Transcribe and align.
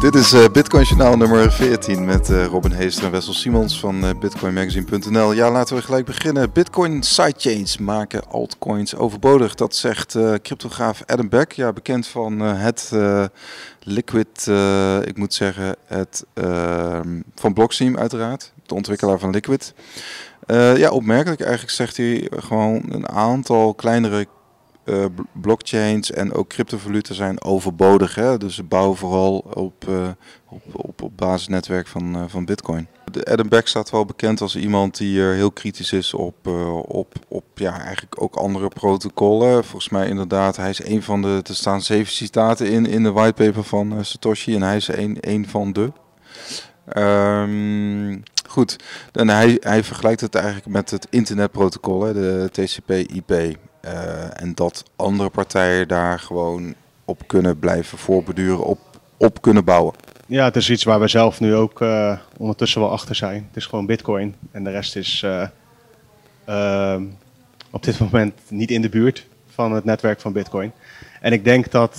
Dit 0.00 0.14
is 0.14 0.32
uh, 0.32 0.44
Bitcoin 0.52 0.84
Journaal 0.84 1.16
nummer 1.16 1.52
14 1.52 2.04
met 2.04 2.30
uh, 2.30 2.46
Robin 2.46 2.72
Heester 2.72 3.04
en 3.04 3.10
Wessel 3.10 3.32
Simons 3.32 3.80
van 3.80 4.04
uh, 4.04 4.10
bitcoinmagazine.nl. 4.20 5.32
Ja, 5.32 5.50
laten 5.50 5.76
we 5.76 5.82
gelijk 5.82 6.04
beginnen. 6.04 6.52
Bitcoin 6.52 7.02
sidechains 7.02 7.78
maken 7.78 8.28
altcoins 8.28 8.96
overbodig. 8.96 9.54
Dat 9.54 9.76
zegt 9.76 10.18
cryptograaf 10.42 11.02
Adam 11.06 11.28
Beck, 11.28 11.52
ja, 11.52 11.72
bekend 11.72 12.06
van 12.06 12.40
het 12.40 12.92
Liquid, 13.80 14.46
ik 15.04 15.16
moet 15.16 15.34
zeggen, 15.34 15.76
het 15.86 16.24
ehm, 16.34 17.20
van 17.34 17.52
Blockstream 17.52 17.98
uiteraard, 17.98 18.52
de 18.66 18.74
ontwikkelaar 18.74 19.18
van 19.18 19.30
Liquid. 19.30 19.74
ja, 20.76 20.90
opmerkelijk 20.90 21.40
eigenlijk 21.40 21.72
zegt 21.72 21.96
hij 21.96 22.30
gewoon 22.30 22.82
een 22.88 23.08
aantal 23.08 23.74
kleinere 23.74 24.26
uh, 24.86 25.04
blockchains 25.32 26.10
en 26.10 26.32
ook 26.32 26.48
cryptovaluta 26.48 27.14
zijn 27.14 27.42
overbodig. 27.42 28.14
Hè? 28.14 28.38
Dus 28.38 28.54
ze 28.54 28.62
bouwen 28.62 28.96
vooral 28.96 29.38
op, 29.38 29.84
uh, 29.88 30.08
op, 30.48 30.62
op, 30.72 31.02
op 31.02 31.16
basisnetwerk 31.16 31.86
van, 31.86 32.16
uh, 32.16 32.22
van 32.26 32.44
Bitcoin. 32.44 32.88
Adam 33.24 33.48
Beck 33.48 33.66
staat 33.66 33.90
wel 33.90 34.04
bekend 34.04 34.40
als 34.40 34.56
iemand 34.56 34.96
die 34.96 35.20
heel 35.20 35.50
kritisch 35.50 35.92
is 35.92 36.14
op, 36.14 36.46
op, 36.86 37.14
op 37.28 37.44
ja, 37.54 37.80
eigenlijk 37.80 38.22
ook 38.22 38.34
andere 38.34 38.68
protocollen. 38.68 39.64
Volgens 39.64 39.88
mij 39.88 40.08
inderdaad, 40.08 40.56
hij 40.56 40.70
is 40.70 40.84
een 40.84 41.02
van 41.02 41.22
de, 41.22 41.40
er 41.42 41.54
staan 41.54 41.82
zeven 41.82 42.12
citaten 42.12 42.70
in, 42.70 42.86
in 42.86 43.02
de 43.02 43.12
whitepaper 43.12 43.64
van 43.64 44.04
Satoshi 44.04 44.54
en 44.54 44.62
hij 44.62 44.76
is 44.76 44.88
een, 44.88 45.16
een 45.20 45.48
van 45.48 45.72
de. 45.72 45.92
Um, 46.96 48.22
goed, 48.48 48.76
en 49.12 49.28
hij, 49.28 49.56
hij 49.60 49.84
vergelijkt 49.84 50.20
het 50.20 50.34
eigenlijk 50.34 50.66
met 50.66 50.90
het 50.90 51.06
internetprotocol, 51.10 52.02
hè, 52.02 52.12
de 52.12 52.48
TCP/IP. 52.52 53.56
Uh, 53.86 54.40
en 54.42 54.54
dat 54.54 54.84
andere 54.96 55.28
partijen 55.28 55.88
daar 55.88 56.18
gewoon 56.18 56.74
op 57.04 57.22
kunnen 57.26 57.58
blijven 57.58 57.98
voorbeduren, 57.98 58.64
op, 58.64 58.78
op 59.16 59.42
kunnen 59.42 59.64
bouwen. 59.64 59.94
Ja, 60.26 60.44
het 60.44 60.56
is 60.56 60.70
iets 60.70 60.84
waar 60.84 61.00
we 61.00 61.08
zelf 61.08 61.40
nu 61.40 61.54
ook 61.54 61.80
uh, 61.80 62.18
ondertussen 62.36 62.80
wel 62.80 62.90
achter 62.90 63.14
zijn. 63.14 63.44
Het 63.46 63.56
is 63.56 63.66
gewoon 63.66 63.86
Bitcoin 63.86 64.34
en 64.50 64.64
de 64.64 64.70
rest 64.70 64.96
is 64.96 65.24
uh, 66.46 66.96
op 67.70 67.82
dit 67.82 67.98
moment 68.00 68.40
niet 68.48 68.70
in 68.70 68.82
de 68.82 68.88
buurt 68.88 69.26
van 69.46 69.72
het 69.72 69.84
netwerk 69.84 70.20
van 70.20 70.32
Bitcoin. 70.32 70.72
En 71.20 71.32
ik 71.32 71.44
denk 71.44 71.70
dat, 71.70 71.92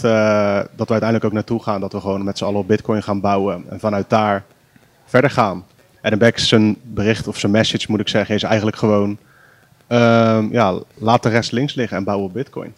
dat 0.75 0.87
we 0.87 0.91
uiteindelijk 0.91 1.23
ook 1.23 1.31
naartoe 1.31 1.63
gaan 1.63 1.81
dat 1.81 1.91
we 1.91 1.99
gewoon 1.99 2.23
met 2.23 2.37
z'n 2.37 2.43
allen 2.43 2.59
op 2.59 2.67
Bitcoin 2.67 3.03
gaan 3.03 3.19
bouwen 3.19 3.65
en 3.69 3.79
vanuit 3.79 4.09
daar 4.09 4.43
verder 5.05 5.29
gaan. 5.29 5.65
Adam 6.01 6.19
Beck 6.19 6.37
zijn 6.39 6.77
bericht 6.83 7.27
of 7.27 7.39
zijn 7.39 7.51
message 7.51 7.85
moet 7.89 7.99
ik 7.99 8.07
zeggen 8.07 8.35
is 8.35 8.43
eigenlijk 8.43 8.77
gewoon 8.77 9.17
ja, 10.51 10.79
laat 10.93 11.23
de 11.23 11.29
rest 11.29 11.51
links 11.51 11.73
liggen 11.73 11.97
en 11.97 12.03
bouw 12.03 12.19
op 12.19 12.33
bitcoin. 12.33 12.73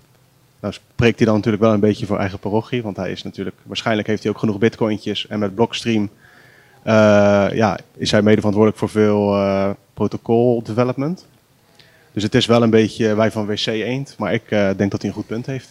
Nou 0.60 0.74
spreekt 0.74 1.18
hij 1.18 1.26
dan 1.26 1.36
natuurlijk 1.36 1.64
wel 1.64 1.74
een 1.74 1.80
beetje 1.80 2.06
voor 2.06 2.18
eigen 2.18 2.40
parochie, 2.40 2.84
want 2.84 2.98
hij 2.98 3.12
is 3.12 3.24
natuurlijk, 3.24 3.56
waarschijnlijk 3.64 4.08
heeft 4.08 4.24
hij 4.24 4.32
ook 4.32 4.40
genoeg 4.40 4.58
bitcointjes 4.58 5.28
en 5.28 5.40
met 5.40 5.56
Blockstream 5.56 6.10
uh, 6.84 6.94
ja, 7.54 7.80
is 7.98 8.12
hij 8.12 8.22
mede 8.22 8.38
verantwoordelijk 8.38 8.78
voor 8.78 8.90
veel 8.90 9.36
uh, 9.36 9.70
protocol 9.94 10.64
development. 10.64 11.26
Dus 12.14 12.24
het 12.24 12.36
is 12.36 12.46
wel 12.46 12.64
een 12.64 12.70
beetje 12.70 13.16
wij 13.16 13.32
van 13.32 13.46
WC 13.46 13.66
eend, 13.66 14.16
maar 14.18 14.34
ik 14.34 14.52
uh, 14.52 14.70
denk 14.78 14.92
dat 14.92 15.02
hij 15.02 15.10
een 15.10 15.16
goed 15.16 15.28
punt 15.28 15.46
heeft. 15.46 15.70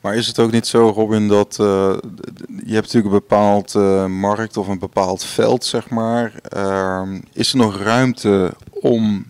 Maar 0.00 0.14
is 0.14 0.26
het 0.26 0.38
ook 0.38 0.50
niet 0.50 0.66
zo, 0.66 0.88
Robin, 0.88 1.28
dat 1.28 1.54
je 1.56 2.74
hebt 2.74 2.92
natuurlijk 2.92 3.04
een 3.14 3.20
bepaald 3.28 3.74
markt 4.08 4.56
of 4.56 4.68
een 4.68 4.78
bepaald 4.78 5.24
veld, 5.24 5.64
zeg 5.64 5.88
maar. 5.88 6.32
Uh, 6.56 7.02
is 7.32 7.52
er 7.52 7.58
nog 7.58 7.82
ruimte 7.82 8.54
om 8.70 9.24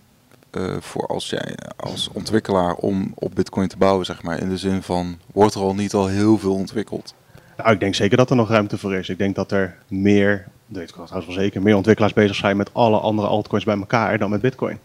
uh, 0.58 0.76
voor 0.80 1.06
als 1.06 1.30
jij 1.30 1.56
als 1.76 2.08
ontwikkelaar 2.12 2.74
om 2.74 3.12
op 3.14 3.34
Bitcoin 3.34 3.68
te 3.68 3.76
bouwen, 3.76 4.06
zeg 4.06 4.22
maar. 4.22 4.40
In 4.40 4.48
de 4.48 4.56
zin 4.56 4.82
van, 4.82 5.18
wordt 5.32 5.54
er 5.54 5.60
al 5.60 5.74
niet 5.74 5.94
al 5.94 6.06
heel 6.06 6.38
veel 6.38 6.54
ontwikkeld? 6.54 7.14
Nou, 7.56 7.72
ik 7.72 7.80
denk 7.80 7.94
zeker 7.94 8.16
dat 8.16 8.30
er 8.30 8.36
nog 8.36 8.48
ruimte 8.48 8.78
voor 8.78 8.94
is. 8.94 9.08
Ik 9.08 9.18
denk 9.18 9.34
dat 9.34 9.52
er 9.52 9.76
meer, 9.88 10.46
dat 10.66 10.78
weet 10.78 10.88
ik 10.88 10.94
wel 11.10 11.22
zeker, 11.28 11.62
meer 11.62 11.76
ontwikkelaars 11.76 12.12
bezig 12.14 12.36
zijn 12.36 12.56
met 12.56 12.74
alle 12.74 12.98
andere 12.98 13.28
altcoins 13.28 13.64
bij 13.64 13.76
elkaar 13.76 14.18
dan 14.18 14.30
met 14.30 14.40
Bitcoin. 14.40 14.78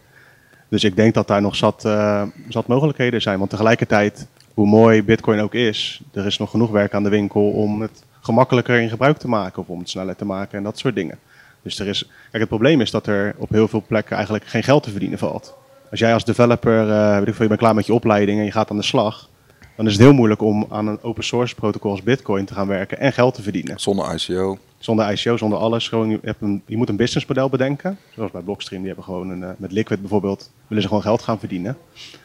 Dus 0.68 0.84
ik 0.84 0.96
denk 0.96 1.14
dat 1.14 1.26
daar 1.26 1.40
nog 1.40 1.56
zat, 1.56 1.84
uh, 1.86 2.22
zat 2.48 2.66
mogelijkheden 2.66 3.22
zijn. 3.22 3.38
Want 3.38 3.50
tegelijkertijd, 3.50 4.26
hoe 4.54 4.66
mooi 4.66 5.02
Bitcoin 5.02 5.40
ook 5.40 5.54
is, 5.54 6.02
er 6.12 6.26
is 6.26 6.38
nog 6.38 6.50
genoeg 6.50 6.70
werk 6.70 6.94
aan 6.94 7.02
de 7.02 7.08
winkel 7.08 7.50
om 7.50 7.80
het 7.80 8.02
gemakkelijker 8.20 8.80
in 8.80 8.88
gebruik 8.88 9.18
te 9.18 9.28
maken 9.28 9.62
of 9.62 9.68
om 9.68 9.78
het 9.78 9.90
sneller 9.90 10.16
te 10.16 10.24
maken 10.24 10.58
en 10.58 10.64
dat 10.64 10.78
soort 10.78 10.94
dingen. 10.94 11.18
Dus 11.62 11.78
er 11.78 11.86
is, 11.86 12.08
kijk, 12.30 12.42
het 12.42 12.48
probleem 12.48 12.80
is 12.80 12.90
dat 12.90 13.06
er 13.06 13.34
op 13.36 13.48
heel 13.48 13.68
veel 13.68 13.84
plekken 13.86 14.14
eigenlijk 14.14 14.46
geen 14.46 14.62
geld 14.62 14.82
te 14.82 14.90
verdienen 14.90 15.18
valt. 15.18 15.54
Als 15.92 16.00
jij 16.00 16.14
als 16.14 16.24
developer, 16.24 16.88
uh, 16.88 17.18
weet 17.18 17.28
ik 17.28 17.34
veel, 17.34 17.42
je 17.42 17.48
bent 17.48 17.60
klaar 17.60 17.74
met 17.74 17.86
je 17.86 17.94
opleiding 17.94 18.38
en 18.38 18.44
je 18.44 18.50
gaat 18.50 18.70
aan 18.70 18.76
de 18.76 18.82
slag, 18.82 19.28
dan 19.76 19.86
is 19.86 19.92
het 19.92 20.02
heel 20.02 20.12
moeilijk 20.12 20.42
om 20.42 20.66
aan 20.68 20.86
een 20.86 21.02
open 21.02 21.24
source 21.24 21.54
protocol 21.54 21.90
als 21.90 22.02
Bitcoin 22.02 22.44
te 22.44 22.54
gaan 22.54 22.66
werken 22.66 22.98
en 22.98 23.12
geld 23.12 23.34
te 23.34 23.42
verdienen. 23.42 23.80
Zonder 23.80 24.14
ICO. 24.14 24.58
Zonder 24.78 25.12
ICO, 25.12 25.36
zonder 25.36 25.58
alles. 25.58 25.88
Gewoon, 25.88 26.08
je, 26.08 26.18
hebt 26.22 26.42
een, 26.42 26.62
je 26.66 26.76
moet 26.76 26.88
een 26.88 26.96
businessmodel 26.96 27.48
bedenken. 27.48 27.98
Zoals 28.14 28.30
bij 28.30 28.40
Blockstream, 28.40 28.82
die 28.82 28.92
hebben 28.92 29.12
gewoon 29.14 29.30
een, 29.30 29.40
uh, 29.40 29.48
met 29.56 29.72
Liquid 29.72 30.00
bijvoorbeeld, 30.00 30.50
willen 30.66 30.82
ze 30.82 30.88
gewoon 30.88 31.02
geld 31.02 31.22
gaan 31.22 31.38
verdienen. 31.38 31.76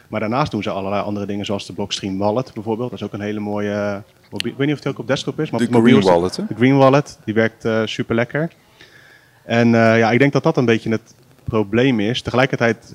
Maar 0.08 0.20
daarnaast 0.20 0.50
doen 0.50 0.62
ze 0.62 0.70
allerlei 0.70 1.02
andere 1.02 1.26
dingen, 1.26 1.44
zoals 1.44 1.66
de 1.66 1.72
Blockstream 1.72 2.18
Wallet 2.18 2.50
bijvoorbeeld. 2.54 2.90
Dat 2.90 2.98
is 2.98 3.06
ook 3.06 3.12
een 3.12 3.20
hele 3.20 3.40
mooie. 3.40 4.02
Ik 4.30 4.54
weet 4.56 4.58
niet 4.58 4.72
of 4.72 4.78
het 4.78 4.86
ook 4.86 4.98
op 4.98 5.06
desktop 5.06 5.40
is, 5.40 5.50
maar 5.50 5.60
de 5.60 5.80
Green 5.80 6.00
Wallet. 6.00 6.36
Hè? 6.36 6.42
De 6.48 6.54
Green 6.54 6.76
Wallet, 6.76 7.18
die 7.24 7.34
werkt 7.34 7.64
uh, 7.64 7.82
super 7.84 8.14
lekker. 8.14 8.50
En 9.44 9.68
ja, 9.68 10.10
ik 10.10 10.18
denk 10.18 10.32
dat 10.32 10.42
dat 10.42 10.56
een 10.56 10.64
beetje 10.64 10.90
het 10.90 11.14
probleem 11.44 12.00
is. 12.00 12.22
Tegelijkertijd 12.22 12.94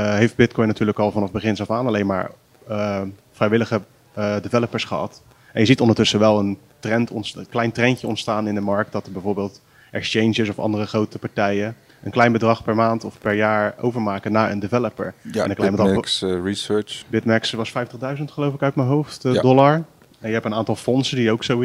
heeft 0.00 0.36
Bitcoin 0.36 0.68
natuurlijk 0.68 0.98
al 0.98 1.10
vanaf 1.10 1.30
begin 1.30 1.56
af 1.58 1.70
aan 1.70 1.86
alleen 1.86 2.06
maar 2.06 2.30
uh, 2.70 3.00
vrijwillige 3.32 3.80
uh, 4.18 4.36
developers 4.42 4.84
gehad. 4.84 5.22
En 5.52 5.60
je 5.60 5.66
ziet 5.66 5.80
ondertussen 5.80 6.18
wel 6.18 6.38
een, 6.38 6.58
trend 6.80 7.10
een 7.10 7.46
klein 7.50 7.72
trendje 7.72 8.06
ontstaan 8.06 8.48
in 8.48 8.54
de 8.54 8.60
markt 8.60 8.92
dat 8.92 9.06
er 9.06 9.12
bijvoorbeeld 9.12 9.60
exchanges 9.90 10.48
of 10.48 10.58
andere 10.58 10.86
grote 10.86 11.18
partijen 11.18 11.76
een 12.02 12.10
klein 12.10 12.32
bedrag 12.32 12.64
per 12.64 12.74
maand 12.74 13.04
of 13.04 13.18
per 13.18 13.34
jaar 13.34 13.74
overmaken 13.80 14.32
naar 14.32 14.50
een 14.50 14.58
developer. 14.58 15.14
Ja, 15.32 15.44
en 15.44 15.50
een 15.50 15.56
klein 15.56 15.76
Bitmax 15.76 16.20
bedrag, 16.20 16.44
Research. 16.44 17.04
Bitmax 17.08 17.52
was 17.52 17.72
50.000 18.18 18.24
geloof 18.24 18.54
ik 18.54 18.62
uit 18.62 18.74
mijn 18.74 18.88
hoofd, 18.88 19.22
ja. 19.22 19.40
dollar. 19.40 19.84
En 20.20 20.28
je 20.28 20.34
hebt 20.34 20.44
een 20.44 20.54
aantal 20.54 20.76
fondsen 20.76 21.16
die 21.16 21.30
ook 21.30 21.44
zo, 21.44 21.62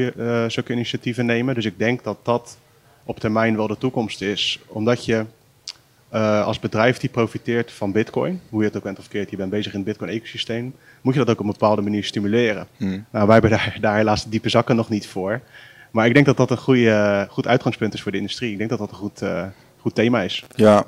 zulke 0.47 0.73
initiatieven 0.73 1.25
nemen. 1.25 1.55
Dus 1.55 1.65
ik 1.65 1.79
denk 1.79 2.03
dat 2.03 2.17
dat 2.23 2.57
op 3.03 3.19
termijn 3.19 3.55
wel 3.55 3.67
de 3.67 3.77
toekomst 3.77 4.21
is. 4.21 4.59
Omdat 4.67 5.05
je 5.05 5.25
uh, 6.13 6.45
als 6.45 6.59
bedrijf 6.59 6.97
die 6.97 7.09
profiteert 7.09 7.71
van 7.71 7.91
Bitcoin, 7.91 8.41
hoe 8.49 8.61
je 8.61 8.67
het 8.67 8.77
ook 8.77 8.83
bent 8.83 8.97
of 8.97 9.03
verkeerd, 9.03 9.29
je 9.29 9.37
bent 9.37 9.49
bezig 9.49 9.71
in 9.71 9.79
het 9.79 9.87
Bitcoin-ecosysteem, 9.87 10.73
moet 11.01 11.13
je 11.13 11.19
dat 11.19 11.29
ook 11.29 11.39
op 11.39 11.45
een 11.45 11.51
bepaalde 11.51 11.81
manier 11.81 12.03
stimuleren. 12.03 12.67
Hmm. 12.77 13.05
Nou, 13.11 13.25
wij 13.25 13.33
hebben 13.33 13.51
daar, 13.51 13.77
daar 13.81 13.95
helaas 13.95 14.23
de 14.23 14.29
diepe 14.29 14.49
zakken 14.49 14.75
nog 14.75 14.89
niet 14.89 15.07
voor. 15.07 15.41
Maar 15.91 16.07
ik 16.07 16.13
denk 16.13 16.25
dat 16.25 16.37
dat 16.37 16.51
een 16.51 16.57
goede, 16.57 17.27
goed 17.29 17.47
uitgangspunt 17.47 17.93
is 17.93 18.01
voor 18.01 18.11
de 18.11 18.17
industrie. 18.17 18.51
Ik 18.51 18.57
denk 18.57 18.69
dat 18.69 18.79
dat 18.79 18.89
een 18.89 18.95
goed, 18.95 19.21
uh, 19.21 19.45
goed 19.81 19.95
thema 19.95 20.21
is. 20.21 20.43
Ja, 20.55 20.85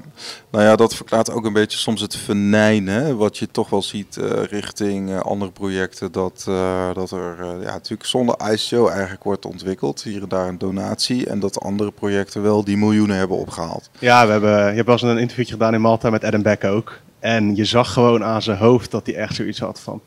nou 0.52 0.64
ja, 0.64 0.76
dat 0.76 0.96
verklaart 0.96 1.32
ook 1.32 1.46
een 1.46 1.54
beetje 1.54 1.78
soms 1.78 2.02
het 2.02 2.16
venijnen. 2.16 3.18
Wat 3.18 3.38
je 3.38 3.48
toch 3.52 3.70
wel 3.70 3.82
ziet 3.82 4.18
uh, 4.18 4.44
richting 4.44 5.10
uh, 5.10 5.20
andere 5.20 5.52
projecten. 5.52 6.12
Dat, 6.12 6.46
uh, 6.50 6.94
dat 6.94 7.12
er 7.12 7.38
ja, 7.62 7.72
natuurlijk 7.72 8.10
zonder 8.10 8.36
ICO 8.52 8.88
eigenlijk 8.88 9.24
wordt 9.24 9.46
ontwikkeld. 9.46 10.04
Hier 10.04 10.22
en 10.22 10.30
daar 10.30 10.48
een 10.48 10.58
donatie. 10.58 11.30
En 11.30 11.40
dat 11.40 11.62
andere 11.62 11.92
projecten 11.92 12.42
wel 12.42 12.64
die 12.64 12.78
miljoenen 12.78 13.18
hebben 13.18 13.38
opgehaald. 13.38 13.90
Ja, 14.00 14.26
we 14.26 14.32
hebben, 14.32 14.50
je 14.50 14.74
hebt 14.74 14.86
wel 14.86 14.96
eens 14.96 15.02
een 15.02 15.18
interviewtje 15.18 15.54
gedaan 15.54 15.74
in 15.74 15.82
Malta 15.82 16.10
met 16.10 16.24
Adam 16.24 16.42
Beck 16.42 16.64
ook. 16.64 17.00
En 17.20 17.56
je 17.56 17.66
zag 17.66 17.94
gewoon 17.94 18.24
aan 18.24 18.42
zijn 18.42 18.58
hoofd 18.58 18.92
dat 18.92 19.06
hij 19.06 19.16
echt 19.16 19.36
zoiets 19.36 19.60
had 19.60 19.80
van... 19.80 20.02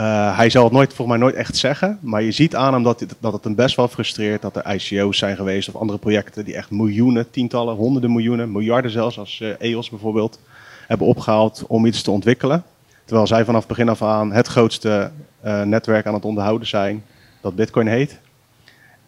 Uh, 0.00 0.36
hij 0.36 0.50
zal 0.50 0.64
het 0.64 0.72
nooit, 0.72 0.94
volgens 0.94 1.18
mij 1.18 1.26
nooit 1.26 1.34
echt 1.34 1.56
zeggen, 1.56 1.98
maar 2.00 2.22
je 2.22 2.32
ziet 2.32 2.56
aan 2.56 2.72
hem 2.72 2.82
dat, 2.82 3.04
dat 3.20 3.32
het 3.32 3.44
hem 3.44 3.54
best 3.54 3.76
wel 3.76 3.88
frustreert 3.88 4.42
dat 4.42 4.56
er 4.56 4.74
ICO's 4.74 5.18
zijn 5.18 5.36
geweest 5.36 5.68
of 5.68 5.76
andere 5.76 5.98
projecten 5.98 6.44
die 6.44 6.54
echt 6.54 6.70
miljoenen, 6.70 7.30
tientallen, 7.30 7.74
honderden 7.74 8.12
miljoenen, 8.12 8.52
miljarden 8.52 8.90
zelfs, 8.90 9.18
als 9.18 9.42
EOS 9.58 9.90
bijvoorbeeld, 9.90 10.40
hebben 10.86 11.06
opgehaald 11.06 11.64
om 11.66 11.86
iets 11.86 12.02
te 12.02 12.10
ontwikkelen. 12.10 12.62
Terwijl 13.04 13.26
zij 13.26 13.44
vanaf 13.44 13.66
begin 13.66 13.88
af 13.88 14.02
aan 14.02 14.32
het 14.32 14.46
grootste 14.46 15.10
uh, 15.44 15.62
netwerk 15.62 16.06
aan 16.06 16.14
het 16.14 16.24
onderhouden 16.24 16.68
zijn, 16.68 17.04
dat 17.40 17.54
Bitcoin 17.54 17.86
heet. 17.86 18.18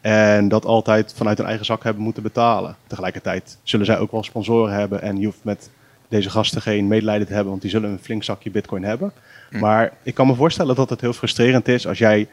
En 0.01 0.49
dat 0.49 0.65
altijd 0.65 1.15
vanuit 1.17 1.39
hun 1.39 1.47
eigen 1.47 1.67
zak 1.67 1.83
hebben 1.83 2.03
moeten 2.03 2.23
betalen. 2.23 2.77
Tegelijkertijd 2.87 3.59
zullen 3.63 3.87
zij 3.87 3.99
ook 3.99 4.11
wel 4.11 4.23
sponsoren 4.23 4.75
hebben 4.75 5.03
en 5.03 5.19
je 5.19 5.25
hoeft 5.25 5.45
met 5.45 5.71
deze 6.09 6.31
gasten 6.31 6.63
geen 6.63 6.89
medelijden 6.89 7.27
te 7.27 7.33
hebben, 7.33 7.51
want 7.51 7.63
die 7.63 7.71
zullen 7.71 7.91
een 7.91 7.99
flink 7.99 8.25
zakje 8.25 8.51
Bitcoin 8.51 8.85
hebben. 8.85 9.13
Hm. 9.53 9.59
Maar 9.59 9.93
ik 10.03 10.15
kan 10.15 10.27
me 10.27 10.35
voorstellen 10.35 10.75
dat 10.75 10.91
het 10.91 11.01
heel 11.01 11.13
frustrerend 11.13 11.69
is 11.69 11.87
als 11.87 11.99
jij 11.99 12.29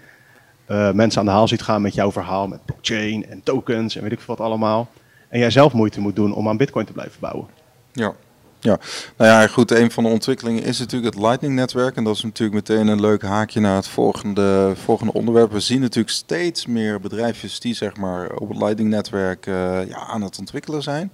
uh, 0.67 0.91
mensen 0.91 1.19
aan 1.19 1.25
de 1.25 1.31
haal 1.31 1.47
ziet 1.47 1.61
gaan 1.61 1.81
met 1.81 1.93
jouw 1.93 2.11
verhaal, 2.11 2.47
met 2.47 2.65
blockchain 2.65 3.25
en 3.29 3.43
tokens 3.43 3.95
en 3.95 4.03
weet 4.03 4.11
ik 4.11 4.19
veel 4.19 4.35
wat 4.35 4.45
allemaal. 4.45 4.89
En 5.29 5.39
jij 5.39 5.49
zelf 5.49 5.73
moeite 5.73 6.01
moet 6.01 6.15
doen 6.15 6.33
om 6.33 6.47
aan 6.47 6.57
Bitcoin 6.57 6.85
te 6.85 6.93
blijven 6.93 7.19
bouwen. 7.19 7.47
Ja. 7.91 8.13
Ja, 8.61 8.79
nou 9.17 9.31
ja, 9.31 9.47
goed. 9.47 9.71
Een 9.71 9.91
van 9.91 10.03
de 10.03 10.09
ontwikkelingen 10.09 10.63
is 10.63 10.79
natuurlijk 10.79 11.15
het 11.15 11.23
Lightning-netwerk. 11.23 11.95
En 11.95 12.03
dat 12.03 12.15
is 12.15 12.23
natuurlijk 12.23 12.69
meteen 12.69 12.87
een 12.87 13.01
leuk 13.01 13.21
haakje 13.21 13.59
naar 13.59 13.75
het 13.75 13.87
volgende, 13.87 14.71
volgende 14.75 15.13
onderwerp. 15.13 15.51
We 15.51 15.59
zien 15.59 15.81
natuurlijk 15.81 16.15
steeds 16.15 16.65
meer 16.65 16.99
bedrijfjes 16.99 17.59
die 17.59 17.73
zeg 17.73 17.95
maar, 17.95 18.31
op 18.31 18.49
het 18.49 18.57
Lightning-netwerk 18.57 19.45
uh, 19.45 19.87
ja, 19.87 19.97
aan 20.07 20.21
het 20.21 20.39
ontwikkelen 20.39 20.83
zijn. 20.83 21.11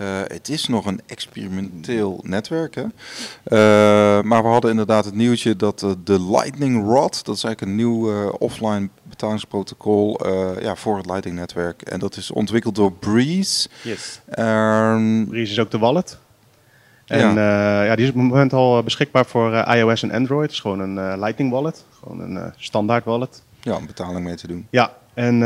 Uh, 0.00 0.20
het 0.26 0.48
is 0.48 0.68
nog 0.68 0.86
een 0.86 1.00
experimenteel 1.06 2.20
netwerk. 2.22 2.74
Hè? 2.74 2.82
Uh, 2.82 4.22
maar 4.22 4.42
we 4.42 4.48
hadden 4.48 4.70
inderdaad 4.70 5.04
het 5.04 5.14
nieuwtje 5.14 5.56
dat 5.56 5.82
uh, 5.82 5.90
de 6.04 6.20
Lightning 6.20 6.84
Rod, 6.84 7.24
dat 7.24 7.36
is 7.36 7.44
eigenlijk 7.44 7.60
een 7.60 7.74
nieuw 7.76 8.30
offline 8.30 8.88
betalingsprotocol 9.02 10.26
ja, 10.60 10.76
voor 10.76 10.96
het 10.96 11.06
Lightning-netwerk. 11.06 11.82
En 11.82 11.98
dat 11.98 12.16
is 12.16 12.30
ontwikkeld 12.30 12.74
door 12.74 12.92
Breeze. 12.92 13.68
Yes. 13.82 14.20
Um, 14.38 15.26
Breeze 15.28 15.52
is 15.52 15.58
ook 15.58 15.70
de 15.70 15.78
wallet. 15.78 16.18
En 17.06 17.34
ja. 17.34 17.84
ja 17.84 17.94
die 17.96 18.04
is 18.04 18.10
op 18.10 18.16
het 18.16 18.24
moment 18.24 18.52
al 18.52 18.82
beschikbaar 18.82 19.26
voor 19.26 19.54
iOS 19.54 20.02
en 20.02 20.12
Android. 20.12 20.42
Het 20.42 20.50
is 20.50 20.60
gewoon 20.60 20.80
een 20.80 21.18
Lightning 21.18 21.50
wallet. 21.50 21.84
Gewoon 22.02 22.20
een 22.20 22.52
standaard 22.56 23.04
wallet. 23.04 23.42
Ja, 23.60 23.76
om 23.76 23.86
betaling 23.86 24.24
mee 24.24 24.34
te 24.34 24.46
doen. 24.46 24.66
Ja, 24.70 24.92
en 25.14 25.42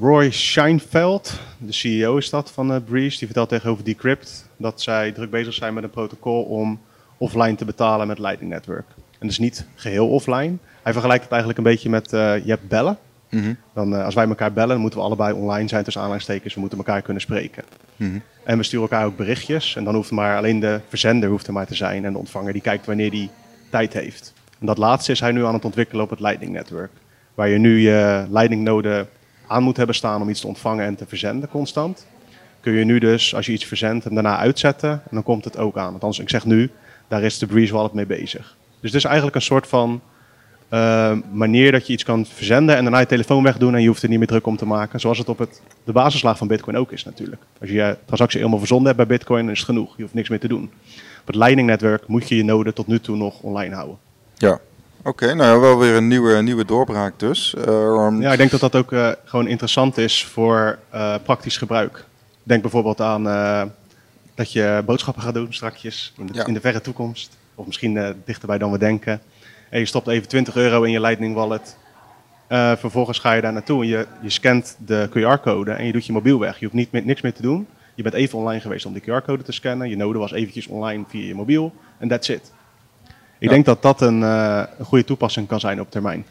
Roy 0.00 0.30
Scheinfeld, 0.30 1.40
de 1.58 1.72
CEO 1.72 2.16
is 2.16 2.30
dat 2.30 2.50
van 2.50 2.84
Breeze, 2.84 3.18
die 3.18 3.26
vertelt 3.26 3.48
tegenover 3.48 3.84
Decrypt 3.84 4.48
dat 4.56 4.82
zij 4.82 5.12
druk 5.12 5.30
bezig 5.30 5.54
zijn 5.54 5.74
met 5.74 5.84
een 5.84 5.90
protocol 5.90 6.42
om 6.42 6.80
offline 7.18 7.54
te 7.54 7.64
betalen 7.64 8.06
met 8.06 8.18
Lightning 8.18 8.52
Network. 8.52 8.86
En 9.18 9.26
dus 9.26 9.38
niet 9.38 9.66
geheel 9.74 10.08
offline. 10.08 10.56
Hij 10.82 10.92
vergelijkt 10.92 11.22
het 11.22 11.32
eigenlijk 11.32 11.58
een 11.58 11.72
beetje 11.72 11.90
met, 11.90 12.12
uh, 12.12 12.44
je 12.44 12.50
hebt 12.50 12.68
bellen. 12.68 12.98
Mhm. 13.30 13.54
Dan, 13.74 14.04
als 14.04 14.14
wij 14.14 14.28
elkaar 14.28 14.52
bellen, 14.52 14.80
moeten 14.80 14.98
we 14.98 15.04
allebei 15.04 15.32
online 15.32 15.68
zijn 15.68 15.84
tussen 15.84 16.02
aanleidingstekens. 16.02 16.54
We 16.54 16.60
moeten 16.60 16.78
elkaar 16.78 17.02
kunnen 17.02 17.22
spreken. 17.22 17.64
Mhm. 17.96 18.18
En 18.44 18.58
we 18.58 18.64
sturen 18.64 18.88
elkaar 18.88 19.06
ook 19.06 19.16
berichtjes. 19.16 19.76
En 19.76 19.84
dan 19.84 19.94
hoeft 19.94 20.10
maar 20.10 20.36
alleen 20.36 20.60
de 20.60 20.80
verzender 20.88 21.28
hoeft 21.28 21.46
er 21.46 21.52
maar 21.52 21.66
te 21.66 21.74
zijn. 21.74 22.04
En 22.04 22.12
de 22.12 22.18
ontvanger 22.18 22.52
die 22.52 22.62
kijkt 22.62 22.86
wanneer 22.86 23.10
die 23.10 23.30
tijd 23.70 23.92
heeft. 23.92 24.32
En 24.60 24.66
dat 24.66 24.78
laatste 24.78 25.12
is 25.12 25.20
hij 25.20 25.32
nu 25.32 25.44
aan 25.44 25.54
het 25.54 25.64
ontwikkelen 25.64 26.04
op 26.04 26.10
het 26.10 26.20
Lightning 26.20 26.52
Network. 26.52 26.90
Waar 27.36 27.48
je 27.48 27.58
nu 27.58 27.80
je 27.80 28.26
Lightning 28.30 28.62
node 28.62 29.06
aan 29.46 29.62
moet 29.62 29.76
hebben 29.76 29.94
staan 29.94 30.22
om 30.22 30.28
iets 30.28 30.40
te 30.40 30.46
ontvangen 30.46 30.84
en 30.84 30.96
te 30.96 31.06
verzenden 31.06 31.48
constant. 31.48 32.06
Kun 32.60 32.72
je 32.72 32.84
nu 32.84 32.98
dus, 32.98 33.34
als 33.34 33.46
je 33.46 33.52
iets 33.52 33.64
verzendt, 33.64 34.04
hem 34.04 34.14
daarna 34.14 34.38
uitzetten. 34.38 34.90
En 34.90 35.10
dan 35.10 35.22
komt 35.22 35.44
het 35.44 35.58
ook 35.58 35.76
aan. 35.76 35.92
Althans, 35.92 36.18
ik 36.18 36.28
zeg 36.28 36.44
nu, 36.44 36.70
daar 37.08 37.22
is 37.22 37.38
de 37.38 37.46
Breeze 37.46 37.72
Wallet 37.72 37.92
mee 37.92 38.06
bezig. 38.06 38.56
Dus 38.80 38.90
het 38.90 38.94
is 38.94 39.04
eigenlijk 39.04 39.36
een 39.36 39.42
soort 39.42 39.66
van 39.66 40.00
uh, 40.72 41.12
manier 41.32 41.72
dat 41.72 41.86
je 41.86 41.92
iets 41.92 42.04
kan 42.04 42.26
verzenden 42.26 42.76
en 42.76 42.82
daarna 42.82 42.98
je 42.98 43.06
telefoon 43.06 43.42
wegdoen 43.42 43.74
en 43.74 43.80
je 43.80 43.88
hoeft 43.88 44.02
er 44.02 44.08
niet 44.08 44.18
meer 44.18 44.26
druk 44.26 44.46
om 44.46 44.56
te 44.56 44.66
maken. 44.66 45.00
Zoals 45.00 45.18
het 45.18 45.28
op 45.28 45.38
het, 45.38 45.60
de 45.84 45.92
basislaag 45.92 46.38
van 46.38 46.46
Bitcoin 46.46 46.76
ook 46.76 46.92
is 46.92 47.04
natuurlijk. 47.04 47.42
Als 47.60 47.68
je 47.68 47.74
je 47.74 47.96
transactie 48.04 48.38
helemaal 48.38 48.58
verzonden 48.58 48.86
hebt 48.86 49.08
bij 49.08 49.18
Bitcoin, 49.18 49.42
dan 49.42 49.52
is 49.52 49.58
het 49.58 49.68
genoeg. 49.68 49.96
Je 49.96 50.02
hoeft 50.02 50.14
niks 50.14 50.28
meer 50.28 50.40
te 50.40 50.48
doen. 50.48 50.70
Op 51.20 51.26
het 51.26 51.36
Lightning-netwerk 51.36 52.06
moet 52.06 52.28
je 52.28 52.36
je 52.36 52.44
node 52.44 52.72
tot 52.72 52.86
nu 52.86 53.00
toe 53.00 53.16
nog 53.16 53.40
online 53.40 53.74
houden. 53.74 53.96
Ja, 54.34 54.60
Oké, 55.06 55.34
nou 55.34 55.54
ja, 55.54 55.60
wel 55.60 55.78
weer 55.78 55.94
een 55.94 56.08
nieuwe, 56.08 56.42
nieuwe 56.42 56.64
doorbraak 56.64 57.18
dus. 57.18 57.54
Uh, 57.58 58.16
ja, 58.20 58.32
ik 58.32 58.38
denk 58.38 58.50
dat 58.50 58.60
dat 58.60 58.76
ook 58.76 58.92
uh, 58.92 59.12
gewoon 59.24 59.46
interessant 59.46 59.98
is 59.98 60.24
voor 60.24 60.78
uh, 60.94 61.14
praktisch 61.22 61.56
gebruik. 61.56 62.04
Denk 62.42 62.62
bijvoorbeeld 62.62 63.00
aan 63.00 63.22
dat 64.34 64.52
je 64.52 64.82
boodschappen 64.86 65.22
gaat 65.22 65.34
doen 65.34 65.52
strakjes 65.52 66.12
in 66.16 66.26
de, 66.26 66.34
ja. 66.34 66.46
in 66.46 66.54
de 66.54 66.60
verre 66.60 66.80
toekomst. 66.80 67.36
Of 67.54 67.66
misschien 67.66 68.14
dichterbij 68.24 68.58
dan 68.58 68.70
we 68.70 68.78
denken. 68.78 69.20
En 69.70 69.78
je 69.78 69.86
stopt 69.86 70.08
even 70.08 70.28
20 70.28 70.56
euro 70.56 70.82
in 70.82 70.90
je 70.90 71.00
Lightning 71.00 71.34
wallet. 71.34 71.76
Vervolgens 72.78 73.18
ga 73.18 73.32
je 73.32 73.40
daar 73.40 73.52
naartoe 73.52 73.82
en 73.82 73.88
je, 73.88 74.06
je 74.22 74.30
scant 74.30 74.76
de 74.78 75.08
QR-code 75.10 75.70
en 75.70 75.86
je 75.86 75.92
doet 75.92 76.06
je 76.06 76.12
mobiel 76.12 76.38
weg. 76.38 76.58
Je 76.58 76.64
hoeft 76.64 76.90
niet 76.92 77.04
niks 77.04 77.20
meer 77.20 77.34
te 77.34 77.42
doen. 77.42 77.66
Je 77.94 78.02
bent 78.02 78.14
even 78.14 78.38
online 78.38 78.60
geweest 78.60 78.86
om 78.86 78.92
de 78.92 79.00
QR-code 79.00 79.42
te 79.42 79.52
scannen. 79.52 79.88
Je 79.88 79.96
node 79.96 80.18
was 80.18 80.32
eventjes 80.32 80.66
online 80.66 81.04
via 81.08 81.26
je 81.26 81.34
mobiel 81.34 81.72
en 81.98 82.08
that's 82.08 82.28
it. 82.28 82.52
Ik 83.38 83.48
denk 83.48 83.64
dat 83.64 83.82
dat 83.82 84.00
een, 84.00 84.20
uh, 84.20 84.62
een 84.78 84.84
goede 84.84 85.04
toepassing 85.04 85.48
kan 85.48 85.60
zijn 85.60 85.80
op 85.80 85.90
termijn. 85.90 86.26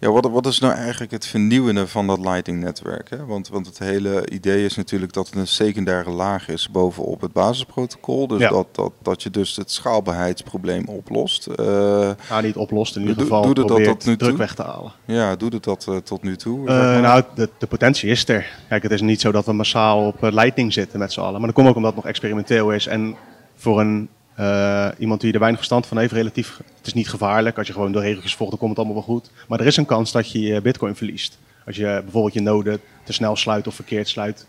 Ja, 0.00 0.10
wat, 0.10 0.30
wat 0.30 0.46
is 0.46 0.58
nou 0.58 0.74
eigenlijk 0.74 1.12
het 1.12 1.26
vernieuwende 1.26 1.86
van 1.86 2.06
dat 2.06 2.18
Lightning-netwerk? 2.18 3.08
Want, 3.26 3.48
want 3.48 3.66
het 3.66 3.78
hele 3.78 4.30
idee 4.30 4.64
is 4.64 4.76
natuurlijk 4.76 5.12
dat 5.12 5.26
het 5.26 5.34
een 5.36 5.46
secundaire 5.46 6.10
laag 6.10 6.48
is 6.48 6.70
bovenop 6.70 7.20
het 7.20 7.32
basisprotocol. 7.32 8.26
Dus 8.26 8.40
Ja. 8.40 8.48
dat, 8.48 8.66
dat, 8.72 8.92
dat 9.02 9.22
je 9.22 9.30
dus 9.30 9.56
het 9.56 9.70
schaalbaarheidsprobleem 9.70 10.84
oplost. 10.88 11.46
Eh, 11.46 12.10
Ja, 12.28 12.40
niet 12.40 12.56
oplost, 12.56 12.96
in 12.96 13.02
ieder 13.02 13.22
geval 13.22 13.42
doe 13.54 13.84
dat 13.84 14.00
toe? 14.00 14.16
druk 14.16 14.36
weg 14.36 14.54
te 14.54 14.62
halen. 14.62 14.92
ja, 15.04 15.36
doet 15.36 15.52
het 15.52 15.64
dat 15.64 15.86
eh, 15.88 15.96
tot 15.96 16.22
nu 16.22 16.36
toe? 16.36 16.58
Eh, 16.68 16.74
maar? 16.74 17.00
nou, 17.00 17.22
de, 17.34 17.48
de 17.58 17.66
potentie 17.66 18.10
is 18.10 18.28
er. 18.28 18.46
Kijk, 18.68 18.82
het 18.82 18.92
is 18.92 19.00
niet 19.00 19.20
zo 19.20 19.32
dat 19.32 19.46
we 19.46 19.52
massaal 19.52 20.06
op 20.06 20.24
eh, 20.24 20.32
Lightning 20.32 20.72
zitten 20.72 20.98
met 20.98 21.12
z'n 21.12 21.20
allen. 21.20 21.32
Maar 21.38 21.46
dat 21.46 21.54
komt 21.54 21.68
ook 21.68 21.76
omdat 21.76 21.90
het 21.94 22.00
nog 22.02 22.10
experimenteel 22.10 22.70
is. 22.70 22.86
En 22.86 23.16
voor 23.56 23.80
een, 23.80 24.08
eh, 24.38 24.88
iemand 24.98 25.20
die 25.20 25.32
er 25.32 25.38
weinig 25.38 25.58
verstand 25.58 25.86
van 25.86 25.98
heeft, 25.98 26.12
relatief... 26.12 26.56
Het 26.76 26.86
is 26.86 26.94
niet 26.94 27.08
gevaarlijk. 27.08 27.58
Als 27.58 27.66
je 27.66 27.72
gewoon 27.72 27.92
de 27.92 28.00
regeltjes 28.00 28.34
volgt, 28.34 28.52
dan 28.52 28.60
komt 28.60 28.76
het 28.76 28.86
allemaal 28.86 29.04
wel 29.06 29.14
goed. 29.14 29.30
Maar 29.48 29.60
er 29.60 29.66
is 29.66 29.76
een 29.76 29.86
kans 29.86 30.12
dat 30.12 30.32
je 30.32 30.40
je 30.40 30.60
bitcoin 30.60 30.96
verliest. 30.96 31.38
Als 31.66 31.76
je 31.76 32.00
bijvoorbeeld 32.02 32.34
je 32.34 32.40
node 32.40 32.80
te 33.04 33.12
snel 33.12 33.36
sluit 33.36 33.66
of 33.66 33.74
verkeerd 33.74 34.08
sluit. 34.08 34.46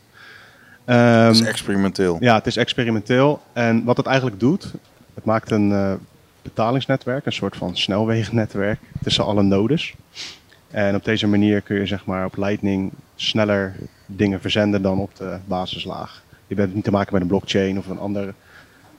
Ehm, 0.86 1.26
het 1.26 1.36
is 1.36 1.42
experimenteel. 1.42 2.18
ja, 2.20 2.36
het 2.36 2.48
is 2.48 2.58
experimenteel. 2.58 3.42
En 3.54 3.84
wat 3.84 3.98
het 3.98 4.06
eigenlijk 4.06 4.40
doet, 4.40 4.74
het 5.14 5.26
maakt 5.26 5.52
een 5.52 5.72
eh, 5.72 5.94
betalingsnetwerk, 6.42 7.26
een 7.26 7.34
soort 7.34 7.56
van 7.56 7.78
snelwegennetwerk 7.78 8.80
tussen 9.04 9.26
alle 9.26 9.44
nodes. 9.44 9.94
En 10.68 10.96
op 10.96 11.04
deze 11.04 11.28
manier 11.28 11.62
kun 11.62 11.76
je 11.76 11.86
zeg 11.86 12.06
maar 12.06 12.26
op 12.26 12.38
Lightning 12.38 12.92
sneller 13.16 13.76
dingen 14.06 14.42
verzenden 14.42 14.82
dan 14.82 15.00
op 15.00 15.16
de 15.16 15.38
basislaag. 15.46 16.24
Je 16.48 16.56
bent 16.56 16.74
niet 16.74 16.84
te 16.84 16.92
maken 16.92 17.14
met 17.14 17.22
een 17.22 17.28
blockchain 17.28 17.78
of 17.78 17.88
een 17.88 18.00
ander 18.00 18.34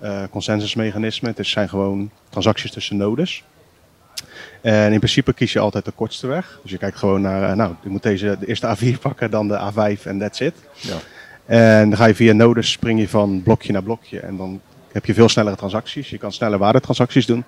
eh, 0.01 0.23
consensusmechanisme. 0.31 1.33
Het 1.37 1.47
zijn 1.47 1.69
gewoon 1.69 2.11
transacties 2.29 2.71
tussen 2.71 2.97
nodes. 2.97 3.45
En 4.61 4.93
in 4.93 4.99
principe 4.99 5.33
kies 5.33 5.53
je 5.53 5.59
altijd 5.59 5.85
de 5.85 5.91
kortste 5.91 6.27
weg. 6.27 6.59
Dus 6.63 6.71
je 6.71 6.79
kijkt 6.79 6.97
gewoon 6.97 7.21
naar, 7.21 7.51
eh, 7.51 7.57
nou, 7.57 7.75
je 7.83 7.89
moet 7.89 8.03
deze 8.03 8.37
de 8.41 8.47
eerste 8.47 8.77
A4 8.77 8.99
pakken, 9.09 9.31
dan 9.31 9.49
de 9.49 9.59
A5 9.73 10.03
en 10.07 10.19
that's 10.19 10.41
it. 10.41 10.55
Ja. 10.75 10.97
En 11.47 11.89
dan 11.89 11.99
ga 11.99 12.05
je 12.07 12.15
via 12.15 12.33
nodes, 12.33 12.71
spring 12.71 13.01
je 13.01 13.09
van 13.09 13.43
blokje 13.43 13.73
naar 13.73 13.83
blokje. 13.83 14.21
En 14.21 14.37
dan 14.37 14.61
heb 14.93 15.05
je 15.05 15.15
veel 15.15 15.29
snellere 15.29 15.57
transacties. 15.57 16.11
Je 16.11 16.19
kan 16.19 16.33
sneller 16.33 16.59
waardetransacties 16.59 17.27
doen. 17.27 17.45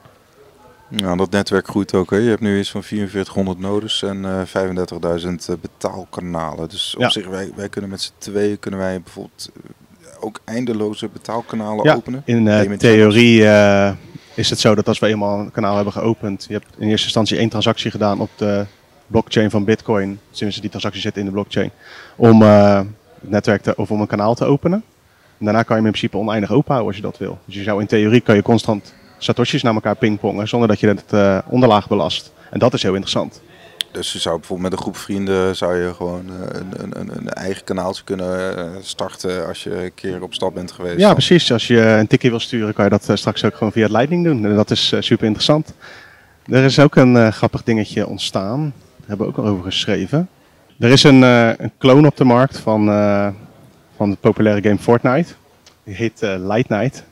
Ja, 0.97 1.17
dat 1.17 1.31
netwerk 1.31 1.69
groeit 1.69 1.95
ook. 1.95 2.11
Hè. 2.11 2.17
Je 2.17 2.29
hebt 2.29 2.41
nu 2.41 2.59
iets 2.59 2.71
van 2.71 2.83
4400 2.83 3.59
nodes 3.59 4.03
en 4.03 4.25
eh 4.25 4.41
35.000 4.43 5.49
eh, 5.49 5.55
betaalkanalen. 5.61 6.69
Dus 6.69 6.95
op 6.95 7.01
Ja. 7.01 7.11
zich, 7.11 7.27
wij, 7.27 7.51
wij 7.57 7.69
kunnen 7.69 7.91
met 7.91 8.01
z'n 8.01 8.13
tweeën 8.19 8.59
kunnen 8.59 8.81
wij 8.81 9.01
bijvoorbeeld 9.03 9.51
ook 10.23 10.41
eindeloze 10.45 11.09
betaalkanalen 11.09 11.85
Ja, 11.85 11.95
openen. 11.95 12.23
In 12.25 12.49
eh, 12.49 12.71
theorie 12.71 13.49
eh, 13.49 13.93
is 14.35 14.51
het 14.51 14.59
zo 14.59 14.75
dat 14.75 14.89
als 14.89 14.99
we 14.99 15.07
eenmaal 15.07 15.39
een 15.39 15.51
kanaal 15.51 15.75
hebben 15.75 15.93
geopend, 15.93 16.45
je 16.49 16.53
hebt 16.53 16.67
in 16.79 16.89
eerste 16.89 17.05
instantie 17.05 17.39
één 17.39 17.49
transactie 17.49 17.91
gedaan 17.91 18.21
op 18.21 18.31
de 18.37 18.65
blockchain 19.07 19.51
van 19.51 19.65
Bitcoin, 19.65 20.19
sinds 20.31 20.61
die 20.61 20.71
transactie 20.71 21.01
zit 21.03 21.17
in 21.17 21.25
de 21.25 21.31
blockchain, 21.31 21.71
om 22.17 22.43
eh, 22.43 22.77
het 23.21 23.31
netwerk 23.31 23.63
te, 23.63 23.77
of 23.77 23.91
om 23.91 24.01
een 24.01 24.07
kanaal 24.07 24.35
te 24.35 24.45
openen. 24.45 24.85
En 25.39 25.45
daarna 25.45 25.63
kan 25.63 25.77
je 25.77 25.83
hem 25.83 25.93
in 25.93 25.99
principe 25.99 26.17
oneindig 26.17 26.51
openhouden 26.53 26.87
als 26.87 26.97
je 26.97 27.03
dat 27.03 27.19
wil. 27.19 27.39
Dus 27.45 27.55
je 27.55 27.63
zou 27.63 27.81
in 27.81 27.87
theorie 27.87 28.21
kan 28.21 28.35
je 28.35 28.43
constant 28.43 28.95
satoshis 29.19 29.63
naar 29.63 29.75
elkaar 29.75 29.97
pingpongen 29.97 30.49
zonder 30.49 30.69
dat 30.69 30.81
je 30.81 30.89
het 30.89 31.05
eh, 31.11 31.39
onderlaag 31.49 31.89
belast. 31.89 32.33
En 32.51 32.59
dat 32.59 32.75
is 32.75 32.83
heel 32.83 32.93
interessant. 32.93 33.41
Dus 33.93 34.13
je 34.13 34.19
zou 34.19 34.39
bijvoorbeeld 34.39 34.71
met 34.71 34.79
een 34.79 34.85
groep 34.85 34.97
vrienden 34.97 35.57
zou 35.57 35.77
je 35.77 35.95
gewoon 35.95 36.25
eh, 36.29 36.61
een, 36.61 37.01
een, 37.01 37.17
een, 37.17 37.29
eigen 37.29 37.65
kanaaltje 37.65 38.05
kunnen 38.05 38.57
eh, 38.57 38.65
starten 38.81 39.47
als 39.47 39.63
je 39.63 39.85
een 39.85 39.95
keer 39.95 40.23
op 40.23 40.35
stap 40.35 40.55
bent 40.55 40.73
geweest. 40.73 40.99
Ja, 40.99 41.13
precies. 41.13 41.53
Als 41.53 41.67
je 41.67 41.81
een 41.81 42.07
tikje 42.07 42.31
wil 42.31 42.41
sturen, 42.41 42.75
kan 42.75 42.85
je 42.85 42.91
dat 42.91 43.09
eh, 43.09 43.17
straks 43.17 43.45
ook 43.45 43.55
gewoon 43.55 43.73
via 43.73 43.89
Lightning 43.91 44.25
doen. 44.25 44.45
En 44.45 44.57
dat 44.57 44.71
is 44.71 44.95
super 44.99 45.25
interessant. 45.25 45.75
Er 46.45 46.65
is 46.65 46.79
ook 46.79 46.97
een 46.97 47.33
grappig 47.33 47.63
dingetje 47.63 48.07
ontstaan. 48.07 48.61
Daar 48.61 49.09
hebben 49.09 49.27
we 49.27 49.33
ook 49.33 49.39
al 49.39 49.51
over 49.51 49.65
geschreven. 49.65 50.29
Er 50.79 50.91
is 50.91 51.03
een, 51.03 51.23
een 51.23 51.73
clone 51.79 52.07
op 52.07 52.17
de 52.17 52.25
markt 52.25 52.59
van, 52.59 52.85
van 53.97 54.11
de 54.11 54.17
populaire 54.21 54.63
game 54.63 54.79
Fortnite. 54.79 55.35
Die 55.85 55.95
heet 55.95 56.23
eh, 56.23 56.35
Light 56.39 56.69
Night. 56.69 57.05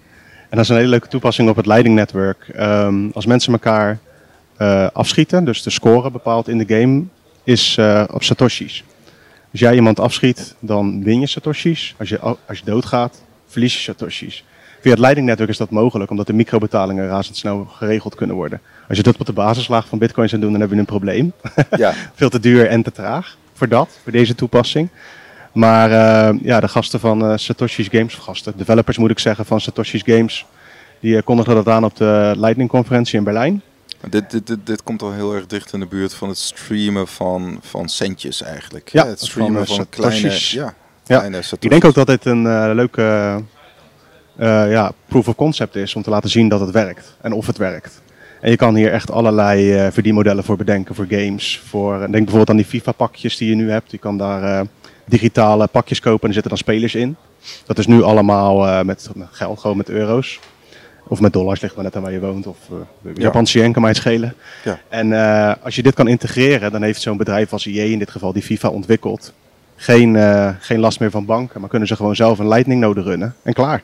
En 0.48 0.56
dat 0.56 0.60
is 0.60 0.68
een 0.68 0.76
hele 0.76 0.88
leuke 0.88 1.08
toepassing 1.08 1.48
op 1.48 1.56
het 1.56 1.66
Lightning 1.66 1.94
Network. 1.94 2.48
Ehm, 2.48 3.08
als 3.12 3.26
mensen 3.26 3.52
elkaar 3.52 3.98
afschieten, 4.92 5.44
dus 5.44 5.62
de 5.62 5.70
score 5.70 6.10
bepaald 6.10 6.48
in 6.48 6.58
de 6.58 6.78
game, 6.78 7.02
is 7.44 7.76
eh, 7.78 8.04
op 8.10 8.22
satoshis. 8.22 8.84
Als 9.50 9.60
jij 9.60 9.74
iemand 9.74 10.00
afschiet, 10.00 10.54
dan 10.58 11.02
win 11.04 11.20
je 11.20 11.26
satoshis. 11.26 11.94
Als 11.98 12.08
je, 12.08 12.20
als 12.20 12.58
je 12.58 12.64
doodgaat, 12.64 13.22
verlies 13.46 13.74
je 13.74 13.80
satoshis. 13.80 14.44
Via 14.80 14.90
het 14.90 15.00
Lightning 15.00 15.26
Network 15.26 15.50
is 15.50 15.56
dat 15.56 15.70
mogelijk, 15.70 16.10
omdat 16.10 16.26
de 16.26 16.32
microbetalingen 16.32 17.08
razendsnel 17.08 17.64
geregeld 17.64 18.14
kunnen 18.14 18.36
worden. 18.36 18.60
Als 18.88 18.96
je 18.96 19.02
dat 19.02 19.18
op 19.18 19.26
de 19.26 19.32
basislaag 19.32 19.88
van 19.88 19.98
Bitcoin 19.98 20.28
zou 20.28 20.40
doen, 20.40 20.52
dan 20.52 20.60
heb 20.60 20.70
je 20.70 20.76
een 20.76 20.84
probleem. 20.84 21.32
Ja, 21.76 21.94
Veel 22.14 22.28
te 22.28 22.40
duur 22.40 22.66
en 22.66 22.82
te 22.82 22.92
traag 22.92 23.36
voor 23.52 23.68
dat, 23.68 23.98
voor 24.02 24.12
deze 24.12 24.34
toepassing. 24.34 24.88
Maar 25.52 25.90
eh, 25.90 26.38
ja, 26.42 26.60
de 26.60 26.68
gasten 26.68 27.00
van 27.00 27.24
eh, 27.24 27.36
Satoshi's 27.36 27.88
Games, 27.90 28.16
of 28.16 28.24
gasten, 28.24 28.52
developers 28.56 28.98
moet 28.98 29.10
ik 29.10 29.18
zeggen, 29.18 29.46
van 29.46 29.60
Satoshi's 29.60 30.02
Games, 30.04 30.46
die 31.00 31.16
eh, 31.16 31.22
kondigden 31.22 31.54
dat 31.54 31.68
aan 31.68 31.84
op 31.84 31.96
de 31.96 32.32
Lightning-conferentie 32.36 33.18
in 33.18 33.24
Berlijn. 33.24 33.62
Dit, 34.08 34.30
dit, 34.30 34.46
dit, 34.46 34.58
dit 34.66 34.82
komt 34.82 35.02
al 35.02 35.12
heel 35.12 35.34
erg 35.34 35.46
dicht 35.46 35.72
in 35.72 35.80
de 35.80 35.86
buurt 35.86 36.14
van 36.14 36.28
het 36.28 36.38
streamen 36.38 37.08
van, 37.08 37.58
van 37.62 37.88
centjes 37.88 38.42
eigenlijk. 38.42 38.88
Ja, 38.88 39.06
het 39.06 39.20
streamen 39.20 39.66
van, 39.66 39.76
van, 39.76 39.84
eh, 39.84 39.90
kleine, 39.90 40.30
ja, 40.30 40.74
Ja. 41.04 41.16
kleine 41.18 41.36
Ik 41.36 41.42
satoshis. 41.44 41.70
denk 41.70 41.84
ook 41.84 41.94
dat 41.94 42.06
dit 42.06 42.24
een 42.24 42.46
eh, 42.46 42.70
leuke 42.74 43.02
eh, 44.36 44.70
ja, 44.70 44.92
proof 45.08 45.28
of 45.28 45.34
concept 45.34 45.76
is 45.76 45.94
om 45.94 46.02
te 46.02 46.10
laten 46.10 46.30
zien 46.30 46.48
dat 46.48 46.60
het 46.60 46.70
werkt 46.70 47.16
en 47.20 47.32
of 47.32 47.46
het 47.46 47.56
werkt. 47.56 48.00
En 48.40 48.50
je 48.50 48.56
kan 48.56 48.74
hier 48.74 48.92
echt 48.92 49.10
allerlei 49.10 49.72
eh, 49.74 49.92
verdienmodellen 49.92 50.44
voor 50.44 50.56
bedenken, 50.56 50.94
voor 50.94 51.06
games. 51.08 51.62
Voor, 51.68 51.98
denk 51.98 52.10
bijvoorbeeld 52.12 52.50
aan 52.50 52.56
die 52.56 52.64
FIFA-pakjes 52.64 53.36
die 53.36 53.48
je 53.48 53.54
nu 53.54 53.70
hebt. 53.70 53.90
Je 53.90 53.98
kan 53.98 54.18
daar 54.18 54.42
eh, 54.60 54.66
digitale 55.04 55.66
pakjes 55.66 56.00
kopen 56.00 56.20
en 56.22 56.26
er 56.28 56.32
zitten 56.32 56.50
dan 56.50 56.58
spelers 56.58 56.94
in. 56.94 57.16
Dat 57.66 57.78
is 57.78 57.86
nu 57.86 58.02
allemaal 58.02 58.66
eh, 58.66 58.82
met 58.82 59.10
geld, 59.30 59.58
gewoon 59.60 59.76
met 59.76 59.88
euro's. 59.88 60.40
Of 61.12 61.20
met 61.20 61.32
dollars, 61.32 61.60
ligt 61.60 61.74
maar 61.74 61.84
net 61.84 61.96
aan 61.96 62.02
waar 62.02 62.12
je 62.12 62.20
woont. 62.20 62.46
Of 62.46 62.56
uh, 62.72 62.78
Ja. 63.02 63.10
Japanse 63.22 63.58
yen 63.58 63.72
kan 63.72 63.82
mij 63.82 63.90
het 63.90 64.00
schelen. 64.00 64.34
Ja. 64.64 64.78
En 64.88 65.12
eh, 65.12 65.54
als 65.64 65.74
je 65.76 65.82
dit 65.82 65.94
kan 65.94 66.08
integreren, 66.08 66.72
dan 66.72 66.82
heeft 66.82 67.00
zo'n 67.02 67.16
bedrijf 67.16 67.52
als 67.52 67.66
EA 67.66 67.84
in 67.84 67.98
dit 67.98 68.10
geval 68.10 68.32
die 68.32 68.42
FIFA 68.42 68.68
ontwikkeld. 68.68 69.32
Geen, 69.76 70.16
eh, 70.16 70.48
geen 70.60 70.78
last 70.78 71.00
meer 71.00 71.10
van 71.10 71.24
banken, 71.24 71.60
maar 71.60 71.68
kunnen 71.70 71.88
ze 71.88 71.96
gewoon 71.96 72.16
zelf 72.16 72.38
een 72.38 72.48
Lightning 72.48 72.80
node 72.80 73.02
runnen. 73.02 73.34
En 73.42 73.52
klaar. 73.52 73.82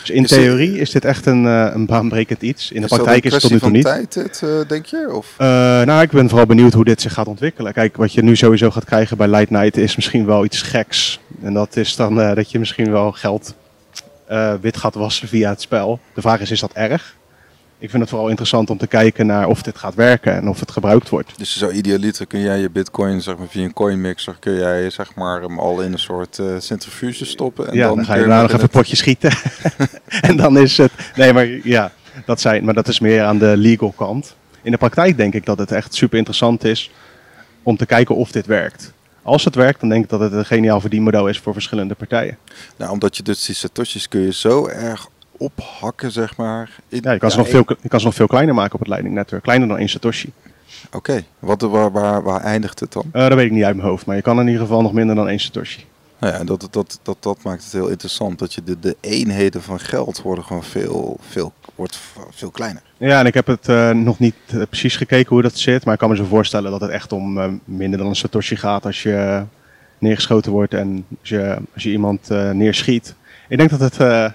Dus 0.00 0.10
in 0.10 0.22
Is 0.22 0.28
dit- 0.30 0.38
theorie 0.38 0.78
is 0.78 0.90
dit 0.90 1.04
echt 1.04 1.26
een, 1.26 1.46
eh, 1.46 1.70
een 1.74 1.86
baanbrekend 1.86 2.42
iets. 2.42 2.70
In 2.72 2.80
de 2.80 2.86
Is 2.86 2.92
praktijk 2.92 3.24
is 3.24 3.32
het 3.32 3.40
tot 3.40 3.50
nu 3.50 3.58
toe 3.58 3.70
niet. 3.70 3.82
van 3.88 3.92
tijd, 3.92 4.12
dit, 4.14 4.42
eh, 4.42 4.48
denk 4.68 4.86
je? 4.86 5.08
Of? 5.12 5.34
Eh, 5.38 5.46
nou, 5.82 6.02
ik 6.02 6.10
ben 6.10 6.28
vooral 6.28 6.46
benieuwd 6.46 6.72
hoe 6.72 6.84
dit 6.84 7.00
zich 7.00 7.12
gaat 7.12 7.26
ontwikkelen. 7.26 7.72
Kijk, 7.72 7.96
wat 7.96 8.12
je 8.12 8.22
nu 8.22 8.36
sowieso 8.36 8.70
gaat 8.70 8.84
krijgen 8.84 9.16
bij 9.16 9.28
Light 9.28 9.50
Night 9.50 9.76
is 9.76 9.96
misschien 9.96 10.26
wel 10.26 10.44
iets 10.44 10.62
geks. 10.62 11.20
En 11.42 11.54
dat 11.54 11.76
is 11.76 11.96
dan 11.96 12.20
eh, 12.20 12.34
dat 12.34 12.50
je 12.50 12.58
misschien 12.58 12.90
wel 12.90 13.12
geld 13.12 13.54
eh, 14.28 14.54
wit 14.60 14.76
gaat 14.76 14.94
wassen 14.94 15.28
via 15.28 15.48
het 15.48 15.60
spel. 15.60 16.00
De 16.14 16.20
vraag 16.20 16.40
is, 16.40 16.50
is 16.50 16.60
dat 16.60 16.72
erg? 16.72 17.16
Ik 17.80 17.90
vind 17.90 18.02
het 18.02 18.10
vooral 18.10 18.28
interessant 18.28 18.70
om 18.70 18.78
te 18.78 18.86
kijken 18.86 19.26
naar 19.26 19.46
of 19.46 19.62
dit 19.62 19.78
gaat 19.78 19.94
werken 19.94 20.34
en 20.34 20.48
of 20.48 20.60
het 20.60 20.70
gebruikt 20.70 21.08
wordt. 21.08 21.38
Dus 21.38 21.58
zo 21.58 21.70
idealiter 21.70 22.26
kun 22.26 22.40
jij 22.40 22.58
je 22.58 22.70
bitcoin 22.70 23.22
zeg 23.22 23.36
maar, 23.36 23.48
via 23.48 23.64
een 23.64 23.72
coin 23.72 24.00
mixer 24.00 24.36
kun 24.38 24.54
jij 24.54 24.90
zeg 24.90 25.14
maar, 25.14 25.40
hem 25.40 25.58
al 25.58 25.80
in 25.80 25.92
een 25.92 25.98
soort 25.98 26.38
eh, 26.38 26.46
centrifuge 26.58 27.24
stoppen. 27.24 27.68
En 27.68 27.74
ja, 27.74 27.86
dan, 27.86 28.04
ga 28.04 28.14
je 28.14 28.20
daarna 28.20 28.42
nog 28.42 28.50
even 28.50 28.62
een 28.62 28.68
potje 28.68 28.96
schieten. 28.96 29.32
en 30.20 30.36
dan 30.36 30.58
is 30.58 30.76
het... 30.76 30.92
Nee, 31.16 31.32
maar 31.32 31.46
ja, 31.46 31.92
dat, 32.24 32.40
zijn, 32.40 32.64
maar 32.64 32.74
dat 32.74 32.88
is 32.88 33.00
meer 33.00 33.22
aan 33.22 33.38
de 33.38 33.56
legal 33.56 33.92
kant. 33.96 34.34
In 34.62 34.70
de 34.70 34.78
praktijk 34.78 35.16
denk 35.16 35.34
ik 35.34 35.46
dat 35.46 35.58
het 35.58 35.72
echt 35.72 35.94
super 35.94 36.18
interessant 36.18 36.64
is 36.64 36.90
om 37.62 37.76
te 37.76 37.86
kijken 37.86 38.14
of 38.14 38.30
dit 38.30 38.46
werkt. 38.46 38.92
Als 39.28 39.44
het 39.44 39.54
werkt, 39.54 39.80
dan 39.80 39.88
denk 39.88 40.04
ik 40.04 40.10
dat 40.10 40.20
het 40.20 40.32
een 40.32 40.44
geniaal 40.44 40.80
verdienmodel 40.80 41.28
is 41.28 41.38
voor 41.38 41.52
verschillende 41.52 41.94
partijen. 41.94 42.38
Nou, 42.76 42.92
omdat 42.92 43.16
je 43.16 43.22
dus 43.22 43.44
die 43.44 43.54
satoshis 43.54 44.08
kun 44.08 44.20
je 44.20 44.32
zo 44.32 44.66
erg 44.66 45.08
ophakken, 45.36 46.12
zeg 46.12 46.36
maar. 46.36 46.70
In- 46.88 47.00
Ja, 47.02 47.12
je 47.12 47.18
kan, 47.18 47.30
ze 47.30 47.36
nog 47.38 47.48
veel, 47.48 47.64
je 47.82 47.88
kan 47.88 48.00
ze 48.00 48.06
nog 48.06 48.14
veel 48.14 48.26
kleiner 48.26 48.54
maken 48.54 48.72
op 48.74 48.78
het 48.78 48.88
Lightning 48.88 49.14
Network. 49.16 49.42
Kleiner 49.42 49.68
dan 49.68 49.78
één 49.78 49.88
Satoshi. 49.88 50.32
Oké, 50.92 51.24
wat 51.38 51.62
waar, 51.62 51.92
waar, 51.92 52.22
waar 52.22 52.40
eindigt 52.40 52.80
het 52.80 52.92
dan? 52.92 53.04
Eh, 53.12 53.22
dat 53.28 53.34
weet 53.34 53.46
ik 53.46 53.52
niet 53.52 53.64
uit 53.64 53.76
mijn 53.76 53.88
hoofd, 53.88 54.06
maar 54.06 54.16
je 54.16 54.22
kan 54.22 54.40
in 54.40 54.46
ieder 54.46 54.60
geval 54.62 54.82
nog 54.82 54.92
minder 54.92 55.16
dan 55.16 55.28
één 55.28 55.40
Satoshi. 55.40 55.84
Nou 56.18 56.32
ja, 56.34 56.44
dat, 56.44 56.68
dat, 56.70 56.98
dat, 57.02 57.16
dat 57.20 57.38
maakt 57.42 57.64
het 57.64 57.72
heel 57.72 57.88
interessant. 57.88 58.38
Dat 58.38 58.54
je 58.54 58.62
de, 58.64 58.78
de 58.80 58.96
eenheden 59.00 59.62
van 59.62 59.80
geld 59.80 60.22
worden 60.22 60.44
gewoon 60.44 60.64
veel, 60.64 61.16
veel, 61.28 61.52
wordt 61.78 62.00
veel 62.30 62.50
kleiner. 62.50 62.82
Ja, 62.96 63.20
en 63.20 63.26
ik 63.26 63.34
heb 63.34 63.46
het 63.46 63.68
eh, 63.68 63.90
nog 63.90 64.18
niet 64.18 64.34
eh, 64.46 64.62
precies 64.68 64.96
gekeken 64.96 65.28
hoe 65.28 65.42
dat 65.42 65.58
zit, 65.58 65.84
maar 65.84 65.94
ik 65.94 66.00
kan 66.00 66.10
me 66.10 66.16
zo 66.16 66.24
voorstellen 66.24 66.70
dat 66.70 66.80
het 66.80 66.90
echt 66.90 67.12
om 67.12 67.38
eh, 67.38 67.48
minder 67.64 67.98
dan 67.98 68.08
een 68.08 68.16
Satoshi 68.16 68.56
gaat 68.56 68.86
als 68.86 69.02
je 69.02 69.42
neergeschoten 69.98 70.52
wordt 70.52 70.74
en 70.74 71.04
als 71.20 71.28
je, 71.28 71.56
als 71.74 71.82
je 71.82 71.90
iemand 71.90 72.28
neerschiet. 72.52 73.14
Ik 73.48 73.58
denk 73.58 73.70
dat 73.70 73.80
het 73.80 74.32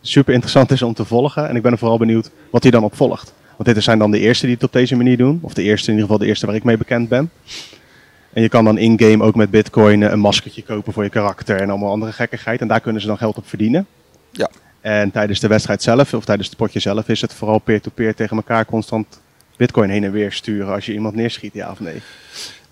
super 0.00 0.32
interessant 0.32 0.70
is 0.70 0.82
om 0.82 0.94
te 0.94 1.04
volgen 1.04 1.48
en 1.48 1.56
ik 1.56 1.62
ben 1.62 1.72
er 1.72 1.78
vooral 1.78 1.98
benieuwd 1.98 2.30
wat 2.50 2.62
hij 2.62 2.72
dan 2.72 2.84
op 2.84 2.96
volgt. 2.96 3.34
Want 3.56 3.74
dit 3.74 3.84
zijn 3.84 3.98
dan 3.98 4.10
de 4.10 4.18
eerste 4.18 4.46
die 4.46 4.54
het 4.54 4.64
op 4.64 4.72
deze 4.72 4.96
manier 4.96 5.16
doen, 5.16 5.38
of 5.42 5.54
de 5.54 5.62
eerste 5.62 5.86
in 5.86 5.92
ieder 5.92 6.06
geval 6.06 6.22
de 6.22 6.26
eerste 6.26 6.46
waar 6.46 6.54
ik 6.54 6.64
mee 6.64 6.76
bekend 6.76 7.08
ben. 7.08 7.30
En 8.32 8.42
je 8.42 8.48
kan 8.48 8.64
dan 8.64 8.78
in-game 8.78 9.24
ook 9.24 9.34
met 9.34 9.50
bitcoin 9.50 10.02
een 10.02 10.20
maskertje 10.20 10.62
kopen 10.62 10.92
voor 10.92 11.04
je 11.04 11.10
karakter 11.10 11.60
en 11.60 11.70
allemaal 11.70 11.90
andere 11.90 12.12
gekkigheid. 12.12 12.60
En 12.60 12.68
daar 12.68 12.80
kunnen 12.80 13.00
ze 13.00 13.06
dan 13.06 13.18
geld 13.18 13.36
op 13.36 13.48
verdienen. 13.48 13.86
Ja. 14.30 14.50
En 14.84 15.10
tijdens 15.10 15.40
de 15.40 15.46
wedstrijd 15.48 15.82
zelf, 15.82 16.14
of 16.14 16.24
tijdens 16.24 16.48
het 16.48 16.56
potje 16.56 16.80
zelf, 16.80 17.08
is 17.08 17.20
het 17.20 17.34
vooral 17.34 17.58
peer-to-peer 17.58 18.14
tegen 18.14 18.36
elkaar 18.36 18.64
constant 18.64 19.06
bitcoin 19.56 19.90
heen 19.90 20.04
en 20.04 20.12
weer 20.12 20.32
sturen 20.32 20.74
als 20.74 20.86
je 20.86 20.92
iemand 20.92 21.14
neerschiet, 21.14 21.54
ja 21.54 21.70
of 21.70 21.80
nee. 21.80 22.02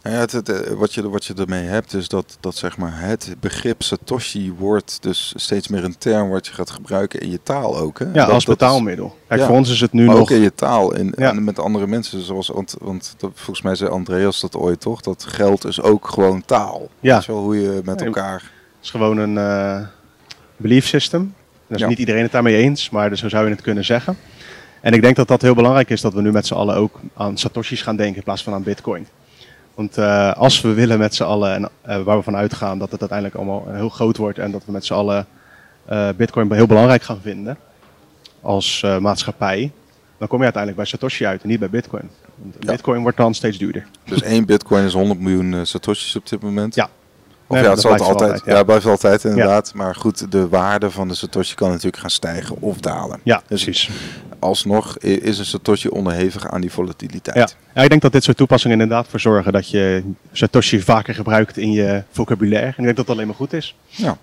Nou 0.02 0.14
ja, 0.14 0.20
het, 0.20 0.32
het, 0.32 0.48
eh, 0.48 0.72
wat, 0.72 0.94
je, 0.94 1.08
wat 1.08 1.24
je 1.24 1.34
ermee 1.34 1.64
hebt 1.66 1.94
is 1.94 2.08
dat, 2.08 2.36
dat 2.40 2.56
zeg 2.56 2.76
maar 2.76 3.00
het 3.00 3.34
begrip 3.40 3.82
Satoshi 3.82 4.52
wordt 4.58 5.02
dus 5.02 5.32
steeds 5.36 5.68
meer 5.68 5.84
een 5.84 5.98
term 5.98 6.28
wat 6.28 6.46
je 6.46 6.52
gaat 6.52 6.70
gebruiken 6.70 7.20
in 7.20 7.30
je 7.30 7.42
taal 7.42 7.78
ook. 7.78 7.98
Hè? 7.98 8.04
Ja, 8.04 8.12
Dat- 8.12 8.28
als 8.28 8.44
betaalmiddel. 8.44 9.16
Kijk, 9.28 9.40
ja. 9.40 9.46
voor 9.46 9.56
ons 9.56 9.70
is 9.70 9.80
het 9.80 9.92
nu 9.92 10.04
nog... 10.04 10.18
ook 10.18 10.30
in 10.30 10.40
je 10.40 10.54
taal 10.54 10.94
en, 10.94 11.12
Ja. 11.16 11.30
en 11.30 11.44
met 11.44 11.58
andere 11.58 11.86
mensen. 11.86 12.20
Zoals, 12.22 12.48
want 12.48 12.74
want 12.80 13.14
dat, 13.18 13.30
volgens 13.34 13.62
mij 13.62 13.74
zei 13.74 13.90
Andreas 13.90 14.40
dat 14.40 14.56
ooit 14.56 14.80
toch? 14.80 15.00
Dat 15.00 15.24
geld 15.28 15.64
is 15.64 15.80
ook 15.80 16.08
gewoon 16.08 16.44
taal. 16.44 16.88
Ja. 17.00 17.14
Weet 17.14 17.24
je 17.24 17.32
wel, 17.32 17.40
hoe 17.42 17.60
je 17.60 17.80
met 17.84 18.02
elkaar... 18.02 18.40
Het 18.42 18.82
is 18.82 18.90
gewoon 18.90 19.18
een 19.18 19.38
eh, 19.38 19.86
belief 20.56 20.86
system. 20.86 21.34
Is 21.74 21.80
Ja. 21.80 21.88
niet 21.88 21.98
iedereen 21.98 22.22
het 22.22 22.32
daarmee 22.32 22.56
eens, 22.56 22.90
maar 22.90 23.10
dus 23.10 23.20
zo 23.20 23.28
zou 23.28 23.44
je 23.44 23.50
het 23.50 23.60
kunnen 23.60 23.84
zeggen. 23.84 24.16
En 24.80 24.92
ik 24.92 25.02
denk 25.02 25.16
dat 25.16 25.28
dat 25.28 25.42
heel 25.42 25.54
belangrijk 25.54 25.90
is 25.90 26.00
dat 26.00 26.14
we 26.14 26.20
nu 26.22 26.32
met 26.32 26.46
z'n 26.46 26.54
allen 26.54 26.74
ook 26.76 27.00
aan 27.14 27.38
satoshis 27.38 27.82
gaan 27.82 27.96
denken 27.96 28.16
in 28.16 28.22
plaats 28.22 28.42
van 28.42 28.52
aan 28.52 28.62
bitcoin. 28.62 29.06
Want 29.74 29.98
eh, 29.98 30.32
als 30.32 30.60
we 30.60 30.72
willen 30.72 30.98
met 30.98 31.14
z'n 31.14 31.22
allen, 31.22 31.54
en 31.54 31.68
eh, 31.82 32.02
waar 32.02 32.16
we 32.16 32.22
van 32.22 32.36
uitgaan 32.36 32.78
dat 32.78 32.90
het 32.90 33.00
uiteindelijk 33.00 33.38
allemaal 33.38 33.64
heel 33.74 33.88
groot 33.88 34.16
wordt 34.16 34.38
en 34.38 34.50
dat 34.50 34.64
we 34.66 34.72
met 34.72 34.84
z'n 34.84 34.92
allen 34.94 35.26
eh, 35.84 36.08
bitcoin 36.16 36.52
heel 36.52 36.66
belangrijk 36.66 37.02
gaan 37.02 37.20
vinden 37.22 37.56
als 38.40 38.84
maatschappij, 39.00 39.70
dan 40.18 40.28
kom 40.28 40.38
je 40.38 40.44
uiteindelijk 40.44 40.82
bij 40.82 40.90
satoshi 40.92 41.26
uit 41.26 41.42
en 41.42 41.48
niet 41.48 41.58
bij 41.58 41.70
bitcoin. 41.70 42.10
Want 42.36 42.54
Ja. 42.60 42.72
bitcoin 42.72 43.02
wordt 43.02 43.16
dan 43.16 43.34
steeds 43.34 43.58
duurder. 43.58 43.86
Dus 44.04 44.22
één 44.22 44.44
bitcoin 44.46 44.84
is 44.84 44.92
100 44.92 45.20
miljoen 45.20 45.66
satoshis 45.66 46.16
op 46.16 46.28
dit 46.28 46.42
moment. 46.42 46.74
Ja. 46.74 46.88
Of 47.52 47.58
Nee, 47.58 47.62
ja, 47.62 47.74
dat 47.74 47.82
het 47.82 47.86
zal 47.86 47.90
het 47.92 48.00
blijft 48.02 48.20
altijd. 48.20 48.30
altijd, 48.40 48.50
ja. 48.52 48.58
ja. 48.58 48.64
blijft 48.64 48.86
altijd 48.86 49.24
inderdaad. 49.24 49.74
Maar 49.74 49.94
goed, 49.94 50.32
de 50.32 50.48
waarde 50.48 50.90
van 50.90 51.08
de 51.08 51.14
satoshi 51.14 51.54
kan 51.54 51.68
natuurlijk 51.68 51.96
gaan 51.96 52.10
stijgen 52.10 52.56
of 52.60 52.76
dalen. 52.78 53.20
Ja, 53.22 53.42
Dus 53.48 53.64
precies. 53.64 53.90
alsnog 54.38 54.98
is 54.98 55.38
een 55.38 55.44
satoshi 55.44 55.88
onderhevig 55.88 56.48
aan 56.48 56.60
die 56.60 56.72
volatiliteit. 56.72 57.36
Ja. 57.36 57.48
ja, 57.74 57.82
ik 57.82 57.88
denk 57.88 58.02
dat 58.02 58.12
dit 58.12 58.24
soort 58.24 58.36
toepassingen 58.36 58.80
inderdaad 58.80 59.06
voor 59.08 59.20
zorgen 59.20 59.52
dat 59.52 59.70
je 59.70 60.02
Satoshi 60.32 60.80
vaker 60.82 61.14
gebruikt 61.14 61.56
in 61.56 61.72
je 61.72 62.02
vocabulaire. 62.10 62.66
En 62.66 62.74
ik 62.78 62.84
denk 62.84 62.96
dat 62.96 63.06
dat 63.06 63.14
alleen 63.14 63.26
maar 63.26 63.36
goed 63.36 63.52
is. 63.52 63.76
Ja. 63.88 64.16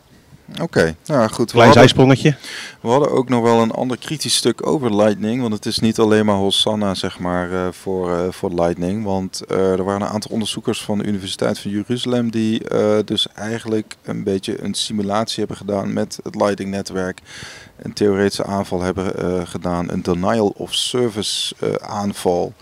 Oké, 0.62 0.96
nou 1.06 1.30
goed. 1.30 1.46
We 1.46 1.58
Klein 1.58 1.66
hadden, 1.66 1.74
zijsprongetje. 1.74 2.36
we 2.82 2.88
hadden 2.88 3.12
ook 3.12 3.30
nog 3.30 3.42
wel 3.42 3.62
een 3.62 3.72
ander 3.72 3.98
kritisch 3.98 4.36
stuk 4.36 4.68
over 4.68 4.96
Lightning. 4.96 5.42
Want 5.42 5.54
het 5.54 5.66
is 5.66 5.80
niet 5.80 6.00
alleen 6.00 6.26
maar 6.26 6.36
Hosanna 6.36 6.94
zeg 6.96 7.20
maar, 7.20 7.52
eh, 7.52 7.68
voor, 7.72 8.14
eh, 8.14 8.32
voor 8.32 8.54
Lightning. 8.54 9.04
Want 9.04 9.42
eh, 9.48 9.72
er 9.72 9.84
waren 9.84 10.02
een 10.02 10.08
aantal 10.08 10.32
onderzoekers 10.32 10.82
van 10.82 10.98
de 10.98 11.04
Universiteit 11.04 11.60
van 11.60 11.72
Jeruzalem... 11.72 12.32
die 12.32 12.62
dus 13.06 13.28
eigenlijk 13.34 13.96
een 14.04 14.24
beetje 14.24 14.64
een 14.64 14.74
simulatie 14.74 15.40
hebben 15.40 15.58
gedaan 15.58 15.94
met 15.94 16.20
het 16.24 16.36
Lightning-netwerk. 16.36 17.22
Een 17.82 17.94
theoretische 17.94 18.46
aanval 18.46 18.82
hebben 18.82 19.48
gedaan. 19.48 19.92
Een 19.92 20.02
denial 20.02 20.54
of 20.58 20.74
service 20.74 21.56
aanval. 21.82 22.54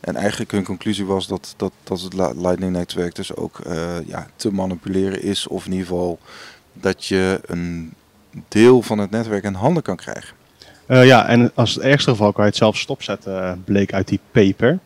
En 0.00 0.16
eigenlijk 0.16 0.50
hun 0.50 0.64
conclusie 0.64 1.04
was 1.04 1.26
dat, 1.26 1.54
dat, 1.56 1.72
dat 1.82 2.00
het 2.00 2.12
Li- 2.14 2.40
Lightning-netwerk 2.42 3.14
dus 3.14 3.36
ook 3.36 3.58
ja, 4.06 4.26
te 4.36 4.52
manipuleren 4.52 5.22
is. 5.22 5.46
Of 5.46 5.66
in 5.66 5.72
ieder 5.72 5.86
geval 5.86 6.18
dat 6.72 7.04
je 7.06 7.40
een 7.46 7.92
deel 8.48 8.82
van 8.82 8.98
het 8.98 9.10
netwerk 9.10 9.44
in 9.44 9.54
handen 9.54 9.82
kan 9.82 9.96
krijgen. 9.96 10.34
Eh, 10.86 11.04
ja, 11.06 11.26
en 11.26 11.50
als 11.54 11.74
het 11.74 11.82
ergste 11.84 12.10
geval 12.10 12.32
kan 12.32 12.42
je 12.44 12.48
het 12.50 12.58
zelf 12.58 12.76
stopzetten, 12.78 13.42
eh, 13.44 13.52
bleek 13.64 13.92
uit 13.92 14.08
die 14.08 14.20
paper. 14.30 14.78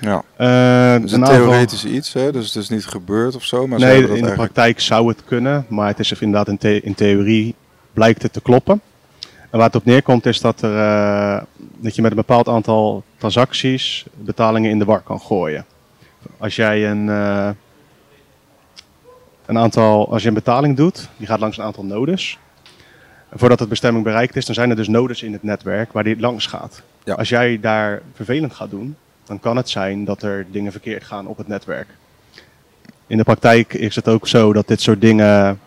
Ja, 0.00 0.16
het 0.36 1.04
is 1.04 1.12
een 1.12 1.20
een 1.20 1.26
aantal- 1.26 1.42
theoretisch 1.44 1.84
iets, 1.84 2.12
hè? 2.12 2.32
dus 2.32 2.46
het 2.54 2.62
is 2.62 2.68
niet 2.68 2.86
gebeurd 2.86 3.34
of 3.34 3.44
zo. 3.44 3.66
Maar 3.66 3.78
Nee, 3.78 3.88
in 3.88 3.94
dat 3.94 4.02
de 4.06 4.12
eigenlijk... 4.12 4.34
praktijk 4.42 4.80
zou 4.80 5.08
het 5.08 5.24
kunnen, 5.24 5.66
maar 5.68 5.86
het 5.88 5.98
is 5.98 6.12
inderdaad 6.12 6.48
in, 6.48 6.58
the- 6.58 6.80
in 6.82 6.94
theorie 6.94 7.54
blijkt 7.92 8.22
het 8.22 8.32
te 8.32 8.40
kloppen. 8.40 8.80
En 9.50 9.58
waar 9.58 9.66
het 9.66 9.76
op 9.76 9.84
neerkomt 9.84 10.26
is 10.26 10.40
dat, 10.40 10.62
er, 10.62 11.44
dat 11.76 11.94
je 11.94 12.02
met 12.02 12.10
een 12.10 12.16
bepaald 12.16 12.48
aantal 12.48 13.04
transacties 13.18 14.04
betalingen 14.14 14.70
in 14.70 14.78
de 14.78 14.84
war 14.84 15.00
kan 15.00 15.20
gooien. 15.20 15.64
Als 16.38 16.56
jij 16.56 16.90
een, 16.90 17.06
een 19.50 19.58
aantal, 19.58 20.12
als 20.12 20.22
je 20.22 20.28
een 20.28 20.34
betaling 20.34 20.76
doet, 20.76 21.08
die 21.16 21.26
gaat 21.26 21.40
langs 21.40 21.58
een 21.58 21.64
aantal 21.64 21.84
nodes. 21.84 22.38
En 23.28 23.38
voordat 23.38 23.58
het 23.58 23.68
bestemming 23.68 24.04
bereikt 24.04 24.36
is, 24.36 24.46
dan 24.46 24.54
zijn 24.54 24.70
er 24.70 24.76
dus 24.76 24.88
nodes 24.88 25.22
in 25.22 25.32
het 25.32 25.42
netwerk 25.42 25.92
waar 25.92 26.04
die 26.04 26.20
langs 26.20 26.46
gaat. 26.46 26.82
Ja. 27.04 27.14
Als 27.14 27.28
jij 27.28 27.60
daar 27.60 28.02
vervelend 28.14 28.54
gaat 28.54 28.70
doen, 28.70 28.96
dan 29.24 29.40
kan 29.40 29.56
het 29.56 29.68
zijn 29.68 30.04
dat 30.04 30.22
er 30.22 30.46
dingen 30.50 30.72
verkeerd 30.72 31.04
gaan 31.04 31.26
op 31.26 31.36
het 31.36 31.48
netwerk. 31.48 31.86
In 33.06 33.16
de 33.16 33.24
praktijk 33.24 33.74
is 33.74 33.96
het 33.96 34.08
ook 34.08 34.28
zo 34.28 34.52
dat 34.52 34.68
dit 34.68 34.80
soort 34.80 35.00
dingen 35.00 35.60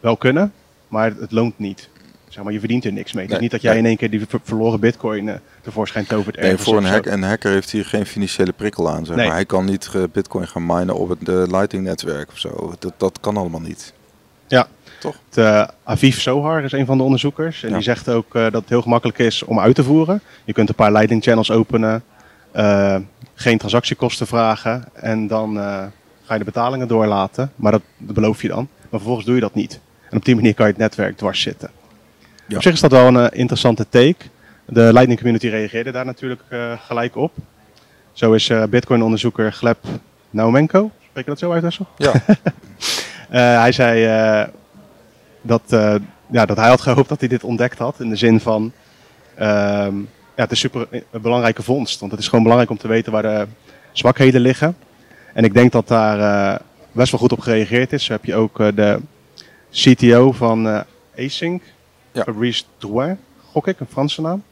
wel 0.00 0.16
kunnen, 0.16 0.52
maar 0.88 1.12
het 1.20 1.32
loont 1.32 1.58
niet. 1.58 1.88
Zeg 2.38 2.46
maar, 2.46 2.56
je 2.56 2.62
verdient 2.62 2.84
er 2.84 2.92
niks 2.92 3.12
mee. 3.12 3.24
Het 3.24 3.34
is 3.34 3.40
niet 3.40 3.50
dat 3.50 3.62
jij 3.62 3.70
nee. 3.72 3.80
in 3.80 3.86
één 3.86 3.96
keer 3.96 4.10
die 4.10 4.26
ver- 4.28 4.40
verloren 4.42 4.80
bitcoin 4.80 5.28
eh, 5.28 5.34
tevoorschijn 5.62 6.06
tovert 6.06 6.40
Nee, 6.40 6.56
voor 6.56 6.76
een, 6.76 6.84
hack, 6.84 7.06
een 7.06 7.22
hacker 7.22 7.52
heeft 7.52 7.70
hier 7.70 7.84
geen 7.84 8.06
financiële 8.06 8.52
prikkel 8.52 8.90
aan. 8.90 9.06
Zeg 9.06 9.16
Nee. 9.16 9.26
maar. 9.26 9.34
Hij 9.34 9.44
kan 9.44 9.64
niet 9.64 9.90
eh, 9.94 10.02
bitcoin 10.12 10.48
gaan 10.48 10.66
minen 10.66 10.94
op 10.94 11.08
het 11.08 11.18
Lightning-netwerk 11.50 12.28
of 12.30 12.38
zo. 12.38 12.74
Dat, 12.78 12.92
dat 12.96 13.20
kan 13.20 13.36
allemaal 13.36 13.60
niet. 13.60 13.92
Ja. 14.46 14.66
Toch? 15.00 15.16
Het, 15.28 15.36
eh, 15.38 15.68
Aviv 15.84 16.18
Sohar 16.18 16.64
is 16.64 16.72
een 16.72 16.86
van 16.86 16.96
de 16.96 17.02
onderzoekers. 17.02 17.62
En 17.62 17.68
Ja. 17.68 17.74
die 17.74 17.84
zegt 17.84 18.08
ook 18.08 18.32
dat 18.32 18.52
het 18.52 18.68
heel 18.68 18.82
gemakkelijk 18.82 19.18
is 19.18 19.42
om 19.44 19.60
uit 19.60 19.74
te 19.74 19.84
voeren. 19.84 20.20
Je 20.44 20.52
kunt 20.52 20.68
een 20.68 20.74
paar 20.74 20.92
Lightning 20.92 21.22
channels 21.22 21.50
openen, 21.50 22.02
geen 23.34 23.58
transactiekosten 23.58 24.26
vragen 24.26 24.84
en 24.92 25.26
dan 25.26 25.56
ga 26.24 26.32
je 26.32 26.38
de 26.38 26.44
betalingen 26.44 26.88
doorlaten. 26.88 27.52
Maar 27.56 27.72
dat, 27.72 27.82
dat 27.98 28.14
beloof 28.14 28.42
je 28.42 28.48
dan. 28.48 28.68
Maar 28.78 28.88
vervolgens 29.00 29.26
doe 29.26 29.34
je 29.34 29.40
dat 29.40 29.54
niet. 29.54 29.80
En 30.10 30.16
op 30.16 30.24
die 30.24 30.34
manier 30.34 30.54
kan 30.54 30.66
je 30.66 30.72
het 30.72 30.80
netwerk 30.80 31.16
dwars 31.16 31.40
zitten. 31.40 31.70
Ja. 32.48 32.56
Op 32.56 32.62
zich 32.62 32.72
is 32.72 32.80
dat 32.80 32.90
wel 32.90 33.06
een 33.06 33.30
eh, 33.30 33.38
interessante 33.38 33.88
take. 33.88 34.16
De 34.66 34.80
Lightning 34.92 35.18
community 35.18 35.48
reageerde 35.48 35.90
daar 35.90 36.04
natuurlijk 36.04 36.42
eh, 36.48 36.72
gelijk 36.86 37.16
op. 37.16 37.32
Zo 38.12 38.32
is 38.32 38.48
eh, 38.48 38.62
Bitcoin-onderzoeker 38.64 39.52
Gleb 39.52 39.78
Naumenko, 40.30 40.90
spreek 41.08 41.24
je 41.24 41.30
dat 41.30 41.38
zo 41.38 41.52
uit, 41.52 41.62
Wessel? 41.62 41.86
Ja, 41.96 42.12
hij 43.62 43.72
zei 43.72 44.06
dat, 45.42 45.62
ja, 46.30 46.46
dat 46.46 46.56
hij 46.56 46.68
had 46.68 46.80
gehoopt 46.80 47.08
dat 47.08 47.20
hij 47.20 47.28
dit 47.28 47.44
ontdekt 47.44 47.78
had. 47.78 48.00
In 48.00 48.08
de 48.08 48.16
zin 48.16 48.40
van, 48.40 48.72
Ehm, 49.38 49.98
ja, 50.36 50.42
het 50.42 50.50
is 50.50 50.58
super 50.58 50.86
een 50.90 51.20
belangrijke 51.20 51.62
vondst. 51.62 52.00
Want 52.00 52.12
het 52.12 52.20
is 52.20 52.26
gewoon 52.28 52.42
belangrijk 52.42 52.72
om 52.72 52.78
te 52.78 52.88
weten 52.88 53.12
waar 53.12 53.22
de 53.22 53.46
zwakheden 53.92 54.40
liggen. 54.40 54.76
En 55.34 55.44
ik 55.44 55.54
denk 55.54 55.72
dat 55.72 55.88
daar 55.88 56.60
best 56.92 57.10
wel 57.10 57.20
goed 57.20 57.32
op 57.32 57.40
gereageerd 57.40 57.92
is. 57.92 58.04
Zo 58.04 58.12
heb 58.12 58.24
je 58.24 58.34
ook 58.34 58.56
de 58.56 58.98
CTO 59.70 60.32
van 60.32 60.68
eh 60.68 60.80
Async, 61.16 61.62
Ja. 62.12 62.22
Fabrice 62.22 62.64
Drouin, 62.78 63.18
gok 63.52 63.66
ik, 63.66 63.80
een 63.80 63.86
Franse 63.90 64.20
naam. 64.20 64.42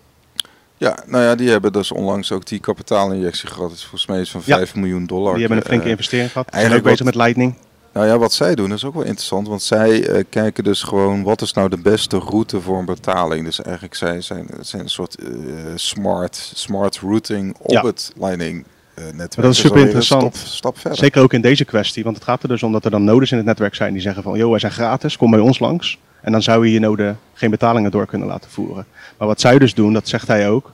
Ja, 0.78 0.98
nou 1.06 1.24
ja, 1.24 1.34
die 1.34 1.50
hebben 1.50 1.72
dus 1.72 1.92
onlangs 1.92 2.32
ook 2.32 2.46
die 2.46 2.60
kapitaalinjectie 2.60 3.48
gehad. 3.48 3.72
Is 3.72 3.80
volgens 3.80 4.06
mij 4.06 4.20
iets 4.20 4.30
van 4.30 4.42
Ja. 4.44 4.56
5 4.56 4.74
miljoen 4.74 5.06
dollar. 5.06 5.30
Die 5.32 5.40
hebben 5.40 5.58
een 5.58 5.64
flinke 5.64 5.84
Eh, 5.84 5.90
investering 5.90 6.30
gehad. 6.32 6.46
Zijn 6.50 6.64
ook 6.64 6.70
eigenlijk 6.70 6.98
bezig 6.98 7.04
met 7.04 7.14
Lightning. 7.24 7.54
Nou 7.92 8.06
ja, 8.08 8.18
wat 8.18 8.32
zij 8.32 8.54
doen 8.54 8.72
is 8.72 8.84
ook 8.84 8.94
wel 8.94 9.02
interessant, 9.02 9.48
want 9.48 9.62
zij 9.62 10.08
eh, 10.08 10.24
kijken 10.30 10.64
dus 10.64 10.82
gewoon 10.82 11.22
wat 11.22 11.42
is 11.42 11.52
nou 11.52 11.68
de 11.68 11.78
beste 11.78 12.18
route 12.18 12.60
voor 12.60 12.78
een 12.78 12.84
betaling. 12.84 13.44
Dus 13.44 13.62
eigenlijk 13.62 13.94
zij 13.94 14.20
zijn, 14.20 14.48
zijn 14.60 14.82
een 14.82 14.88
soort 14.88 15.14
eh, 15.18 15.26
smart, 15.74 16.50
smart 16.54 16.98
routing 16.98 17.56
op 17.58 17.70
Ja. 17.70 17.82
het 17.86 18.12
Lightning 18.16 18.64
eh, 18.96 19.04
netwerk. 19.04 19.34
dat 19.34 19.44
is 19.44 19.56
Dus 19.56 19.58
super 19.58 19.80
interessant. 19.80 20.36
Stap, 20.36 20.46
stap 20.46 20.78
verder. 20.78 20.98
Zeker 20.98 21.22
ook 21.22 21.32
in 21.32 21.40
deze 21.40 21.64
kwestie, 21.64 22.04
want 22.04 22.16
het 22.16 22.24
gaat 22.24 22.42
er 22.42 22.48
dus 22.48 22.62
om 22.62 22.72
dat 22.72 22.84
er 22.84 22.90
dan 22.90 23.04
nodes 23.04 23.30
in 23.30 23.36
het 23.36 23.46
netwerk 23.46 23.74
zijn 23.74 23.92
die 23.92 24.02
zeggen 24.02 24.22
van, 24.22 24.38
joh, 24.38 24.50
wij 24.50 24.58
zijn 24.58 24.72
gratis, 24.72 25.16
kom 25.16 25.30
bij 25.30 25.40
ons 25.40 25.58
langs. 25.58 25.98
En 26.20 26.32
dan 26.32 26.42
zou 26.42 26.66
je 26.66 26.72
je 26.72 26.80
node 26.80 27.14
geen 27.34 27.50
betalingen 27.50 27.90
door 27.90 28.06
kunnen 28.06 28.28
laten 28.28 28.50
voeren. 28.50 28.86
Maar 29.18 29.28
wat 29.28 29.40
zij 29.40 29.58
dus 29.58 29.74
doen, 29.74 29.92
dat 29.92 30.08
zegt 30.08 30.28
hij 30.28 30.48
ook, 30.48 30.72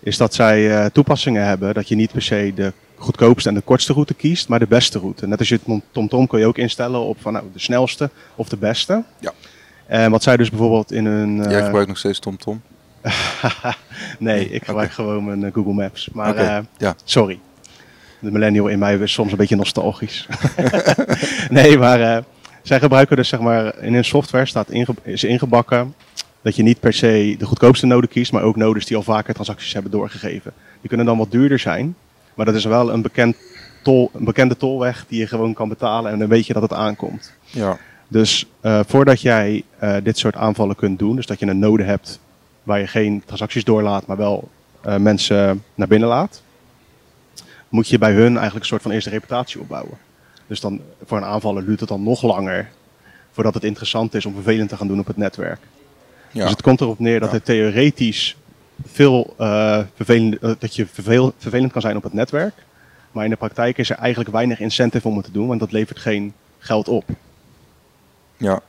is 0.00 0.16
dat 0.16 0.34
zij 0.34 0.76
eh, 0.76 0.86
toepassingen 0.86 1.44
hebben 1.44 1.74
dat 1.74 1.88
je 1.88 1.94
niet 1.94 2.12
per 2.12 2.22
se 2.22 2.52
de 2.54 2.72
goedkoopste 2.96 3.48
en 3.48 3.54
de 3.54 3.60
kortste 3.60 3.92
route 3.92 4.14
kiest, 4.14 4.48
maar 4.48 4.58
de 4.58 4.66
beste 4.66 4.98
route. 4.98 5.26
Net 5.26 5.38
als 5.38 5.48
je 5.48 5.58
het 5.64 5.80
TomTom 5.92 6.26
kun 6.26 6.38
je 6.38 6.46
ook 6.46 6.58
instellen 6.58 7.00
op 7.00 7.16
van, 7.20 7.32
nou, 7.32 7.44
de 7.52 7.58
snelste 7.58 8.10
of 8.34 8.48
de 8.48 8.56
beste. 8.56 9.02
Ja. 9.18 9.32
En 9.86 10.10
wat 10.10 10.22
zij 10.22 10.36
dus 10.36 10.50
bijvoorbeeld 10.50 10.92
in 10.92 11.04
een... 11.04 11.36
Jij 11.36 11.58
eh, 11.58 11.64
gebruikt 11.64 11.88
nog 11.88 11.98
steeds 11.98 12.18
TomTom? 12.18 12.62
nee, 14.18 14.50
ik 14.50 14.64
gebruik 14.64 14.92
gewoon 14.92 15.24
mijn 15.24 15.52
Google 15.52 15.72
Maps. 15.72 16.08
Maar 16.12 16.64
ja. 16.78 16.94
sorry. 17.04 17.38
De 18.18 18.30
millennial 18.30 18.66
in 18.66 18.78
mij 18.78 18.96
is 18.96 19.12
soms 19.12 19.30
een 19.30 19.38
beetje 19.38 19.56
nostalgisch. 19.56 20.26
nee, 21.50 21.78
maar 21.78 22.00
eh, 22.00 22.22
zij 22.62 22.80
gebruiken 22.80 23.16
dus 23.16 23.28
zeg 23.28 23.40
maar 23.40 23.82
in 23.82 23.94
hun 23.94 24.04
software 24.04 24.46
staat 24.46 24.70
inge 24.70 24.94
is 25.02 25.24
ingebakken 25.24 25.94
dat 26.42 26.56
je 26.56 26.62
niet 26.62 26.80
per 26.80 26.92
se 26.92 27.34
de 27.38 27.44
goedkoopste 27.44 27.86
node 27.86 28.06
kiest, 28.06 28.32
maar 28.32 28.42
ook 28.42 28.56
nodes 28.56 28.86
die 28.86 28.96
al 28.96 29.02
vaker 29.02 29.34
transacties 29.34 29.72
hebben 29.72 29.90
doorgegeven. 29.90 30.52
Die 30.80 30.88
kunnen 30.88 31.06
dan 31.06 31.18
wat 31.18 31.30
duurder 31.30 31.58
zijn, 31.58 31.96
maar 32.34 32.46
dat 32.46 32.54
is 32.54 32.64
wel 32.64 32.92
een, 32.92 33.02
bekend 33.02 33.36
tol, 33.82 34.10
een 34.14 34.24
bekende 34.24 34.56
tolweg 34.56 35.04
die 35.08 35.18
je 35.18 35.26
gewoon 35.26 35.54
kan 35.54 35.68
betalen 35.68 36.12
en 36.12 36.18
dan 36.18 36.28
weet 36.28 36.46
je 36.46 36.52
dat 36.52 36.62
het 36.62 36.72
aankomt. 36.72 37.32
Ja. 37.50 37.78
Dus 38.08 38.46
eh, 38.60 38.80
voordat 38.86 39.20
jij 39.20 39.62
eh, 39.78 39.96
dit 40.02 40.18
soort 40.18 40.36
aanvallen 40.36 40.76
kunt 40.76 40.98
doen, 40.98 41.16
dus 41.16 41.26
dat 41.26 41.38
je 41.38 41.46
een 41.46 41.58
node 41.58 41.82
hebt 41.82 42.20
waar 42.62 42.78
je 42.78 42.86
geen 42.86 43.22
transacties 43.24 43.64
doorlaat, 43.64 44.06
maar 44.06 44.16
wel 44.16 44.48
mensen 44.98 45.62
naar 45.74 45.88
binnen 45.88 46.08
laat, 46.08 46.42
moet 47.68 47.88
je 47.88 47.98
bij 47.98 48.12
hun 48.12 48.32
eigenlijk 48.32 48.60
een 48.60 48.66
soort 48.66 48.82
van 48.82 48.90
eerste 48.90 49.10
reputatie 49.10 49.60
opbouwen. 49.60 49.98
Dus 50.46 50.60
dan 50.60 50.80
voor 51.04 51.16
een 51.18 51.24
aanvaller 51.24 51.64
duurt 51.64 51.80
het 51.80 51.88
dan 51.88 52.02
nog 52.02 52.22
langer 52.22 52.68
voordat 53.32 53.54
het 53.54 53.64
interessant 53.64 54.14
is 54.14 54.26
om 54.26 54.34
vervelend 54.34 54.68
te 54.68 54.76
gaan 54.76 54.86
doen 54.88 55.00
op 55.00 55.06
het 55.06 55.16
netwerk. 55.16 55.58
ja. 56.30 56.40
Dus 56.42 56.50
het 56.50 56.62
komt 56.62 56.80
erop 56.80 56.98
neer 56.98 57.20
dat 57.20 57.28
Ja. 57.28 57.34
het 57.34 57.44
theoretisch 57.44 58.36
veel 58.86 59.34
eh, 59.38 59.80
vervelend, 59.94 60.38
eh, 60.38 60.50
dat 60.58 60.74
je 60.76 60.86
vervel- 60.86 61.32
vervelend 61.38 61.72
kan 61.72 61.80
zijn 61.80 61.96
op 61.96 62.02
het 62.02 62.12
netwerk. 62.12 62.54
Maar 63.12 63.24
in 63.24 63.30
de 63.30 63.36
praktijk 63.36 63.78
is 63.78 63.90
er 63.90 63.96
eigenlijk 63.96 64.30
weinig 64.30 64.60
incentive 64.60 65.08
om 65.08 65.16
het 65.16 65.24
te 65.24 65.32
doen, 65.32 65.46
want 65.46 65.60
dat 65.60 65.72
levert 65.72 65.98
geen 65.98 66.32
geld 66.58 66.88
op. 66.88 67.04
Ja. 68.36 68.60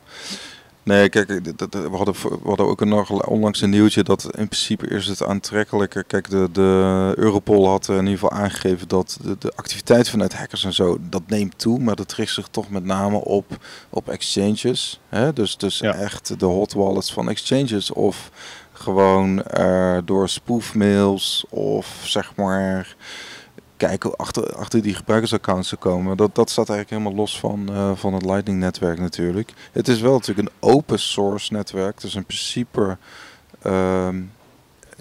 Nee, 0.88 1.10
kijk, 1.10 1.58
dat- 1.58 1.74
we 1.74 1.96
hadden, 1.98 2.14
we 2.14 2.48
hadden 2.48 2.66
ook 2.66 2.82
een, 2.82 2.88
nog 2.88 3.26
onlangs 3.28 3.62
een 3.62 3.70
nieuwtje 3.70 4.04
dat 4.04 4.24
in 4.24 4.48
principe 4.48 4.88
is 4.88 5.08
het 5.08 5.24
aantrekkelijker. 5.24 6.04
Kijk, 6.04 6.30
de, 6.30 6.50
de 6.52 7.14
Europol 7.16 7.68
had 7.68 7.88
in 7.90 7.96
ieder 7.96 8.12
geval 8.12 8.32
aangegeven 8.32 8.88
dat 8.88 9.18
de, 9.24 9.36
de 9.40 9.52
activiteit 9.56 10.10
vanuit 10.10 10.34
hackers 10.34 10.64
en 10.64 10.74
zo, 10.74 10.98
dat 11.10 11.22
neemt 11.28 11.60
toe. 11.60 11.80
Maar 11.80 11.96
dat 11.96 12.14
richt 12.14 12.34
zich 12.34 12.48
toch 12.48 12.70
met 12.70 12.84
name 12.86 13.18
op, 13.18 13.58
op 13.90 14.10
exchanges. 14.10 15.00
Hè? 15.10 15.34
Dus, 15.34 15.58
dus 15.58 15.80
Ja. 15.80 15.94
echt 15.94 16.40
de 16.40 16.46
hot 16.46 16.74
wallets 16.74 17.14
van 17.14 17.30
exchanges 17.30 17.92
of 17.92 18.32
gewoon 18.74 19.44
eh, 19.44 19.98
door 20.06 20.30
spoofmails 20.30 21.46
of 21.50 22.02
zeg 22.04 22.36
maar 22.36 22.96
kijken 23.78 24.16
achter, 24.16 24.56
achter 24.56 24.82
die 24.82 24.94
gebruikersaccounts 24.96 25.70
te 25.70 25.76
komen. 25.76 26.18
Dat, 26.18 26.36
dat 26.36 26.50
staat 26.50 26.70
eigenlijk 26.70 27.00
helemaal 27.00 27.24
los 27.26 27.40
van, 27.40 27.70
eh, 27.70 27.92
van 27.96 28.14
het 28.14 28.26
Lightning-netwerk 28.26 29.00
natuurlijk. 29.00 29.54
Het 29.72 29.88
is 29.88 30.02
wel 30.02 30.14
natuurlijk 30.14 30.48
een 30.48 30.54
open 30.70 31.00
source 31.00 31.54
netwerk. 31.54 32.02
Dus 32.02 32.16
in 32.16 32.26
principe 32.26 32.98
ehm, 33.62 34.22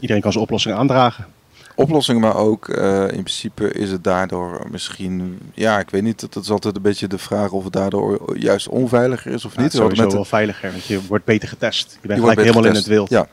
Iedereen 0.01 0.23
kan 0.23 0.33
zijn 0.33 0.45
oplossing 0.45 0.75
aandragen. 0.75 1.27
oplossingen, 1.75 2.21
maar 2.21 2.37
ook 2.37 2.69
eh, 2.69 3.03
in 3.03 3.09
principe 3.23 3.73
is 3.73 3.91
het 3.91 4.05
daardoor 4.05 4.67
misschien... 4.71 5.39
Ja, 5.55 5.79
ik 5.79 5.91
weet 5.91 6.03
niet, 6.03 6.21
dat, 6.21 6.33
dat 6.33 6.43
is 6.43 6.51
altijd 6.51 6.77
een 6.77 6.83
beetje 6.83 7.07
de 7.09 7.19
vraag 7.19 7.51
of 7.51 7.65
het 7.65 7.73
daardoor 7.73 8.39
juist 8.39 8.69
onveiliger 8.69 9.33
is 9.33 9.45
of 9.45 9.55
Ja, 9.55 9.61
niet. 9.63 9.73
het 9.73 9.75
is 9.75 9.79
sowieso 9.81 10.03
met 10.03 10.13
wel 10.13 10.25
veiliger, 10.25 10.71
want 10.71 10.85
je 10.85 11.07
wordt 11.07 11.25
beter 11.25 11.49
getest. 11.49 11.99
Je 12.03 12.09
bent 12.09 12.15
Je 12.15 12.21
wordt 12.21 12.39
gelijk 12.39 12.55
helemaal 12.55 12.71
in 12.71 12.77
het 12.81 12.87
wild. 12.89 13.09
Ja, 13.11 13.29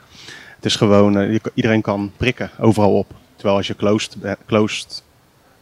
Het 0.56 0.64
is 0.64 0.76
gewoon, 0.76 1.18
eh, 1.18 1.38
iedereen 1.54 1.80
kan 1.82 2.12
prikken, 2.16 2.50
overal 2.58 2.98
op. 2.98 3.12
Terwijl 3.36 3.56
als 3.56 3.66
je 3.66 3.76
closed, 3.76 4.16
closed 4.46 5.02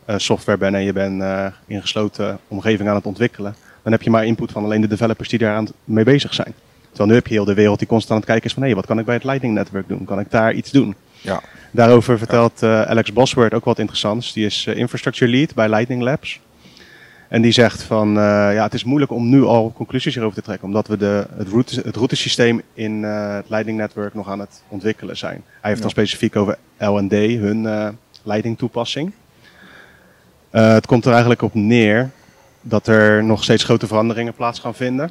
software 0.07 0.59
bent 0.59 0.75
en 0.75 0.85
je 0.85 0.93
bent 0.93 1.23
eh, 1.23 1.47
in 1.67 1.81
gesloten 1.81 2.38
omgeving 2.49 2.88
aan 2.88 2.95
het 2.95 3.07
ontwikkelen, 3.07 3.55
dan 3.83 3.93
heb 3.93 4.03
je 4.03 4.11
maar 4.11 4.27
input 4.27 4.53
van 4.53 4.65
alleen 4.65 4.81
de 4.81 4.88
developers 4.88 5.29
die 5.29 5.38
daar 5.38 5.57
aan 5.57 5.67
mee 5.85 6.05
bezig 6.05 6.35
zijn. 6.35 6.55
Terwijl 6.88 7.09
nu 7.09 7.15
heb 7.15 7.27
je 7.27 7.35
heel 7.35 7.45
de 7.45 7.55
wereld 7.55 7.79
die 7.79 7.88
constant 7.88 8.11
aan 8.12 8.17
het 8.17 8.27
kijken 8.27 8.47
is 8.47 8.53
van, 8.55 8.62
hé, 8.62 8.75
wat 8.75 8.87
kan 8.87 8.99
ik 8.99 9.05
bij 9.05 9.15
het 9.15 9.25
Lightning 9.25 9.55
netwerk 9.55 9.88
doen? 9.88 10.05
Kan 10.05 10.21
ik 10.21 10.31
daar 10.31 10.53
iets 10.53 10.71
doen? 10.71 10.95
ja, 11.21 11.41
Daarover 11.71 12.19
vertelt 12.19 12.62
eh, 12.62 12.83
Alex 12.83 13.12
Bosworth 13.12 13.55
ook 13.55 13.65
wat 13.65 13.79
interessants. 13.79 14.33
Die 14.33 14.45
is 14.45 14.67
eh, 14.67 14.77
infrastructure 14.77 15.31
lead 15.31 15.55
bij 15.55 15.69
Lightning 15.69 16.03
Labs. 16.03 16.41
En 17.33 17.43
die 17.43 17.53
zegt 17.53 17.83
van, 17.83 18.09
eh, 18.09 18.25
ja, 18.55 18.62
het 18.62 18.75
is 18.75 18.85
moeilijk 18.85 19.12
om 19.12 19.29
nu 19.29 19.43
al 19.43 19.73
conclusies 19.77 20.15
hierover 20.15 20.37
te 20.37 20.43
trekken, 20.43 20.67
omdat 20.67 20.87
we 20.87 20.97
de, 20.97 21.27
het, 21.37 21.49
route, 21.49 21.81
het 21.81 21.97
routesysteem 21.97 22.62
in 22.75 23.05
eh, 23.05 23.35
het 23.35 23.49
Lightning 23.49 23.79
Network 23.79 24.15
nog 24.15 24.29
aan 24.29 24.41
het 24.41 24.62
ontwikkelen 24.69 25.17
zijn. 25.17 25.43
Hij 25.61 25.71
heeft 25.71 25.83
dan 25.83 25.91
specifiek 25.91 26.37
over 26.37 26.59
LND, 26.79 27.12
hun 27.12 27.67
eh 27.67 27.88
Lightning 28.23 28.59
toepassing. 28.59 29.12
Eh, 30.53 30.73
het 30.73 30.87
komt 30.87 31.05
er 31.05 31.11
eigenlijk 31.11 31.43
op 31.43 31.55
neer 31.55 32.11
dat 32.61 32.87
er 32.87 33.25
nog 33.25 33.43
steeds 33.43 33.65
grote 33.65 33.87
veranderingen 33.87 34.35
plaats 34.35 34.59
gaan 34.59 34.75
vinden. 34.75 35.11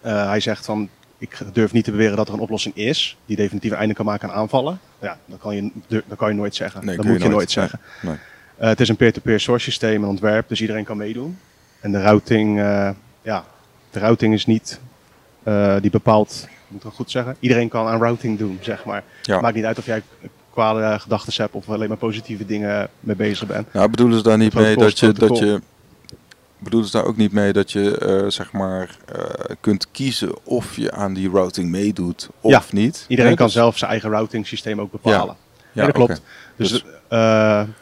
Eh, 0.00 0.28
hij 0.28 0.40
zegt 0.40 0.64
van, 0.64 0.88
ik 1.18 1.38
durf 1.52 1.72
niet 1.72 1.84
te 1.84 1.90
beweren 1.90 2.16
dat 2.16 2.28
er 2.28 2.34
een 2.34 2.40
oplossing 2.40 2.76
is 2.76 3.16
die 3.26 3.36
definitief 3.36 3.72
einde 3.72 3.94
kan 3.94 4.04
maken 4.04 4.28
aan 4.28 4.34
aanvallen. 4.34 4.80
Ja, 5.00 5.18
dat 5.24 5.38
kan 5.38 5.56
je, 5.56 5.70
dat 5.86 6.18
kan 6.18 6.28
je 6.28 6.34
nooit 6.34 6.54
zeggen. 6.54 6.84
Nee, 6.84 6.96
dat 6.96 7.04
moet 7.04 7.14
je 7.14 7.20
nooit. 7.20 7.32
nooit 7.32 7.50
zeggen. 7.50 7.80
nee. 8.02 8.16
Eh, 8.56 8.68
het 8.68 8.80
is 8.80 8.88
een 8.88 8.96
peer-to-peer 8.96 9.40
source 9.40 9.64
systeem, 9.64 10.02
een 10.02 10.08
ontwerp, 10.08 10.48
dus 10.48 10.60
iedereen 10.60 10.84
kan 10.84 10.96
meedoen. 10.96 11.38
En 11.80 11.92
de 11.92 12.02
routing, 12.02 12.58
ja, 13.22 13.44
de 13.90 13.98
routing 13.98 14.34
is 14.34 14.46
niet, 14.46 14.80
die 15.80 15.90
bepaalt, 15.90 16.44
ik 16.46 16.50
moet 16.68 16.82
het 16.82 16.94
goed 16.94 17.10
zeggen, 17.10 17.36
iedereen 17.40 17.68
kan 17.68 17.86
aan 17.86 18.00
routing 18.00 18.38
doen, 18.38 18.58
zeg 18.60 18.84
maar. 18.84 19.02
Ja. 19.22 19.40
Maakt 19.40 19.54
niet 19.54 19.64
uit 19.64 19.78
of 19.78 19.86
jij 19.86 20.02
kwade 20.58 20.98
gedachten 20.98 21.32
hebt 21.36 21.54
of 21.54 21.68
alleen 21.68 21.88
maar 21.88 21.96
positieve 21.96 22.46
dingen 22.46 22.88
mee 23.00 23.16
bezig 23.16 23.46
bent. 23.46 23.72
Nou, 23.72 23.90
bedoelen 23.90 24.18
ze 24.18 24.22
daar 24.22 24.38
niet 24.38 24.54
mee 24.54 24.76
dat 24.76 24.98
je, 24.98 25.12
dat 25.12 25.38
je 25.38 25.60
bedoelen 26.58 26.88
ze 26.88 26.96
daar 26.96 27.06
ook 27.06 27.16
niet 27.16 27.32
mee 27.32 27.52
dat 27.52 27.72
je 27.72 27.98
eh, 27.98 28.30
zeg 28.30 28.52
maar 28.52 28.96
eh, 29.14 29.22
kunt 29.60 29.90
kiezen 29.90 30.46
of 30.46 30.76
je 30.76 30.90
aan 30.90 31.14
die 31.14 31.30
routing 31.30 31.70
meedoet 31.70 32.28
of 32.40 32.50
Ja, 32.50 32.62
niet? 32.70 33.04
Iedereen 33.08 33.34
kan 33.34 33.46
dus- 33.46 33.54
zelf 33.54 33.78
zijn 33.78 33.90
eigen 33.90 34.10
routing 34.10 34.46
systeem 34.46 34.80
ook 34.80 34.90
bepalen. 34.90 35.36
Ja, 35.72 35.80
Ja, 35.80 35.84
dat 35.84 35.94
klopt. 35.94 36.22
Dus, 36.56 36.70
Dus- 36.70 36.84
eh, 37.08 37.18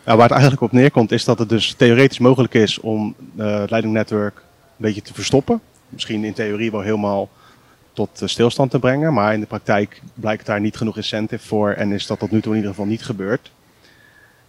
ja, 0.04 0.16
waar 0.16 0.18
het 0.18 0.30
eigenlijk 0.30 0.62
op 0.62 0.72
neerkomt 0.72 1.12
is 1.12 1.24
dat 1.24 1.38
het 1.38 1.48
dus 1.48 1.74
theoretisch 1.76 2.18
mogelijk 2.18 2.54
is 2.54 2.80
om 2.80 3.14
eh, 3.36 3.58
het 3.58 3.70
Lightning 3.70 3.94
Network 3.94 4.36
een 4.36 4.42
beetje 4.76 5.02
te 5.02 5.14
verstoppen. 5.14 5.60
Misschien 5.88 6.24
in 6.24 6.32
theorie 6.32 6.70
wel 6.70 6.80
helemaal 6.80 7.28
tot 7.96 8.22
eh, 8.22 8.28
stilstand 8.28 8.70
te 8.70 8.78
brengen, 8.78 9.12
maar 9.12 9.32
in 9.34 9.40
de 9.40 9.46
praktijk 9.46 10.02
blijkt 10.14 10.46
daar 10.46 10.60
niet 10.60 10.76
genoeg 10.76 10.96
incentive 10.96 11.46
voor 11.46 11.70
en 11.72 11.92
is 11.92 12.06
dat 12.06 12.18
tot 12.18 12.30
nu 12.30 12.40
toe 12.40 12.50
in 12.52 12.56
ieder 12.58 12.70
geval 12.74 12.86
niet 12.90 13.04
gebeurd. 13.04 13.50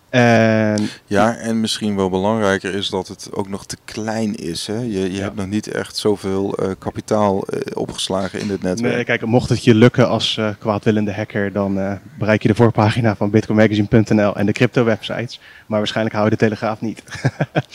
En 0.10 0.90
Ja, 1.06 1.36
en 1.36 1.60
misschien 1.60 1.96
wel 1.96 2.10
belangrijker 2.10 2.74
is 2.76 2.90
dat 2.90 3.08
het 3.08 3.30
ook 3.32 3.50
nog 3.50 3.66
te 3.66 3.78
klein 3.86 4.36
is. 4.36 4.68
Hè? 4.68 4.78
Je, 4.80 4.90
je 4.90 5.12
Ja. 5.12 5.22
hebt 5.22 5.36
nog 5.36 5.48
niet 5.48 5.68
echt 5.68 5.96
zoveel 5.98 6.54
eh, 6.58 6.72
kapitaal 6.80 7.44
eh, 7.48 7.60
opgeslagen 7.74 8.40
in 8.40 8.48
dit 8.48 8.62
netwerk. 8.62 8.96
nee, 8.96 9.04
kijk, 9.04 9.26
mocht 9.26 9.50
het 9.50 9.64
je 9.64 9.76
lukken 9.76 10.08
als 10.10 10.40
kwaadwillende 10.60 11.14
hacker, 11.14 11.52
dan 11.52 12.00
bereik 12.20 12.42
je 12.42 12.48
de 12.48 12.56
voorpagina 12.56 13.16
van 13.16 13.30
bitcoinmagazine.nl 13.30 14.36
en 14.36 14.46
de 14.46 14.52
crypto 14.52 14.84
websites. 14.84 15.40
Maar 15.66 15.78
waarschijnlijk 15.78 16.16
hou 16.16 16.28
je 16.30 16.36
de 16.36 16.44
Telegraaf 16.44 16.82
niet. 16.82 17.04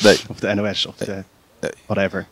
Nee. 0.02 0.18
of 0.30 0.38
de 0.40 0.54
NOS 0.54 0.86
of 0.86 0.96
de 0.96 1.22
whatever. 1.86 2.26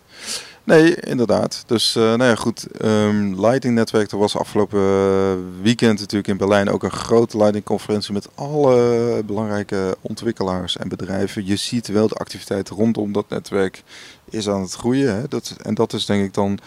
Nee, 0.64 0.94
inderdaad. 0.94 1.62
Dus 1.66 1.96
eh, 1.96 2.02
nou 2.02 2.24
ja, 2.24 2.34
goed. 2.34 2.66
ehm 2.66 3.40
Lightning 3.40 3.74
Netwerk, 3.74 4.10
er 4.10 4.18
was 4.18 4.36
afgelopen 4.36 4.80
eh, 4.80 5.62
weekend 5.62 5.98
natuurlijk 5.98 6.28
in 6.28 6.36
Berlijn 6.36 6.70
ook 6.70 6.82
een 6.82 6.90
grote 6.90 7.36
Lightning 7.36 7.64
conferentie 7.64 8.12
met 8.12 8.28
alle 8.34 9.22
belangrijke 9.26 9.96
ontwikkelaars 10.00 10.76
en 10.76 10.88
bedrijven. 10.88 11.46
Je 11.46 11.56
ziet 11.56 11.86
wel 11.86 12.08
de 12.08 12.14
activiteit 12.14 12.68
rondom 12.68 13.12
dat 13.12 13.28
netwerk 13.28 13.82
is 14.30 14.48
aan 14.48 14.60
het 14.60 14.72
groeien. 14.72 15.14
Hè? 15.14 15.28
Dat, 15.28 15.56
en 15.62 15.74
dat 15.74 15.92
is 15.92 16.06
denk 16.06 16.24
ik 16.24 16.34
dan 16.34 16.58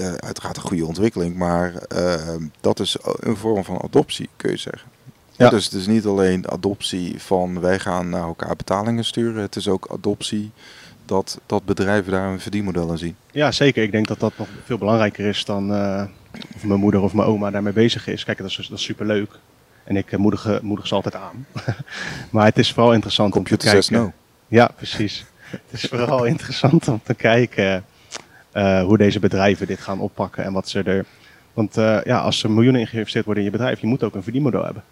eh, 0.00 0.12
uiteraard 0.14 0.56
een 0.56 0.62
goede 0.62 0.86
ontwikkeling, 0.86 1.36
maar 1.36 1.74
eh, 1.74 2.34
dat 2.60 2.80
is 2.80 2.96
een 3.02 3.36
vorm 3.36 3.64
van 3.64 3.82
adoptie, 3.82 4.28
kun 4.36 4.50
je 4.50 4.56
zeggen. 4.56 4.88
Ja. 5.36 5.50
Dus 5.50 5.64
het 5.64 5.72
is 5.74 5.86
niet 5.86 6.06
alleen 6.06 6.50
adoptie 6.50 7.22
van 7.22 7.60
wij 7.60 7.78
gaan 7.78 8.08
naar 8.08 8.22
elkaar 8.22 8.56
betalingen 8.56 9.04
sturen, 9.04 9.42
het 9.42 9.56
is 9.56 9.68
ook 9.68 9.86
adoptie 9.90 10.50
dat, 11.10 11.40
dat 11.46 11.64
bedrijven 11.64 12.12
daar 12.12 12.32
een 12.32 12.40
verdienmodel 12.40 12.90
in 12.90 12.98
zien. 12.98 13.16
Ja, 13.32 13.52
zeker. 13.52 13.82
Ik 13.82 13.92
denk 13.92 14.06
dat 14.06 14.20
dat 14.20 14.32
nog 14.36 14.48
veel 14.64 14.78
belangrijker 14.78 15.26
is 15.26 15.44
dan 15.44 15.74
eh, 15.74 16.04
of 16.54 16.64
mijn 16.64 16.80
moeder 16.80 17.00
of 17.00 17.12
mijn 17.12 17.28
oma 17.28 17.50
daarmee 17.50 17.72
bezig 17.72 18.06
is. 18.06 18.24
Kijk, 18.24 18.38
dat 18.38 18.46
is, 18.46 18.56
dat 18.56 18.78
is 18.78 18.84
superleuk. 18.84 19.30
En 19.84 19.96
ik 19.96 20.12
eh, 20.12 20.18
moedig, 20.18 20.46
eh, 20.46 20.60
moedig 20.60 20.86
ze 20.86 20.94
altijd 20.94 21.14
aan. 21.14 21.46
maar 22.30 22.44
het 22.44 22.58
is 22.58 22.72
vooral 22.72 22.92
interessant 22.92 23.36
om 23.36 23.42
te 23.42 23.48
Computer 23.48 23.72
kijken. 23.72 23.92
no. 23.92 24.12
Ja, 24.48 24.70
precies. 24.76 25.24
het 25.70 25.82
is 25.82 25.88
vooral 25.88 26.24
interessant 26.24 26.88
om 26.88 27.00
te 27.04 27.14
kijken 27.14 27.84
hoe 28.84 28.98
deze 28.98 29.18
bedrijven 29.18 29.66
dit 29.66 29.80
gaan 29.80 30.00
oppakken 30.00 30.44
en 30.44 30.52
wat 30.52 30.68
ze 30.68 30.82
er. 30.82 31.04
Want 31.52 31.74
ja, 32.04 32.18
als 32.18 32.42
er 32.42 32.50
miljoenen 32.50 32.80
in 32.80 32.86
geïnvesteerd 32.86 33.24
worden 33.24 33.44
in 33.44 33.50
je 33.50 33.56
bedrijf, 33.56 33.80
je 33.80 33.86
moet 33.86 34.02
ook 34.02 34.14
een 34.14 34.22
verdienmodel 34.22 34.64
hebben. 34.64 34.82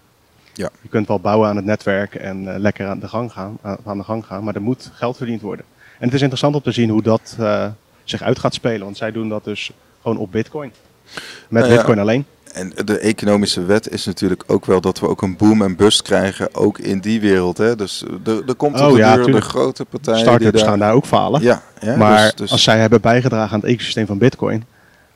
Ja. 0.53 0.71
Je 0.81 0.89
kunt 0.89 1.09
wel 1.09 1.21
bouwen 1.21 1.49
aan 1.49 1.57
het 1.57 1.65
netwerk 1.65 2.15
en 2.15 2.59
lekker 2.59 2.87
aan 2.87 2.99
de, 2.99 3.09
gang 3.09 3.33
gaan, 3.33 3.59
aan, 3.63 3.77
aan 3.85 3.99
de 3.99 4.05
gang 4.05 4.27
gaan, 4.27 4.45
maar 4.45 4.55
er 4.55 4.63
moet 4.63 4.91
geld 4.95 5.17
verdiend 5.17 5.41
worden. 5.41 5.65
En 5.99 6.05
het 6.05 6.15
is 6.15 6.21
interessant 6.21 6.55
om 6.55 6.63
te 6.63 6.73
zien 6.73 6.91
hoe 6.91 7.03
dat 7.03 7.37
eh, 7.39 7.67
zich 8.05 8.23
uit 8.23 8.39
gaat 8.39 8.55
spelen, 8.55 8.85
want 8.85 8.97
zij 8.97 9.13
doen 9.13 9.29
dat 9.29 9.45
dus 9.45 9.71
gewoon 10.03 10.17
op 10.17 10.33
Bitcoin. 10.33 10.73
Met 11.13 11.15
Nou 11.49 11.67
ja, 11.67 11.75
Bitcoin 11.77 11.99
alleen. 11.99 12.25
En 12.53 12.73
de 12.85 12.99
economische 12.99 13.65
wet 13.65 13.91
is 13.91 14.07
natuurlijk 14.07 14.45
ook 14.47 14.67
wel 14.67 14.81
dat 14.81 15.01
we 15.01 15.09
ook 15.09 15.23
een 15.23 15.37
boom 15.37 15.63
en 15.63 15.77
bust 15.77 16.03
krijgen, 16.03 16.55
ook 16.55 16.79
in 16.79 16.99
die 16.99 17.21
wereld. 17.21 17.59
Hè? 17.59 17.77
Dus 17.77 18.05
er, 18.25 18.43
er 18.47 18.55
komt 18.55 18.81
Oh, 18.81 18.93
de 18.93 18.99
ja, 18.99 19.17
de 19.17 19.41
grote 19.41 19.85
partijen 19.85 20.21
Startups 20.21 20.51
die 20.51 20.61
daar... 20.61 20.71
gaan 20.71 20.79
daar 20.79 20.93
ook 20.93 21.07
falen. 21.07 21.43
Ja, 21.43 21.63
ja, 21.81 21.97
maar 21.97 22.23
dus, 22.23 22.35
dus- 22.35 22.51
als 22.51 22.63
zij 22.63 22.79
hebben 22.79 23.01
bijgedragen 23.01 23.55
aan 23.55 23.61
het 23.61 23.69
ecosysteem 23.69 24.07
van 24.07 24.19
Bitcoin, 24.19 24.65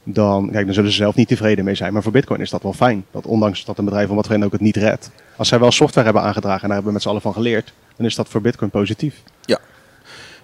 dan, 0.04 0.50
kijk, 0.50 0.64
dan 0.64 0.74
zullen 0.74 0.90
ze 0.90 0.96
zelf 0.96 1.14
niet 1.14 1.28
tevreden 1.28 1.64
mee 1.64 1.74
zijn. 1.74 1.92
Maar 1.92 2.02
voor 2.02 2.12
Bitcoin 2.12 2.40
is 2.40 2.50
dat 2.50 2.62
wel 2.62 2.72
fijn. 2.72 3.04
Dat 3.10 3.26
ondanks 3.26 3.64
dat 3.64 3.78
een 3.78 3.84
bedrijf 3.84 4.06
van 4.06 4.16
wat 4.16 4.26
voor 4.26 4.42
ook 4.44 4.52
het 4.52 4.60
niet 4.60 4.76
redt. 4.76 5.10
Als 5.36 5.48
zij 5.48 5.58
wel 5.58 5.70
software 5.70 6.04
hebben 6.04 6.22
aangedragen 6.22 6.62
en 6.62 6.66
daar 6.66 6.76
hebben 6.76 6.86
we 6.86 6.92
met 6.92 7.02
z'n 7.02 7.08
allen 7.08 7.20
van 7.20 7.32
geleerd, 7.32 7.72
dan 7.96 8.06
is 8.06 8.14
dat 8.14 8.28
voor 8.28 8.40
Bitcoin 8.40 8.70
positief. 8.70 9.22
Ja. 9.44 9.58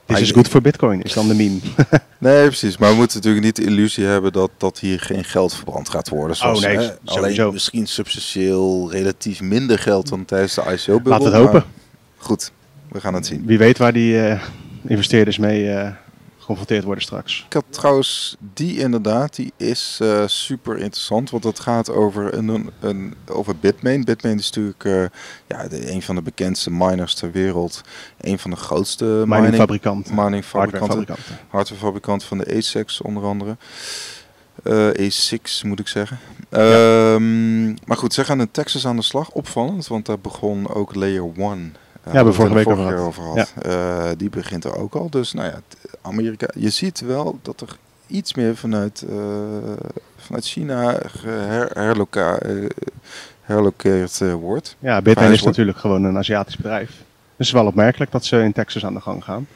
Dit 0.08 0.16
Maar 0.16 0.26
is 0.26 0.32
goed 0.32 0.48
voor 0.48 0.60
Bitcoin, 0.60 1.02
is 1.02 1.12
dan 1.12 1.28
de 1.28 1.34
meme. 1.34 1.58
Nee, 2.18 2.46
precies. 2.46 2.78
Maar 2.78 2.90
we 2.90 2.96
moeten 2.96 3.16
natuurlijk 3.16 3.44
niet 3.44 3.56
de 3.56 3.64
illusie 3.64 4.04
hebben 4.04 4.32
dat, 4.32 4.50
dat 4.56 4.78
hier 4.78 5.00
geen 5.00 5.24
geld 5.24 5.54
verbrand 5.54 5.88
gaat 5.88 6.08
worden. 6.08 6.36
Zoals, 6.36 6.64
Oh, 6.64 6.64
nee, 6.64 6.78
hè. 6.78 6.90
Alleen 7.04 7.52
misschien 7.52 7.86
substantieel 7.86 8.90
relatief 8.90 9.40
minder 9.40 9.78
geld 9.78 10.08
dan 10.08 10.24
tijdens 10.24 10.54
de 10.54 10.60
ICO-bubbel. 10.60 11.10
Laten 11.10 11.30
we 11.30 11.36
het 11.36 11.46
hopen. 11.46 11.64
Goed, 12.16 12.52
we 12.88 13.00
gaan 13.00 13.14
het 13.14 13.26
zien. 13.26 13.46
Wie 13.46 13.58
weet 13.58 13.78
waar 13.78 13.92
die 13.92 14.20
eh, 14.22 14.40
investeerders 14.86 15.38
mee 15.38 15.70
eh, 15.70 15.90
geconfronteerd 16.48 16.84
worden 16.84 17.04
straks. 17.04 17.44
Ik 17.46 17.52
had 17.52 17.64
trouwens 17.70 18.36
die 18.54 18.78
inderdaad, 18.78 19.36
die 19.36 19.52
is 19.56 19.98
eh, 20.02 20.22
super 20.26 20.78
interessant, 20.78 21.30
want 21.30 21.44
het 21.44 21.60
gaat 21.60 21.90
over, 21.90 22.34
een, 22.34 22.70
een, 22.80 23.14
over 23.26 23.56
Bitmain. 23.56 24.04
Bitmain 24.04 24.38
is 24.38 24.50
natuurlijk 24.50 24.84
eh, 24.84 25.04
ja, 25.46 25.68
de, 25.68 25.92
een 25.92 26.02
van 26.02 26.14
de 26.14 26.22
bekendste 26.22 26.70
miners 26.70 27.14
ter 27.14 27.32
wereld. 27.32 27.80
Een 28.20 28.38
van 28.38 28.50
de 28.50 28.56
grootste 28.56 29.04
mining, 29.04 29.28
Miningfabrikant, 29.28 30.10
mining 30.10 30.44
fabrikanten. 30.44 31.16
hardwarefabrikant. 31.48 32.24
van 32.24 32.38
de 32.38 32.56
ASICs 32.56 33.00
onder 33.00 33.24
andere. 33.24 33.56
Eh 34.62 34.88
A6 34.88 35.62
moet 35.62 35.80
ik 35.80 35.88
zeggen. 35.88 36.18
Ehm, 36.50 37.66
maar 37.68 37.96
goed, 37.96 38.14
zij 38.14 38.24
gaan 38.24 38.40
in 38.40 38.50
Texas 38.50 38.86
aan 38.86 38.96
de 38.96 39.02
slag. 39.02 39.30
Opvallend, 39.30 39.86
want 39.86 40.06
daar 40.06 40.18
begon 40.18 40.74
ook 40.74 40.94
Layer 40.94 41.30
1. 41.36 41.76
Uh, 42.08 42.14
hebben 42.14 42.32
we 42.32 42.38
vorige 42.38 42.54
week 42.54 42.68
over 42.68 42.84
gehad. 42.84 43.06
over. 43.06 43.46
Eh, 43.62 44.10
die 44.16 44.30
begint 44.30 44.64
er 44.64 44.76
ook 44.76 44.94
al. 44.94 45.10
Dus 45.10 45.32
nou 45.32 45.48
ja, 45.48 45.60
Amerika. 46.08 46.48
Je 46.54 46.70
ziet 46.70 47.00
wel 47.00 47.38
dat 47.42 47.60
er 47.60 47.78
iets 48.08 48.34
meer 48.34 48.56
vanuit, 48.56 49.04
eh, 49.08 49.16
vanuit 50.16 50.46
China 50.46 51.00
her, 51.22 51.72
eh, 51.72 52.66
herlokeerd 53.42 54.20
eh, 54.20 54.34
wordt. 54.34 54.76
Ja, 54.78 55.02
Verhuisd 55.02 55.32
is 55.32 55.42
natuurlijk 55.42 55.78
gewoon 55.78 56.04
een 56.04 56.16
Aziatisch 56.16 56.56
bedrijf. 56.56 56.88
Dus 56.88 56.96
het 57.36 57.46
is 57.46 57.52
wel 57.52 57.66
opmerkelijk 57.66 58.10
dat 58.10 58.24
ze 58.24 58.42
in 58.42 58.52
Texas 58.52 58.84
aan 58.84 58.94
de 58.94 59.00
gang 59.00 59.24
gaan. 59.24 59.46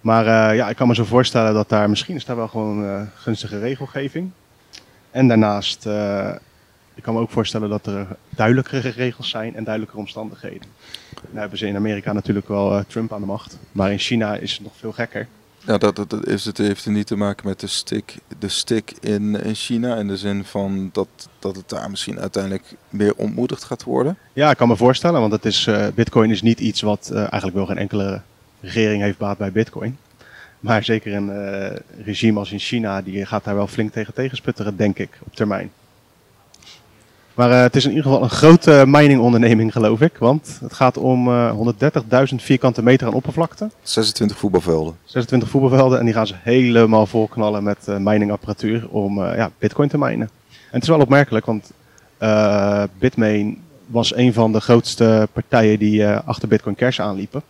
Maar 0.00 0.54
ja, 0.54 0.68
ik 0.68 0.76
kan 0.76 0.88
me 0.88 0.94
zo 0.94 1.04
voorstellen 1.04 1.54
dat 1.54 1.68
daar 1.68 1.88
misschien 1.88 2.14
is 2.14 2.24
daar 2.24 2.36
wel 2.36 2.48
gewoon 2.48 3.08
gunstige 3.14 3.58
regelgeving. 3.58 4.30
En 5.10 5.28
daarnaast, 5.28 5.86
ik 6.94 7.02
kan 7.02 7.14
me 7.14 7.20
ook 7.20 7.30
voorstellen 7.30 7.68
dat 7.68 7.86
er 7.86 8.06
duidelijkere 8.28 8.88
regels 8.88 9.30
zijn 9.30 9.56
en 9.56 9.64
duidelijkere 9.64 10.00
omstandigheden. 10.00 10.68
Nou 11.20 11.38
hebben 11.38 11.58
ze 11.58 11.66
in 11.66 11.76
Amerika 11.76 12.12
natuurlijk 12.12 12.48
wel 12.48 12.84
Trump 12.86 13.12
aan 13.12 13.20
de 13.20 13.26
macht. 13.26 13.58
Maar 13.72 13.92
in 13.92 13.98
China 13.98 14.36
is 14.36 14.52
het 14.52 14.62
nog 14.62 14.72
veel 14.76 14.92
gekker. 14.92 15.28
Ja, 15.66 15.78
dat, 15.78 15.96
dat, 15.96 16.10
dat 16.10 16.26
is, 16.26 16.44
het 16.44 16.58
heeft 16.58 16.86
niet 16.86 17.06
te 17.06 17.16
maken 17.16 17.48
met 17.48 17.60
de 17.60 17.66
stick, 17.66 18.16
de 18.38 18.48
stick 18.48 18.92
in, 19.00 19.42
in 19.42 19.54
China. 19.54 19.96
In 19.96 20.08
de 20.08 20.16
zin 20.16 20.44
van 20.44 20.90
dat, 20.92 21.08
dat 21.38 21.56
het 21.56 21.68
daar 21.68 21.90
misschien 21.90 22.20
uiteindelijk 22.20 22.64
meer 22.90 23.14
ontmoedigd 23.16 23.64
gaat 23.64 23.82
worden. 23.82 24.18
Ja, 24.32 24.50
ik 24.50 24.56
kan 24.56 24.68
me 24.68 24.76
voorstellen, 24.76 25.20
want 25.20 25.32
het 25.32 25.44
is, 25.44 25.66
eh, 25.66 25.86
Bitcoin 25.94 26.30
is 26.30 26.42
niet 26.42 26.60
iets 26.60 26.80
wat 26.80 27.10
eh, 27.12 27.18
eigenlijk 27.18 27.54
wel 27.54 27.66
geen 27.66 27.78
enkele 27.78 28.20
regering 28.60 29.02
heeft 29.02 29.18
baat 29.18 29.38
bij 29.38 29.52
Bitcoin. 29.52 29.98
Maar 30.60 30.84
zeker 30.84 31.14
een 31.14 31.30
eh, 31.30 31.76
regime 32.04 32.38
als 32.38 32.52
in 32.52 32.58
China, 32.58 33.02
die 33.02 33.26
gaat 33.26 33.44
daar 33.44 33.54
wel 33.54 33.66
flink 33.66 33.92
tegen 33.92 34.14
tegensputteren, 34.14 34.76
denk 34.76 34.98
ik, 34.98 35.18
op 35.26 35.34
termijn. 35.34 35.70
Maar 37.34 37.50
eh, 37.50 37.60
het 37.60 37.76
is 37.76 37.84
in 37.84 37.90
ieder 37.90 38.04
geval 38.04 38.22
een 38.22 38.30
grote 38.30 38.84
miningonderneming, 38.86 39.72
geloof 39.72 40.00
ik. 40.00 40.16
Want 40.18 40.58
het 40.60 40.72
gaat 40.72 40.96
om 40.96 41.28
eh 41.28 41.54
130.000 42.30 42.34
vierkante 42.34 42.82
meter 42.82 43.06
aan 43.06 43.14
oppervlakte. 43.14 43.70
26 43.82 44.36
voetbalvelden. 44.38 44.96
26 45.04 45.48
voetbalvelden 45.48 45.98
en 45.98 46.04
die 46.04 46.14
gaan 46.14 46.26
ze 46.26 46.34
helemaal 46.42 47.06
volknallen 47.06 47.62
met 47.62 47.88
eh, 47.88 47.96
miningapparatuur 47.96 48.88
om 48.88 49.22
eh, 49.24 49.36
ja, 49.36 49.50
bitcoin 49.58 49.88
te 49.88 49.98
minen. 49.98 50.28
En 50.50 50.80
het 50.80 50.82
is 50.82 50.88
wel 50.88 51.00
opmerkelijk, 51.00 51.46
want 51.46 51.70
eh, 52.18 52.82
Bitmain 52.98 53.62
was 53.86 54.14
een 54.16 54.32
van 54.32 54.52
de 54.52 54.60
grootste 54.60 55.28
partijen 55.32 55.78
die 55.78 56.04
eh, 56.04 56.18
achter 56.24 56.48
Bitcoin 56.48 56.74
Cash 56.74 57.00
aanliepen. 57.00 57.42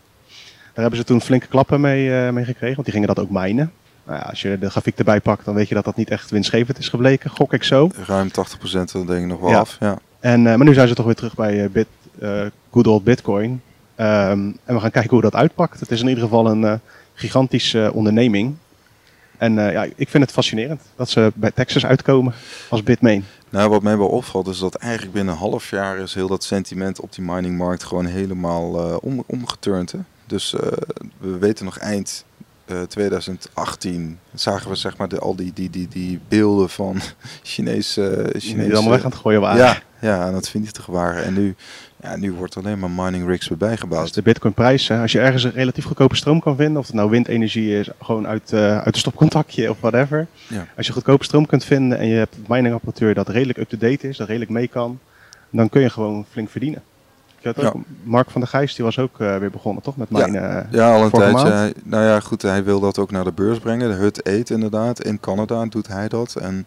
Daar 0.72 0.82
hebben 0.84 0.96
ze 0.96 1.04
toen 1.04 1.20
flinke 1.20 1.46
klappen 1.46 1.80
mee, 1.80 2.16
eh, 2.16 2.30
mee 2.32 2.44
gekregen, 2.44 2.74
want 2.74 2.84
die 2.86 2.94
gingen 2.94 3.14
dat 3.14 3.18
ook 3.24 3.30
minen. 3.30 3.72
Nou 4.06 4.18
ja, 4.18 4.24
als 4.24 4.42
je 4.42 4.58
de 4.58 4.70
grafiek 4.70 4.98
erbij 4.98 5.20
pakt, 5.20 5.44
dan 5.44 5.54
weet 5.54 5.68
je 5.68 5.74
dat 5.74 5.84
dat 5.84 5.96
niet 5.96 6.10
echt 6.10 6.30
winstgevend 6.30 6.78
is 6.78 6.88
gebleken, 6.88 7.30
gok 7.30 7.52
ik 7.52 7.62
zo. 7.64 7.90
Ruim 8.06 8.28
80% 8.30 9.06
denk 9.06 9.08
ik 9.22 9.26
nog 9.26 9.40
wel 9.40 9.50
Ja. 9.50 9.58
af. 9.58 9.76
Ja. 9.80 9.98
En, 10.20 10.46
eh, 10.46 10.54
maar 10.56 10.66
nu 10.66 10.74
zijn 10.74 10.88
ze 10.88 10.94
toch 10.94 11.04
weer 11.06 11.14
terug 11.14 11.34
bij 11.34 11.64
eh, 11.64 11.70
Bit, 11.70 11.86
eh, 12.18 12.42
good 12.70 12.86
old 12.86 13.04
Bitcoin. 13.04 13.62
Ehm, 13.94 14.38
en 14.64 14.74
we 14.74 14.80
gaan 14.80 14.90
kijken 14.90 15.10
hoe 15.10 15.20
dat 15.20 15.34
uitpakt. 15.34 15.80
Het 15.80 15.90
is 15.90 16.00
in 16.00 16.08
ieder 16.08 16.24
geval 16.24 16.50
een 16.50 16.80
gigantische 17.14 17.90
onderneming. 17.94 18.54
En 19.38 19.54
ja, 19.54 19.82
ik 19.96 20.08
vind 20.08 20.22
het 20.24 20.32
fascinerend 20.32 20.80
dat 20.96 21.08
ze 21.10 21.32
bij 21.34 21.50
Texas 21.50 21.86
uitkomen 21.86 22.34
als 22.68 22.82
Bitmain. 22.82 23.24
Nou, 23.50 23.70
wat 23.70 23.82
mij 23.82 23.96
wel 23.98 24.08
opvalt 24.08 24.46
is 24.46 24.58
dat 24.58 24.74
eigenlijk 24.74 25.12
binnen 25.12 25.34
een 25.34 25.40
half 25.40 25.70
jaar 25.70 25.98
is 25.98 26.14
heel 26.14 26.28
dat 26.28 26.44
sentiment 26.44 27.00
op 27.00 27.14
die 27.14 27.24
miningmarkt 27.24 27.84
gewoon 27.84 28.06
helemaal 28.06 28.78
eh, 28.80 28.96
om, 29.00 29.24
omgeturnd. 29.26 29.92
Hè? 29.92 29.98
Dus 30.26 30.50
we 31.18 31.38
weten 31.38 31.64
nog 31.64 31.78
eind 31.78 32.24
eh, 32.64 32.83
2018 32.83 34.18
zagen 34.35 34.70
we 34.70 34.77
zeg 34.77 34.96
maar 34.96 35.09
de, 35.09 35.18
al 35.18 35.37
die, 35.37 35.53
die, 35.55 35.70
die, 35.70 35.88
die 35.88 36.20
beelden 36.29 36.70
van 36.70 37.00
Chinese... 37.42 38.29
Die 38.33 38.40
Chinese 38.40 38.72
allemaal 38.72 38.92
weg 38.92 39.05
aan 39.05 39.11
het 39.11 39.20
gooien 39.20 39.40
waren. 39.40 39.64
ja, 39.64 39.79
ja, 40.00 40.18
aan 40.18 40.35
het 40.35 40.48
vernietigen 40.48 40.92
waren. 40.92 41.24
En 41.24 41.35
nu, 41.35 41.55
ja, 42.03 42.16
nu 42.16 42.33
wordt 42.33 42.57
alleen 42.57 42.79
maar 42.79 42.90
mining 42.90 43.27
rigs 43.27 43.48
weer 43.48 43.59
bijgebouwd. 43.59 44.05
is 44.05 44.12
de 44.12 44.22
Bitcoin-prijs. 44.22 44.88
hè. 44.88 45.00
Als 45.00 45.12
je 45.12 45.20
ergens 45.20 45.44
een 45.44 45.53
relatief 45.53 45.85
goedkope 45.85 46.16
stroom 46.16 46.40
kan 46.40 46.57
vinden, 46.57 46.79
of 46.81 46.87
het 46.87 46.94
nou 46.94 47.11
windenergie 47.11 47.79
is, 47.79 47.88
gewoon 48.00 48.27
uit, 48.27 48.53
eh 48.53 48.79
uit 48.79 48.94
een 48.94 49.00
stopcontactje 49.00 49.70
of 49.70 49.81
whatever. 49.81 50.27
Ja. 50.48 50.66
Als 50.77 50.87
je 50.87 50.92
goedkope 50.92 51.24
stroom 51.24 51.46
kunt 51.46 51.64
vinden 51.64 51.98
en 51.98 52.07
je 52.07 52.14
hebt 52.16 52.37
miningapparatuur 52.48 53.14
dat 53.14 53.29
redelijk 53.29 53.59
up-to-date 53.59 54.09
is, 54.09 54.16
dat 54.16 54.29
redelijk 54.29 54.50
mee 54.50 54.68
kan, 54.68 54.98
dan 55.50 55.68
kun 55.68 55.81
je 55.81 55.90
gewoon 55.90 56.27
flink 56.31 56.50
verdienen. 56.50 56.83
Je 57.44 57.52
had 57.54 57.64
ook, 57.74 57.83
Mark 58.02 58.30
van 58.30 58.40
der 58.40 58.50
Gijs 58.50 58.74
die 58.74 58.85
was 58.85 58.98
ook 58.98 59.20
eh, 59.20 59.37
weer 59.37 59.50
begonnen, 59.50 59.83
toch? 59.83 59.96
Met 59.96 60.09
Ja. 60.11 60.26
minen. 60.26 60.66
eh, 60.66 60.72
Ja, 60.72 60.94
al 60.94 61.02
een 61.04 61.11
tijdje. 61.11 61.48
Hij- 61.48 61.74
nou 61.85 62.04
ja, 62.04 62.20
goed, 62.20 62.42
hij 62.42 62.64
wil 62.64 62.80
dat 62.80 62.98
ook 62.98 63.11
naar 63.11 63.24
de 63.24 63.33
beurs 63.33 63.59
brengen. 63.59 63.88
De 63.90 63.94
Hut 63.96 64.22
Eat 64.22 64.50
inderdaad. 64.50 65.04
In 65.04 65.20
Canada 65.20 65.66
doet 65.66 65.87
hij 65.88 66.09
dat. 66.09 66.35
En 66.35 66.66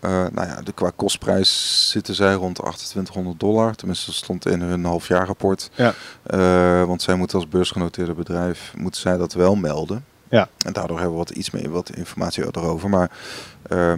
eh, 0.00 0.10
nou 0.10 0.48
ja, 0.48 0.60
de, 0.62 0.72
qua 0.72 0.90
kostprijs 0.96 1.88
zitten 1.90 2.14
zij 2.14 2.34
rond 2.34 2.56
de 2.56 2.62
2800 2.62 3.40
dollar. 3.40 3.74
Tenminste, 3.74 4.06
dat 4.06 4.14
stond 4.14 4.46
in 4.46 4.60
hun 4.60 4.84
halfjaarrapport. 4.84 5.70
Ja. 5.74 5.94
Eh, 6.22 6.84
want 6.84 7.02
zij 7.02 7.14
moeten 7.14 7.38
als 7.38 7.48
beursgenoteerde 7.48 8.14
bedrijf, 8.14 8.72
moeten 8.76 9.00
zij 9.00 9.16
dat 9.16 9.32
wel 9.32 9.54
melden. 9.56 10.04
Ja. 10.28 10.48
En 10.66 10.72
daardoor 10.72 10.96
hebben 10.96 11.14
we 11.18 11.24
wat 11.24 11.30
iets 11.36 11.50
meer 11.50 11.70
wat 11.70 11.90
informatie 11.90 12.44
erover. 12.50 12.88
Maar 12.88 13.10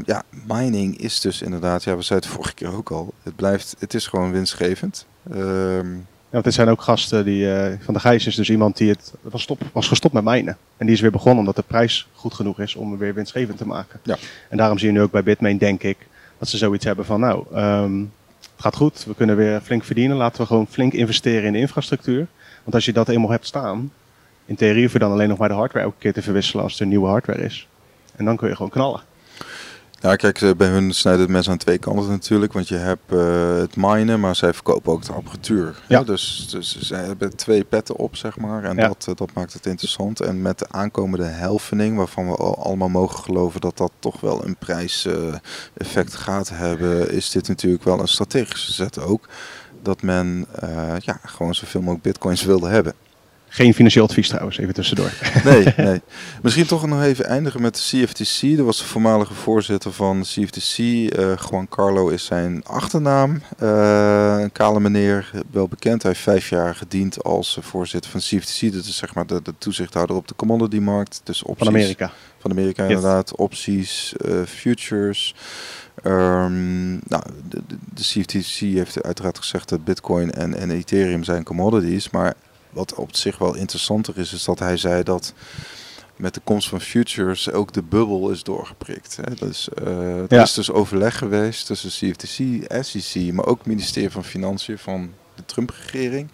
ja, 0.05 0.22
mining 0.46 0.98
is 0.98 1.20
dus 1.20 1.42
inderdaad, 1.42 1.85
ja, 1.85 1.96
we 1.96 2.02
zeiden 2.02 2.29
het 2.29 2.38
vorige 2.38 2.55
keer 2.55 2.74
ook 2.76 2.90
al. 2.90 3.12
Het 3.22 3.37
blijft, 3.37 3.76
het 3.79 3.94
is 3.94 4.07
gewoon 4.07 4.31
winstgevend. 4.33 5.07
Ehm, 5.32 5.94
Ja, 6.28 6.32
want 6.42 6.44
dit 6.44 6.54
zijn 6.54 6.68
ook 6.68 6.82
gasten 6.82 7.24
die. 7.24 7.52
eh, 7.54 7.72
van 7.80 7.92
der 7.94 8.02
Gijs 8.02 8.26
is 8.26 8.34
dus 8.34 8.50
iemand 8.50 8.76
die 8.76 8.88
het 8.88 9.12
was, 9.22 9.42
stop, 9.42 9.60
was 9.72 9.88
gestopt 9.88 10.14
met 10.14 10.24
mijnen. 10.24 10.56
En 10.76 10.86
die 10.86 10.94
is 10.94 11.00
weer 11.00 11.10
begonnen 11.10 11.38
omdat 11.38 11.56
de 11.56 11.62
prijs 11.66 12.08
goed 12.14 12.34
genoeg 12.34 12.60
is 12.60 12.74
om 12.74 12.90
hem 12.90 12.98
weer 12.98 13.14
winstgevend 13.14 13.58
te 13.58 13.66
maken. 13.66 14.00
Ja. 14.02 14.16
En 14.48 14.56
daarom 14.56 14.78
zie 14.78 14.86
je 14.86 14.92
nu 14.94 15.00
ook 15.02 15.10
bij 15.10 15.22
Bitmain, 15.22 15.58
denk 15.58 15.82
ik, 15.82 15.96
dat 16.38 16.48
ze 16.48 16.56
zoiets 16.56 16.84
hebben 16.84 17.04
van: 17.04 17.20
nou, 17.20 17.44
ehm, 17.54 17.98
het 18.40 18.64
gaat 18.64 18.76
goed, 18.76 19.04
we 19.04 19.14
kunnen 19.14 19.36
weer 19.36 19.60
flink 19.60 19.84
verdienen. 19.84 20.16
Laten 20.16 20.40
we 20.40 20.46
gewoon 20.46 20.66
flink 20.70 20.92
investeren 20.92 21.44
in 21.44 21.52
de 21.52 21.58
infrastructuur. 21.58 22.26
Want 22.62 22.74
als 22.74 22.84
je 22.84 22.92
dat 22.92 23.08
eenmaal 23.08 23.30
hebt 23.30 23.46
staan, 23.46 23.92
in 24.44 24.54
theorie 24.54 24.82
hoef 24.82 24.92
je 24.92 24.98
dan 24.98 25.12
alleen 25.12 25.28
nog 25.28 25.38
maar 25.38 25.48
de 25.48 25.54
hardware 25.54 25.84
elke 25.84 25.98
keer 25.98 26.12
te 26.12 26.22
verwisselen 26.22 26.64
als 26.64 26.80
er 26.80 26.86
nieuwe 26.86 27.08
hardware 27.08 27.44
is. 27.44 27.68
En 28.16 28.24
dan 28.24 28.36
kun 28.36 28.48
je 28.48 28.54
gewoon 28.56 28.70
knallen. 28.70 29.00
Ja, 30.00 30.16
kijk, 30.16 30.56
bij 30.56 30.68
hun 30.68 30.94
snijden 30.94 31.22
het 31.22 31.30
mes 31.30 31.50
aan 31.50 31.56
twee 31.56 31.78
kanten 31.78 32.09
natuurlijk. 32.09 32.52
Want 32.52 32.68
je 32.68 32.74
hebt 32.74 33.12
uh, 33.12 33.56
het 33.56 33.76
minen, 33.76 34.20
maar 34.20 34.37
zij 34.37 34.52
verkopen 34.52 34.92
ook 34.92 35.04
de 35.04 35.12
apparatuur. 35.12 35.82
Ja. 35.88 36.02
Dus, 36.02 36.48
dus 36.50 36.78
zij 36.80 37.04
hebben 37.04 37.37
twee 37.37 37.64
petten 37.64 37.96
op, 37.96 38.16
zeg 38.16 38.38
maar. 38.38 38.64
En 38.64 38.76
ja. 38.76 38.87
dat, 38.87 39.18
dat 39.18 39.32
maakt 39.35 39.52
het 39.52 39.66
interessant. 39.66 40.20
En 40.20 40.42
met 40.42 40.59
de 40.59 40.66
aankomende 40.70 41.24
helfening, 41.24 41.96
waarvan 41.96 42.26
we 42.26 42.37
allemaal 42.37 42.88
mogen 42.88 43.18
geloven 43.18 43.61
dat 43.61 43.76
dat 43.76 43.92
toch 43.98 44.20
wel 44.20 44.44
een 44.44 44.56
prijseffect 44.56 46.14
uh, 46.14 46.20
gaat 46.20 46.48
hebben, 46.48 47.11
is 47.11 47.30
dit 47.30 47.48
natuurlijk 47.48 47.85
wel 47.85 48.00
een 48.00 48.09
strategische 48.09 48.72
zet 48.72 48.98
ook. 48.98 49.28
Dat 49.82 50.02
men 50.02 50.46
uh, 50.64 50.94
ja, 50.98 51.20
gewoon 51.22 51.54
zoveel 51.54 51.80
mogelijk 51.80 52.04
bitcoins 52.04 52.42
wilde 52.42 52.68
hebben. 52.68 52.94
Geen 53.56 53.74
financieel 53.74 54.04
advies 54.04 54.28
trouwens, 54.28 54.58
even 54.58 54.74
tussendoor. 54.74 55.12
Nee, 55.44 55.64
nee. 55.86 56.00
Misschien 56.42 56.66
toch 56.66 56.86
nog 56.86 57.02
even 57.02 57.24
eindigen 57.24 57.62
met 57.62 57.74
de 57.74 57.80
CFTC. 57.80 58.56
Dat 58.56 58.66
was 58.66 58.78
de 58.78 58.84
voormalige 58.84 59.34
voorzitter 59.34 59.92
van 59.92 60.20
de 60.20 60.26
CFTC. 60.26 60.78
Uh, 60.78 61.32
eh, 61.32 61.38
Juan 61.50 61.68
Carlo 61.68 62.08
is 62.08 62.24
zijn 62.24 62.64
achternaam. 62.64 63.42
Uh, 63.62 64.36
een 64.38 64.52
kale 64.52 64.80
meneer, 64.80 65.30
wel 65.50 65.68
bekend. 65.68 66.02
Hij 66.02 66.10
heeft 66.10 66.24
vijf 66.24 66.48
jaar 66.48 66.74
gediend 66.74 67.24
als 67.24 67.58
voorzitter 67.60 68.10
van 68.10 68.20
CFTC. 68.20 68.72
Dat 68.72 68.84
is 68.84 68.96
zeg 68.96 69.14
maar 69.14 69.26
de, 69.26 69.42
de 69.42 69.54
toezichthouder 69.58 70.16
op 70.16 70.28
de 70.28 70.36
commodity-markt. 70.36 71.20
Dus 71.24 71.42
opties, 71.42 71.66
van 71.66 71.74
Amerika. 71.76 72.10
Van 72.38 72.50
Amerika 72.50 72.82
inderdaad. 72.82 73.36
Opties, 73.36 74.14
uh, 74.26 74.42
futures. 74.46 75.34
Um, 76.04 77.00
nou, 77.08 77.22
de, 77.48 77.62
de, 77.94 78.02
CFTC 78.02 78.58
heeft 78.58 79.02
uiteraard 79.02 79.38
gezegd 79.38 79.68
dat 79.68 79.84
Bitcoin 79.84 80.32
en, 80.32 80.54
en 80.54 80.70
Ethereum 80.70 81.24
zijn 81.24 81.44
commodities. 81.44 82.10
Maar 82.10 82.34
wat 82.76 82.94
op 82.94 83.16
zich 83.16 83.38
wel 83.38 83.54
interessanter 83.54 84.18
is, 84.18 84.32
is 84.32 84.44
dat 84.44 84.58
hij 84.58 84.76
zei 84.76 85.02
dat 85.02 85.34
met 86.16 86.34
de 86.34 86.40
komst 86.44 86.68
van 86.68 86.80
futures 86.80 87.52
ook 87.52 87.72
de 87.72 87.82
bubbel 87.82 88.30
is 88.30 88.42
doorgeprikt. 88.42 89.18
Hè. 89.22 89.34
Dus, 89.34 89.68
uh, 89.82 90.32
er 90.32 90.42
is 90.42 90.54
dus 90.54 90.70
overleg 90.70 91.18
geweest 91.18 91.66
tussen 91.66 91.90
CFTC, 91.90 92.64
SEC, 92.84 93.32
maar 93.32 93.46
ook 93.46 93.58
het 93.58 93.66
ministerie 93.66 94.10
van 94.10 94.24
Financiën 94.24 94.78
van 94.78 95.12
de 95.34 95.44
Trump-regering. 95.44 96.28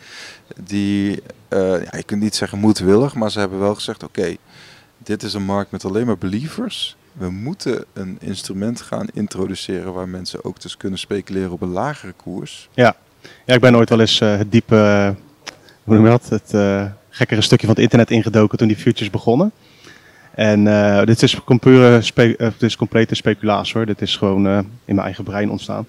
Die, 0.57 1.23
uh, 1.49 1.85
ja, 1.85 1.97
je 1.97 2.03
kunt 2.07 2.23
niet 2.23 2.37
zeggen 2.37 2.59
moedwillig, 2.59 3.15
maar 3.15 3.31
ze 3.31 3.39
hebben 3.39 3.59
wel 3.59 3.75
gezegd: 3.75 4.03
oké, 4.03 4.37
dit 4.99 5.23
is 5.23 5.35
een 5.35 5.45
markt 5.45 5.71
met 5.71 5.85
alleen 5.85 6.07
maar 6.07 6.19
believers. 6.19 6.97
We 7.13 7.31
moeten 7.31 7.85
een 7.93 8.17
instrument 8.21 8.81
gaan 8.81 9.07
introduceren 9.13 9.93
waar 9.93 10.09
mensen 10.09 10.45
ook 10.45 10.61
dus 10.61 10.77
kunnen 10.77 10.99
speculeren 10.99 11.51
op 11.51 11.63
een 11.63 11.73
lagere 11.73 12.13
koers. 12.13 12.69
Ja, 12.75 12.97
ja 13.45 13.55
ik 13.55 13.61
ben 13.61 13.77
ooit 13.77 13.89
wel 13.89 14.01
eens 14.01 14.21
uh, 14.21 14.37
het 14.37 14.53
diepe 14.53 15.15
hoe 15.85 15.95
noem 15.95 16.05
je 16.05 16.11
dat, 16.11 16.29
het 16.29 16.53
uh, 16.55 16.85
gekkere 17.09 17.41
stukje 17.41 17.67
van 17.67 17.75
het 17.75 17.85
internet 17.85 18.11
ingedoken 18.11 18.59
toen 18.59 18.69
die 18.69 18.77
futures 18.77 19.11
begonnen. 19.11 19.53
En 20.35 20.67
uh, 20.67 21.05
dit 21.05 21.23
is, 21.23 21.41
pure 21.61 22.03
spe 22.03 22.29
uh, 22.29 22.37
dit 22.39 22.63
is 22.63 22.77
complete 22.77 23.15
speculatie 23.15 23.73
hoor. 23.77 23.87
Dit 23.87 24.01
is 24.01 24.17
gewoon 24.17 24.47
in 24.85 24.95
mijn 24.95 24.99
eigen 24.99 25.25
brein 25.25 25.51
ontstaan. 25.51 25.87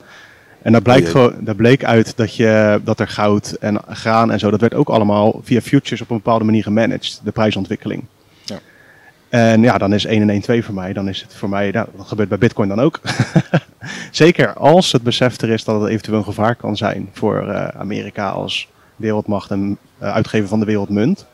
En 0.62 0.72
daar, 0.72 0.82
blijkt 0.82 1.10
gewoon, 1.10 1.34
daar 1.40 1.56
bleek 1.56 1.84
uit 1.84 2.18
dat, 2.18 2.36
je, 2.36 2.82
dat 2.84 3.00
er 3.00 3.08
goud 3.08 3.52
en 3.52 3.82
graan 3.90 4.32
en 4.32 4.40
zo, 4.40 4.52
dat 4.52 4.62
werd 4.62 4.74
ook 4.74 4.90
allemaal 4.90 5.42
via 5.44 5.62
futures 5.62 6.02
op 6.02 6.10
een 6.10 6.16
bepaalde 6.16 6.46
manier 6.46 6.64
gemanaged, 6.64 7.22
de 7.24 7.32
prijsontwikkeling. 7.32 8.06
Ja. 8.46 8.60
En 9.30 9.62
ja, 9.62 9.78
dan 9.78 9.94
is 9.94 10.06
1 10.06 10.22
en 10.22 10.30
1 10.30 10.42
2 10.42 10.64
voor 10.64 10.74
mij. 10.74 10.94
Dan 10.94 11.10
is 11.10 11.22
het 11.22 11.36
voor 11.36 11.50
mij, 11.50 11.72
nou, 11.72 11.88
dat 11.96 12.08
gebeurt 12.08 12.30
bij 12.30 12.38
Bitcoin 12.38 12.70
dan 12.70 12.80
ook. 12.80 13.00
Zeker 14.12 14.54
als 14.54 14.92
het 14.92 15.04
besef 15.04 15.42
er 15.42 15.50
is 15.50 15.64
dat 15.64 15.82
het 15.82 15.90
eventueel 15.90 16.18
een 16.18 16.24
gevaar 16.24 16.56
kan 16.56 16.78
zijn 16.78 17.10
voor 17.14 17.72
Amerika 17.74 18.30
als 18.30 18.68
wereldmacht 18.96 19.52
en 19.52 19.78
uh, 20.02 20.14
uitgever 20.14 20.48
van 20.48 20.60
de 20.60 20.66
wereldmunt, 20.66 21.26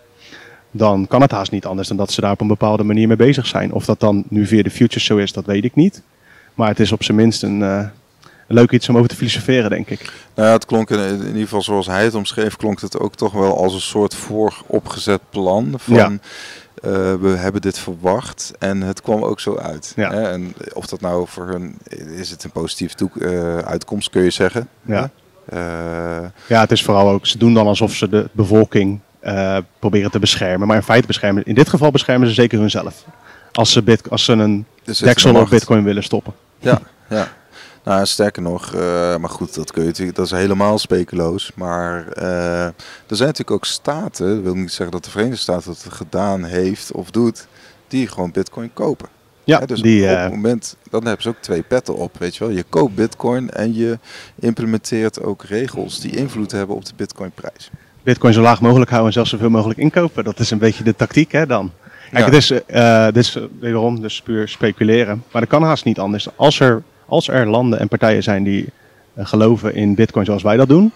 dan 0.72 1.08
kan 1.08 1.22
het 1.22 1.32
haast 1.32 1.52
niet 1.52 1.66
anders 1.66 1.88
dan 1.88 1.98
dat 1.98 2.12
ze 2.12 2.22
daar 2.22 2.32
op 2.32 2.42
een 2.42 2.48
bepaalde 2.48 2.84
manier 2.84 3.08
mee 3.08 3.18
bezig 3.18 3.48
zijn. 3.48 3.72
Of 3.72 3.86
dat 3.86 4.00
dan 4.00 4.24
nu 4.28 4.46
via 4.46 4.64
de 4.64 4.70
futures 4.70 5.06
zo 5.06 5.18
is, 5.18 5.34
dat 5.34 5.46
weet 5.46 5.64
ik 5.64 5.76
niet. 5.76 6.02
Maar 6.54 6.68
het 6.68 6.80
is 6.80 6.92
op 6.92 7.04
zijn 7.04 7.18
minst 7.18 7.44
een, 7.44 7.60
uh, 7.60 7.78
een 8.48 8.56
leuk 8.56 8.72
iets 8.72 8.90
om 8.90 8.96
over 8.96 9.10
te 9.10 9.16
filosoferen, 9.16 9.70
denk 9.70 9.90
ik. 9.90 10.14
Nou 10.36 10.48
ja, 10.48 10.54
het 10.54 10.66
klonk 10.66 10.90
in, 10.90 11.00
in, 11.00 11.26
ieder 11.26 11.42
geval 11.42 11.62
zoals 11.62 11.88
hij 11.88 12.04
het 12.04 12.16
omschreef, 12.16 12.56
klonk 12.56 12.82
het 12.82 13.00
ook 13.00 13.16
toch 13.16 13.34
wel 13.34 13.58
als 13.58 13.74
een 13.74 13.82
soort 13.82 14.16
vooropgezet 14.16 15.22
plan 15.30 15.74
van... 15.78 15.96
Ja. 15.96 16.12
Uh, 16.86 17.16
we 17.16 17.28
hebben 17.28 17.62
dit 17.62 17.80
verwacht 17.80 18.52
en 18.60 18.82
het 18.82 19.02
kwam 19.02 19.24
ook 19.24 19.40
zo 19.40 19.58
uit. 19.58 19.94
Ja. 19.96 20.12
Hè? 20.12 20.32
En 20.32 20.54
of 20.74 20.88
dat 20.88 21.02
nou 21.02 21.28
voor 21.28 21.48
hun 21.48 21.78
is 22.16 22.30
het 22.30 22.44
een 22.44 22.52
positieve 22.52 23.10
uh, 23.16 23.58
uitkomst, 23.58 24.10
kun 24.10 24.24
je 24.24 24.30
zeggen. 24.30 24.68
Ja. 24.82 25.10
Uh, 25.54 25.60
ja, 26.48 26.60
het 26.60 26.72
is 26.72 26.84
vooral 26.84 27.10
ook, 27.10 27.26
ze 27.28 27.38
doen 27.38 27.54
dan 27.54 27.68
alsof 27.68 27.94
ze 27.94 28.10
de 28.10 28.30
bevolking 28.32 29.00
uh, 29.24 29.58
proberen 29.80 30.12
te 30.12 30.20
beschermen. 30.20 30.68
Maar 30.68 30.76
in 30.76 30.84
feite 30.84 31.08
beschermen, 31.08 31.46
in 31.46 31.56
dit 31.56 31.70
geval 31.70 31.92
beschermen 31.92 32.28
ze 32.28 32.34
zeker 32.34 32.60
hunzelf. 32.60 33.06
Als 33.52 33.72
ze, 33.72 33.84
bit, 33.84 34.10
als 34.10 34.24
ze 34.24 34.32
een 34.32 34.66
dus 34.84 34.98
deksel 34.98 35.36
op 35.36 35.50
bitcoin 35.50 35.84
willen 35.84 36.04
stoppen. 36.04 36.34
Ja, 36.60 36.82
ja. 37.10 37.28
Nou, 37.84 38.06
sterker 38.06 38.42
nog, 38.42 38.74
uh, 38.74 38.82
maar 39.18 39.30
goed, 39.30 39.56
dat 39.56 39.72
kun 39.72 39.82
je 39.82 39.88
natuurlijk, 39.88 40.18
dat 40.18 40.26
is 40.26 40.32
helemaal 40.32 40.78
speculoos. 40.78 41.52
Maar 41.56 42.08
er 42.08 42.74
zijn 43.08 43.28
natuurlijk 43.28 43.52
ook 43.52 43.66
staten, 43.66 44.36
dat 44.36 44.44
wil 44.44 44.56
niet 44.56 44.72
zeggen 44.72 44.92
dat 44.92 45.04
de 45.04 45.10
Verenigde 45.10 45.40
Staten 45.40 45.72
het 45.72 45.86
gedaan 45.90 46.44
heeft 46.44 46.92
of 46.92 47.12
doet, 47.12 47.48
die 47.88 48.08
gewoon 48.08 48.32
bitcoin 48.32 48.74
kopen. 48.74 49.10
Ja, 49.50 49.66
dus 49.66 49.82
die, 49.82 50.04
op 50.04 50.10
het 50.10 50.18
eh, 50.18 50.30
moment, 50.30 50.76
dan 50.90 51.04
hebben 51.04 51.22
ze 51.22 51.30
ook 51.30 51.38
twee 51.40 51.62
petten 51.62 51.96
op, 51.96 52.18
weet 52.18 52.36
je 52.36 52.46
wel. 52.46 52.54
Je 52.54 52.64
koopt 52.70 52.96
bitcoin 52.96 53.50
en 53.50 53.76
je 53.76 54.00
implementeert 54.40 55.24
ook 55.24 55.44
regels 55.44 56.00
die 56.00 56.16
invloed 56.16 56.52
hebben 56.52 56.76
op 56.76 56.86
de 56.86 56.94
bitcoinprijs. 56.96 57.70
Bitcoin 58.04 58.34
zo 58.34 58.42
laag 58.42 58.62
mogelijk 58.62 58.90
houden 58.90 59.08
en 59.08 59.14
zelfs 59.14 59.30
zoveel 59.30 59.50
mogelijk 59.50 59.80
inkopen. 59.80 60.24
Dat 60.24 60.40
is 60.40 60.52
een 60.52 60.58
beetje 60.58 60.84
de 60.84 60.96
tactiek 60.96 61.32
hè 61.32 61.46
dan. 61.46 61.72
Kijk, 62.12 62.26
het 62.26 62.34
is, 62.34 62.52
uh, 62.52 63.06
dit 63.06 63.16
is 63.16 63.38
wederom 63.60 64.02
dus 64.02 64.22
puur 64.22 64.48
speculeren. 64.48 65.24
Maar 65.32 65.42
dat 65.42 65.50
kan 65.50 65.64
haast 65.64 65.86
niet 65.86 66.00
anders. 66.00 66.28
Als 66.36 66.60
er, 66.60 66.84
als 67.06 67.28
er 67.28 67.48
landen 67.48 67.80
en 67.80 67.88
partijen 67.88 68.24
zijn 68.24 68.44
die 68.44 68.66
uh, 69.14 69.26
geloven 69.26 69.76
in 69.76 69.96
bitcoin 69.96 70.26
zoals 70.26 70.44
wij 70.44 70.58
dat 70.58 70.68
doen, 70.68 70.92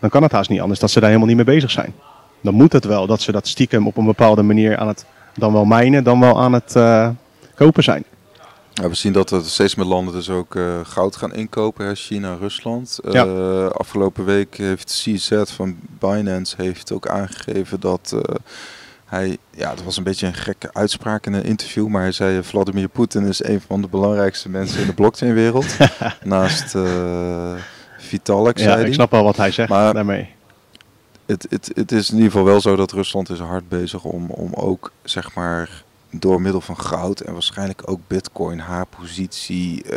dan 0.00 0.10
kan 0.10 0.22
het 0.22 0.32
haast 0.32 0.50
niet 0.50 0.60
anders 0.60 0.80
dat 0.80 0.90
ze 0.90 0.98
daar 0.98 1.08
helemaal 1.08 1.28
niet 1.28 1.46
mee 1.46 1.54
bezig 1.54 1.70
zijn. 1.70 1.94
Dan 2.40 2.54
moet 2.54 2.72
het 2.72 2.84
wel 2.84 3.06
dat 3.06 3.20
ze 3.20 3.32
dat 3.32 3.48
stiekem 3.48 3.86
op 3.86 3.96
een 3.96 4.04
bepaalde 4.04 4.42
manier 4.42 4.76
aan 4.76 4.88
het 4.88 5.06
dan 5.34 5.52
wel 5.52 5.64
mijnen, 5.64 6.04
dan 6.04 6.20
wel 6.20 6.40
aan 6.40 6.52
het 6.52 6.74
uh, 6.76 7.08
kopen 7.56 7.82
zijn. 7.82 8.04
Ja, 8.72 8.88
we 8.88 8.94
zien 8.94 9.12
dat 9.12 9.30
er 9.30 9.44
steeds 9.44 9.74
meer 9.74 9.86
landen 9.86 10.14
dus 10.14 10.30
ook 10.30 10.54
uh, 10.54 10.80
goud 10.82 11.16
gaan 11.16 11.34
inkopen. 11.34 11.86
Hè? 11.86 11.94
China, 11.94 12.34
Rusland. 12.34 12.98
Uh, 13.04 13.12
ja. 13.12 13.24
Afgelopen 13.66 14.24
week 14.24 14.56
heeft 14.56 15.02
CZ 15.04 15.42
van 15.44 15.76
Binance 15.98 16.54
heeft 16.56 16.92
ook 16.92 17.08
aangegeven 17.08 17.80
dat 17.80 18.12
uh, 18.14 18.20
hij... 19.04 19.36
Ja, 19.50 19.74
dat 19.74 19.84
was 19.84 19.96
een 19.96 20.04
beetje 20.04 20.26
een 20.26 20.34
gekke 20.34 20.70
uitspraak 20.72 21.26
in 21.26 21.32
een 21.32 21.44
interview. 21.44 21.88
Maar 21.88 22.02
hij 22.02 22.12
zei 22.12 22.42
Vladimir 22.42 22.88
Poetin 22.88 23.26
is 23.26 23.44
een 23.44 23.60
van 23.60 23.80
de 23.80 23.88
belangrijkste 23.88 24.48
mensen 24.48 24.80
in 24.80 24.86
de 24.86 24.94
blockchain-wereld. 24.94 25.76
naast 26.24 26.74
Vitalik, 27.98 28.58
ja, 28.58 28.76
ik 28.76 28.94
snap 28.94 29.10
wel 29.10 29.24
wat 29.24 29.36
hij 29.36 29.50
zegt 29.50 29.68
maar, 29.68 29.94
daarmee. 29.94 30.28
Het, 31.26 31.46
het, 31.50 31.70
het 31.74 31.92
is 31.92 32.08
in 32.08 32.16
ieder 32.16 32.30
geval 32.30 32.46
wel 32.46 32.60
zo 32.60 32.76
dat 32.76 32.92
Rusland 32.92 33.30
is 33.30 33.38
hard 33.38 33.68
bezig 33.68 34.04
om, 34.04 34.30
om 34.30 34.54
ook, 34.54 34.92
zeg 35.02 35.34
maar 35.34 35.84
door 36.18 36.40
middel 36.40 36.60
van 36.60 36.78
goud 36.78 37.20
en 37.20 37.32
waarschijnlijk 37.32 37.90
ook 37.90 38.00
bitcoin 38.06 38.58
haar 38.58 38.86
positie 38.86 39.84
uh, 39.84 39.90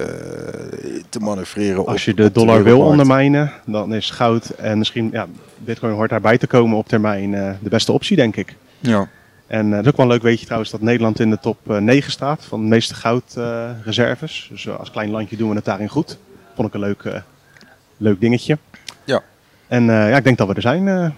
te 1.09 1.19
manoeuvreren. 1.19 1.85
Als 1.85 2.05
je 2.05 2.13
de 2.13 2.31
dollar 2.31 2.63
wil 2.63 2.81
ondermijnen, 2.81 3.51
dan 3.65 3.93
is 3.93 4.09
goud 4.09 4.49
en 4.49 4.77
misschien 4.77 5.09
ja, 5.11 5.27
bitcoin 5.57 5.93
hoort 5.93 6.09
daarbij 6.09 6.37
te 6.37 6.47
komen 6.47 6.77
op 6.77 6.87
termijn 6.87 7.33
uh, 7.33 7.51
de 7.61 7.69
beste 7.69 7.91
optie, 7.91 8.15
denk 8.15 8.35
ik. 8.35 8.55
Ja. 8.79 9.09
En 9.47 9.67
uh, 9.67 9.75
het 9.75 9.85
is 9.85 9.91
ook 9.91 9.97
wel 9.97 10.07
leuk 10.07 10.21
weet 10.21 10.39
je 10.39 10.45
trouwens 10.45 10.71
dat 10.71 10.81
Nederland 10.81 11.19
in 11.19 11.29
de 11.29 11.39
top 11.39 11.57
9 11.65 12.11
staat 12.11 12.45
van 12.45 12.61
de 12.61 12.67
meeste 12.67 12.95
goudreserves. 12.95 14.47
dus 14.51 14.69
als 14.69 14.91
klein 14.91 15.09
landje 15.09 15.37
doen 15.37 15.49
we 15.49 15.55
het 15.55 15.65
daarin 15.65 15.89
goed. 15.89 16.17
Vond 16.55 16.67
ik 16.67 16.73
een 16.73 16.79
leuk, 16.79 17.23
leuk 17.97 18.19
dingetje. 18.19 18.57
Ja. 19.03 19.21
En 19.67 19.83
ja, 19.83 20.17
ik 20.17 20.23
denk 20.23 20.37
dat 20.37 20.47
we 20.47 20.53
er 20.53 20.61
zijn 20.61 21.13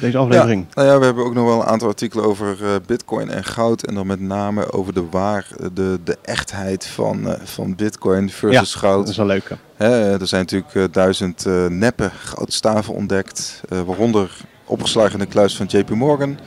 deze 0.00 0.18
aflevering. 0.18 0.66
Ja, 0.68 0.82
nou 0.82 0.92
ja, 0.92 0.98
we 0.98 1.04
hebben 1.04 1.24
ook 1.24 1.34
nog 1.34 1.44
wel 1.44 1.60
een 1.60 1.66
aantal 1.66 1.88
artikelen 1.88 2.24
over 2.24 2.56
uh, 2.62 2.68
bitcoin 2.86 3.30
en 3.30 3.44
goud. 3.44 3.86
En 3.86 3.94
dan 3.94 4.06
met 4.06 4.20
name 4.20 4.72
over 4.72 4.94
de 4.94 5.04
waar, 5.10 5.46
de, 5.72 5.98
de 6.04 6.16
echtheid 6.22 6.86
van, 6.86 7.26
uh, 7.26 7.32
van 7.44 7.74
bitcoin 7.74 8.30
versus 8.30 8.72
ja, 8.72 8.78
goud. 8.78 8.98
dat 8.98 9.08
is 9.08 9.16
wel 9.16 9.26
leuk. 9.26 9.50
Hè, 9.76 10.18
er 10.20 10.26
zijn 10.26 10.40
natuurlijk 10.40 10.74
uh, 10.74 10.84
duizend 10.90 11.44
neppe 11.68 12.10
goudstaven 12.10 12.94
ontdekt. 12.94 13.60
waaronder 13.68 14.30
opgeslagen 14.64 15.12
in 15.12 15.18
de 15.18 15.26
kluis 15.26 15.56
van 15.56 15.66
JP 15.66 15.90
Morgan. 15.90 16.38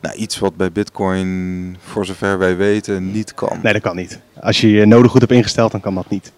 Nou, 0.00 0.16
iets 0.16 0.38
wat 0.38 0.56
bij 0.56 0.72
Bitcoin, 0.72 1.76
voor 1.82 2.06
zover 2.06 2.38
wij 2.38 2.56
weten, 2.56 3.12
niet 3.12 3.34
kan. 3.34 3.58
Nee, 3.62 3.72
dat 3.72 3.82
kan 3.82 3.96
niet. 3.96 4.20
Als 4.40 4.60
je 4.60 4.70
je 4.70 4.86
nodig 4.86 5.10
goed 5.10 5.20
hebt 5.20 5.32
ingesteld, 5.32 5.72
dan 5.72 5.80
kan 5.80 5.94
dat 5.94 6.10
niet. 6.10 6.32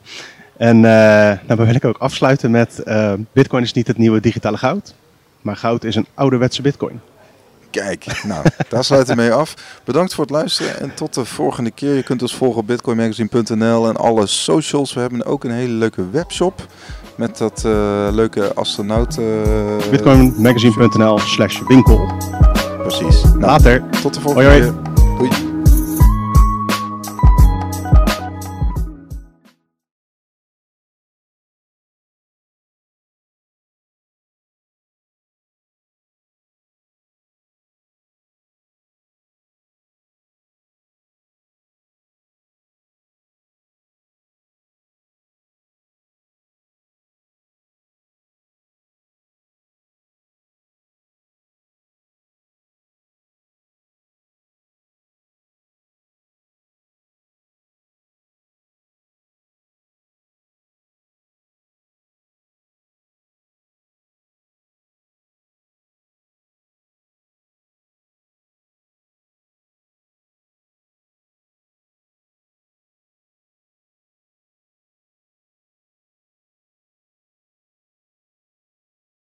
En 0.56 0.76
uh, 0.76 0.82
nou 0.82 1.56
wil 1.56 1.74
ik 1.74 1.84
ook 1.84 1.98
afsluiten 1.98 2.50
met: 2.50 2.82
uh, 2.84 3.12
Bitcoin 3.32 3.62
is 3.62 3.72
niet 3.72 3.86
het 3.86 3.98
nieuwe 3.98 4.20
digitale 4.20 4.56
goud. 4.56 4.94
Maar 5.44 5.56
goud 5.56 5.84
is 5.84 5.94
een 5.94 6.06
ouderwetse 6.14 6.62
bitcoin. 6.62 7.00
Kijk, 7.70 8.22
nou, 8.22 8.44
daar 8.68 8.84
sluiten 8.84 9.16
we 9.16 9.22
mee 9.22 9.32
af. 9.32 9.54
Bedankt 9.84 10.14
voor 10.14 10.24
het 10.24 10.32
luisteren 10.32 10.80
en 10.80 10.94
tot 10.94 11.14
de 11.14 11.24
volgende 11.24 11.70
keer. 11.70 11.94
Je 11.94 12.02
kunt 12.02 12.22
ons 12.22 12.34
volgen 12.34 12.60
op 12.60 12.66
bitcoinmagazine.nl 12.66 13.88
en 13.88 13.96
alle 13.96 14.26
socials. 14.26 14.92
We 14.92 15.00
hebben 15.00 15.24
ook 15.24 15.44
een 15.44 15.50
hele 15.50 15.72
leuke 15.72 16.10
webshop 16.10 16.66
met 17.16 17.38
dat 17.38 17.62
uh, 17.66 18.08
leuke 18.12 18.54
astronaut... 18.54 19.18
Uh, 19.18 19.26
bitcoinmagazine.nl 19.90 21.18
slash 21.18 21.60
winkel. 21.66 22.12
Precies. 22.78 23.22
Nou, 23.22 23.40
Later. 23.40 23.82
Tot 24.02 24.14
de 24.14 24.20
volgende 24.20 24.50
keer. 24.50 24.74
Doei. 25.18 25.53